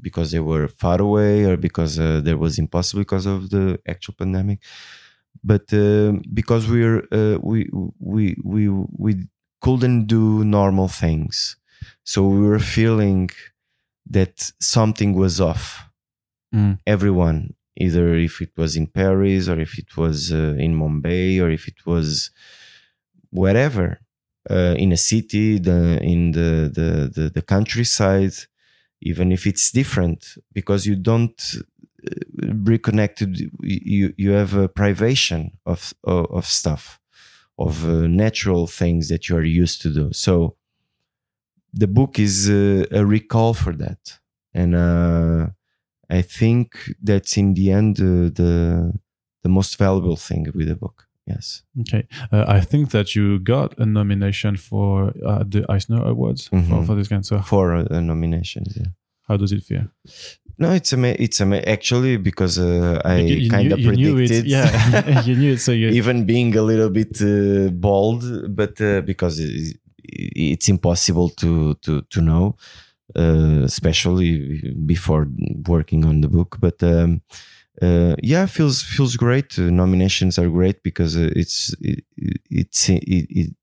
because 0.01 0.31
they 0.31 0.39
were 0.39 0.67
far 0.67 1.01
away 1.01 1.45
or 1.45 1.55
because 1.57 1.97
uh, 1.97 2.21
there 2.21 2.37
was 2.37 2.59
impossible 2.59 3.01
because 3.01 3.25
of 3.25 3.49
the 3.49 3.79
actual 3.87 4.13
pandemic. 4.13 4.59
But 5.43 5.73
uh, 5.73 6.13
because 6.33 6.69
we're 6.69 6.99
uh, 7.11 7.37
we 7.41 7.69
we 7.99 8.35
we 8.43 8.69
we 8.69 9.11
couldn't 9.61 10.05
do 10.05 10.43
normal 10.43 10.87
things, 10.87 11.57
so 12.03 12.27
we 12.27 12.41
were 12.47 12.59
feeling 12.59 13.29
that 14.09 14.51
something 14.59 15.13
was 15.13 15.41
off 15.41 15.84
mm. 16.55 16.79
everyone 16.87 17.53
either 17.77 18.15
if 18.15 18.41
it 18.41 18.51
was 18.57 18.75
in 18.75 18.87
paris 18.87 19.47
or 19.49 19.59
if 19.59 19.77
it 19.77 19.97
was 19.97 20.31
uh, 20.31 20.55
in 20.65 20.71
mumbai 20.81 21.41
or 21.41 21.49
if 21.49 21.67
it 21.67 21.85
was 21.85 22.31
wherever 23.31 23.99
uh, 24.49 24.75
in 24.77 24.91
a 24.91 24.97
city 24.97 25.59
the 25.59 25.99
in 26.01 26.31
the, 26.31 26.71
the, 26.77 26.89
the 27.15 27.29
the 27.29 27.41
countryside 27.41 28.33
even 29.01 29.31
if 29.31 29.45
it's 29.45 29.71
different 29.71 30.37
because 30.53 30.85
you 30.85 30.95
don't 30.95 31.39
uh, 31.55 32.09
reconnected 32.71 33.31
you 33.61 34.13
you 34.17 34.31
have 34.31 34.53
a 34.53 34.69
privation 34.69 35.41
of 35.65 35.93
of, 36.03 36.25
of 36.31 36.45
stuff 36.45 36.99
of 37.57 37.85
uh, 37.85 38.07
natural 38.07 38.67
things 38.67 39.09
that 39.09 39.27
you 39.27 39.35
are 39.35 39.49
used 39.63 39.81
to 39.81 39.89
do 39.89 40.13
so 40.13 40.55
the 41.73 41.87
book 41.87 42.19
is 42.19 42.49
uh, 42.49 42.85
a 42.91 43.05
recall 43.05 43.53
for 43.53 43.73
that 43.73 44.19
and 44.53 44.73
uh, 44.73 45.47
I 46.09 46.21
think 46.21 46.95
that's 47.01 47.37
in 47.37 47.53
the 47.53 47.71
end 47.71 47.99
uh, 47.99 48.29
the 48.33 48.93
the 49.43 49.49
most 49.49 49.77
valuable 49.77 50.15
thing 50.15 50.47
with 50.53 50.67
the 50.67 50.75
book. 50.75 51.07
Yes. 51.27 51.63
Okay. 51.81 52.07
Uh, 52.31 52.45
I 52.47 52.61
think 52.61 52.91
that 52.91 53.15
you 53.15 53.39
got 53.39 53.77
a 53.79 53.85
nomination 53.85 54.57
for 54.57 55.11
uh, 55.25 55.43
the 55.43 55.65
Eisner 55.69 56.03
Awards 56.05 56.49
mm-hmm. 56.49 56.69
for, 56.69 56.85
for, 56.85 56.95
this 56.95 57.07
kind. 57.07 57.25
So 57.25 57.39
for 57.41 57.73
a, 57.73 58.01
nomination. 58.01 58.63
Yeah. 58.75 58.85
How 59.27 59.37
does 59.37 59.51
it 59.51 59.63
feel? 59.63 59.87
No, 60.59 60.71
it's 60.71 60.93
ama- 60.93 61.15
it's 61.19 61.41
ama- 61.41 61.65
actually 61.65 62.17
because 62.17 62.59
uh, 62.59 63.01
I 63.03 63.47
kind 63.49 63.73
of 63.73 63.79
predicted. 63.81 64.45
Yeah, 64.45 65.21
you 65.27 65.35
knew 65.35 65.53
it. 65.53 65.59
So 65.59 65.71
you 65.71 65.89
even 65.89 66.25
being 66.25 66.55
a 66.55 66.61
little 66.61 66.91
bit 66.91 67.19
uh, 67.21 67.71
bold, 67.71 68.23
but 68.55 68.79
uh, 68.79 69.01
because 69.01 69.41
it's 70.03 70.69
impossible 70.69 71.29
to 71.29 71.73
to 71.81 72.01
to 72.01 72.21
know 72.21 72.55
especially 73.15 74.73
before 74.85 75.27
working 75.67 76.05
on 76.05 76.21
the 76.21 76.27
book. 76.27 76.57
But 76.59 76.81
um, 76.83 77.21
uh, 77.81 78.15
yeah, 78.23 78.45
feels 78.45 78.81
feels 78.81 79.15
great. 79.15 79.57
Uh, 79.59 79.63
nominations 79.63 80.39
are 80.39 80.49
great 80.49 80.83
because 80.83 81.17
uh, 81.17 81.29
it's 81.35 81.75
it, 81.81 82.03
it's 82.49 82.89
it, 82.89 83.03
it, 83.07 83.55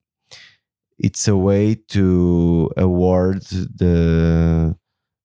it's 0.98 1.26
a 1.28 1.36
way 1.36 1.74
to 1.88 2.70
award 2.76 3.42
the 3.42 4.76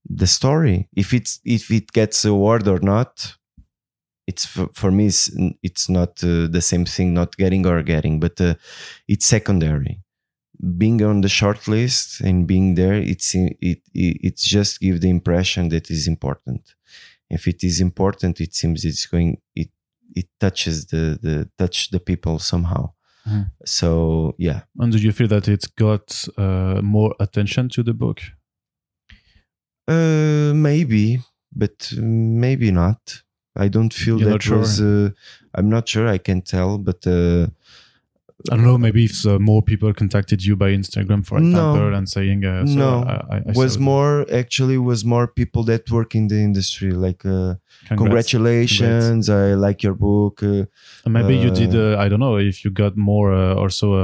the 0.10 0.28
story. 0.28 0.88
If 0.96 1.14
it's 1.14 1.40
if 1.44 1.70
it 1.72 1.92
gets 1.92 2.24
award 2.24 2.68
or 2.68 2.80
not, 2.80 3.38
it's 4.28 4.46
for, 4.46 4.70
for 4.74 4.92
me 4.92 5.08
it's, 5.08 5.32
it's 5.64 5.90
not 5.90 6.24
uh, 6.24 6.48
the 6.48 6.62
same 6.62 6.86
thing 6.86 7.14
not 7.14 7.36
getting 7.38 7.66
or 7.66 7.82
getting 7.82 8.20
but 8.20 8.40
uh, 8.40 8.56
it's 9.08 9.26
secondary 9.26 10.02
being 10.78 11.04
on 11.04 11.22
the 11.22 11.30
short 11.30 11.68
list 11.68 12.22
and 12.22 12.48
being 12.48 12.76
there 12.76 12.96
it's 12.96 13.36
it, 13.36 13.58
it 13.62 13.82
it's 13.94 14.44
just 14.44 14.80
give 14.80 15.02
the 15.02 15.10
impression 15.10 15.70
that 15.70 15.90
is 15.90 16.08
important. 16.08 16.76
If 17.30 17.48
it 17.48 17.64
is 17.64 17.80
important 17.82 18.42
it 18.42 18.56
seems 18.56 18.86
it's 18.86 19.06
going 19.06 19.40
it 19.56 19.70
it 20.16 20.28
touches 20.40 20.88
the 20.88 21.20
the 21.22 21.50
touch 21.58 21.90
the 21.90 22.00
people 22.00 22.40
somehow. 22.40 22.94
Mm-hmm. 23.28 23.42
so 23.66 24.36
yeah. 24.38 24.62
And 24.80 24.92
do 24.94 24.98
you 24.98 25.12
feel 25.12 25.28
that 25.28 25.50
it's 25.50 25.68
got 25.68 26.26
uh, 26.38 26.80
more 26.82 27.14
attention 27.20 27.68
to 27.70 27.84
the 27.84 27.94
book? 27.94 28.22
Uh 29.88 30.54
maybe 30.56 31.20
but 31.54 31.92
maybe 31.98 32.72
not. 32.72 33.24
I 33.56 33.68
don't 33.70 33.94
feel 33.94 34.20
You're 34.20 34.32
that 34.32 34.44
sure. 34.44 34.60
was 34.60 34.80
uh, 34.80 35.10
i'm 35.56 35.70
not 35.70 35.90
sure 35.90 36.08
i 36.08 36.18
can 36.18 36.42
tell 36.42 36.78
but 36.78 37.06
uh 37.08 37.48
I 38.52 38.56
don't 38.56 38.66
know. 38.66 38.78
Maybe 38.78 39.06
if 39.06 39.26
uh, 39.26 39.40
more 39.40 39.64
people 39.64 39.92
contacted 39.94 40.46
you 40.46 40.56
by 40.56 40.70
Instagram, 40.70 41.26
for 41.26 41.40
example, 41.40 41.90
no, 41.90 41.98
and 41.98 42.08
saying, 42.08 42.46
uh, 42.46 42.68
so 42.68 42.74
"No, 42.74 43.04
I, 43.04 43.38
I, 43.38 43.38
I 43.38 43.52
was 43.56 43.80
more 43.80 44.26
actually 44.32 44.78
was 44.78 45.04
more 45.04 45.28
people 45.28 45.64
that 45.64 45.90
work 45.90 46.14
in 46.14 46.28
the 46.28 46.36
industry. 46.36 46.92
Like, 46.92 47.26
uh, 47.26 47.56
congratulations, 47.88 49.28
Congrats. 49.28 49.30
I 49.30 49.56
like 49.56 49.82
your 49.82 49.96
book. 49.96 50.44
Uh, 50.44 50.66
maybe 51.08 51.36
you 51.36 51.50
did. 51.50 51.76
Uh, 51.76 51.98
I 51.98 52.08
don't 52.10 52.20
know 52.20 52.38
if 52.38 52.64
you 52.64 52.70
got 52.70 52.96
more 52.96 53.34
uh, 53.34 53.56
also 53.56 53.96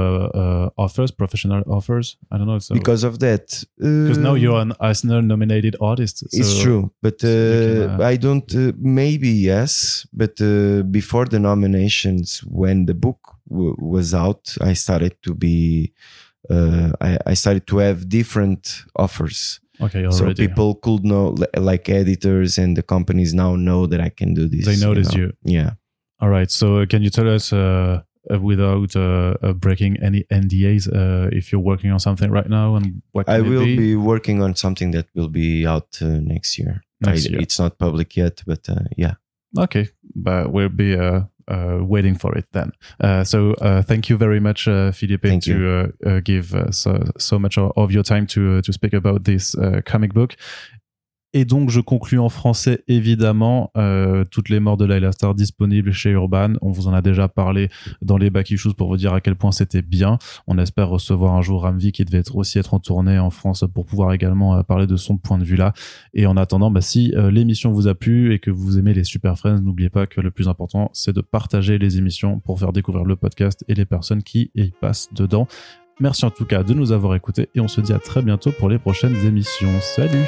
offers, 0.76 1.12
professional 1.12 1.62
offers. 1.68 2.16
I 2.32 2.36
don't 2.36 2.48
know. 2.48 2.58
So, 2.58 2.74
because 2.74 3.04
of 3.04 3.20
that, 3.20 3.64
because 3.78 4.18
now 4.18 4.34
you're 4.34 4.60
an 4.60 4.72
Eisner 4.80 5.22
nominated 5.22 5.76
artist. 5.80 6.18
So 6.18 6.26
it's 6.32 6.60
true, 6.60 6.90
but 7.02 7.18
can, 7.20 8.00
I 8.02 8.16
don't. 8.16 8.52
maybe 8.78 9.28
yes, 9.28 10.06
but 10.12 10.36
before 10.90 11.26
the 11.26 11.38
nominations, 11.38 12.42
when 12.44 12.86
the 12.86 12.94
book 12.94 13.34
w- 13.48 13.76
was 13.78 14.14
out, 14.14 14.54
I 14.60 14.72
started 14.74 15.20
to 15.22 15.34
be, 15.34 15.92
uh, 16.50 16.92
I, 17.00 17.18
I 17.26 17.34
started 17.34 17.66
to 17.68 17.78
have 17.78 18.08
different 18.08 18.84
offers. 18.96 19.60
Okay, 19.80 20.06
already. 20.06 20.16
so 20.16 20.34
people 20.34 20.76
could 20.76 21.04
know, 21.04 21.34
like 21.56 21.88
editors 21.88 22.58
and 22.58 22.76
the 22.76 22.82
companies 22.82 23.34
now 23.34 23.56
know 23.56 23.86
that 23.86 24.00
I 24.00 24.08
can 24.08 24.32
do 24.32 24.48
this. 24.48 24.66
They 24.66 24.76
noticed 24.76 25.14
you. 25.14 25.26
Know? 25.26 25.32
you. 25.44 25.54
Yeah. 25.58 25.70
All 26.20 26.28
right. 26.28 26.50
So 26.50 26.78
uh, 26.78 26.86
can 26.86 27.02
you 27.02 27.10
tell 27.10 27.28
us, 27.28 27.52
uh, 27.52 28.02
uh, 28.32 28.40
without 28.40 28.96
uh, 28.96 29.34
uh, 29.42 29.52
breaking 29.52 29.98
any 30.02 30.24
NDAs, 30.32 30.88
uh, 30.88 31.28
if 31.32 31.52
you're 31.52 31.60
working 31.60 31.90
on 31.90 32.00
something 32.00 32.30
right 32.30 32.48
now 32.48 32.76
and 32.76 33.02
what 33.12 33.28
I 33.28 33.40
will 33.40 33.64
be? 33.64 33.76
be? 33.76 33.96
working 33.96 34.42
on 34.42 34.54
something 34.54 34.92
that 34.92 35.08
will 35.14 35.28
be 35.28 35.66
out 35.66 35.98
next 36.00 36.58
year. 36.58 36.82
Next 37.00 37.26
I, 37.26 37.30
year. 37.30 37.40
It's 37.40 37.58
not 37.58 37.78
public 37.78 38.16
yet, 38.16 38.42
but 38.46 38.66
yeah. 38.96 39.14
Okay, 39.58 39.88
but 40.14 40.52
we'll 40.52 40.68
be 40.68 40.96
uh, 40.96 41.22
waiting 41.48 42.14
for 42.14 42.36
it 42.36 42.46
then. 42.52 42.72
Uh, 43.00 43.24
so 43.24 43.52
uh, 43.54 43.82
thank 43.82 44.08
you 44.08 44.16
very 44.16 44.40
much, 44.40 44.68
uh, 44.68 44.92
Filipe, 44.92 45.22
thank 45.22 45.44
to 45.44 45.90
uh, 46.04 46.08
uh, 46.08 46.20
give 46.20 46.54
so, 46.70 47.02
so 47.18 47.38
much 47.38 47.58
of 47.58 47.92
your 47.92 48.02
time 48.02 48.26
to 48.26 48.62
to 48.62 48.72
speak 48.72 48.92
about 48.92 49.24
this 49.24 49.54
comic 49.84 50.12
book. 50.12 50.36
Et 51.36 51.44
donc, 51.44 51.68
je 51.68 51.80
conclus 51.80 52.20
en 52.20 52.28
français, 52.28 52.84
évidemment, 52.86 53.72
euh, 53.76 54.24
toutes 54.30 54.48
les 54.48 54.60
morts 54.60 54.76
de 54.76 54.84
Laila 54.84 55.10
Star 55.10 55.34
disponibles 55.34 55.90
chez 55.90 56.10
Urban. 56.10 56.52
On 56.62 56.70
vous 56.70 56.86
en 56.86 56.94
a 56.94 57.02
déjà 57.02 57.26
parlé 57.26 57.70
dans 58.02 58.16
les 58.16 58.30
back 58.30 58.52
issues 58.52 58.72
pour 58.72 58.86
vous 58.86 58.96
dire 58.96 59.12
à 59.12 59.20
quel 59.20 59.34
point 59.34 59.50
c'était 59.50 59.82
bien. 59.82 60.18
On 60.46 60.58
espère 60.58 60.88
recevoir 60.88 61.34
un 61.34 61.42
jour 61.42 61.62
Ramvi 61.62 61.90
qui 61.90 62.04
devait 62.04 62.22
aussi 62.32 62.60
être 62.60 62.72
en 62.72 62.78
tournée 62.78 63.18
en 63.18 63.30
France 63.30 63.64
pour 63.74 63.84
pouvoir 63.84 64.12
également 64.12 64.56
euh, 64.56 64.62
parler 64.62 64.86
de 64.86 64.94
son 64.94 65.18
point 65.18 65.36
de 65.36 65.44
vue 65.44 65.56
là. 65.56 65.72
Et 66.14 66.26
en 66.26 66.36
attendant, 66.36 66.70
bah, 66.70 66.80
si 66.80 67.12
euh, 67.16 67.32
l'émission 67.32 67.72
vous 67.72 67.88
a 67.88 67.96
plu 67.96 68.32
et 68.32 68.38
que 68.38 68.52
vous 68.52 68.78
aimez 68.78 68.94
les 68.94 69.04
Super 69.04 69.36
Friends, 69.36 69.60
n'oubliez 69.60 69.90
pas 69.90 70.06
que 70.06 70.20
le 70.20 70.30
plus 70.30 70.46
important, 70.46 70.88
c'est 70.92 71.12
de 71.12 71.20
partager 71.20 71.78
les 71.78 71.98
émissions 71.98 72.38
pour 72.38 72.60
faire 72.60 72.72
découvrir 72.72 73.04
le 73.04 73.16
podcast 73.16 73.64
et 73.66 73.74
les 73.74 73.86
personnes 73.86 74.22
qui 74.22 74.52
y 74.54 74.70
passent 74.70 75.08
dedans. 75.12 75.48
Merci 75.98 76.24
en 76.26 76.30
tout 76.30 76.44
cas 76.44 76.62
de 76.62 76.74
nous 76.74 76.92
avoir 76.92 77.16
écoutés 77.16 77.48
et 77.56 77.60
on 77.60 77.68
se 77.68 77.80
dit 77.80 77.92
à 77.92 77.98
très 77.98 78.22
bientôt 78.22 78.52
pour 78.52 78.68
les 78.68 78.78
prochaines 78.78 79.16
émissions. 79.26 79.80
Salut 79.80 80.26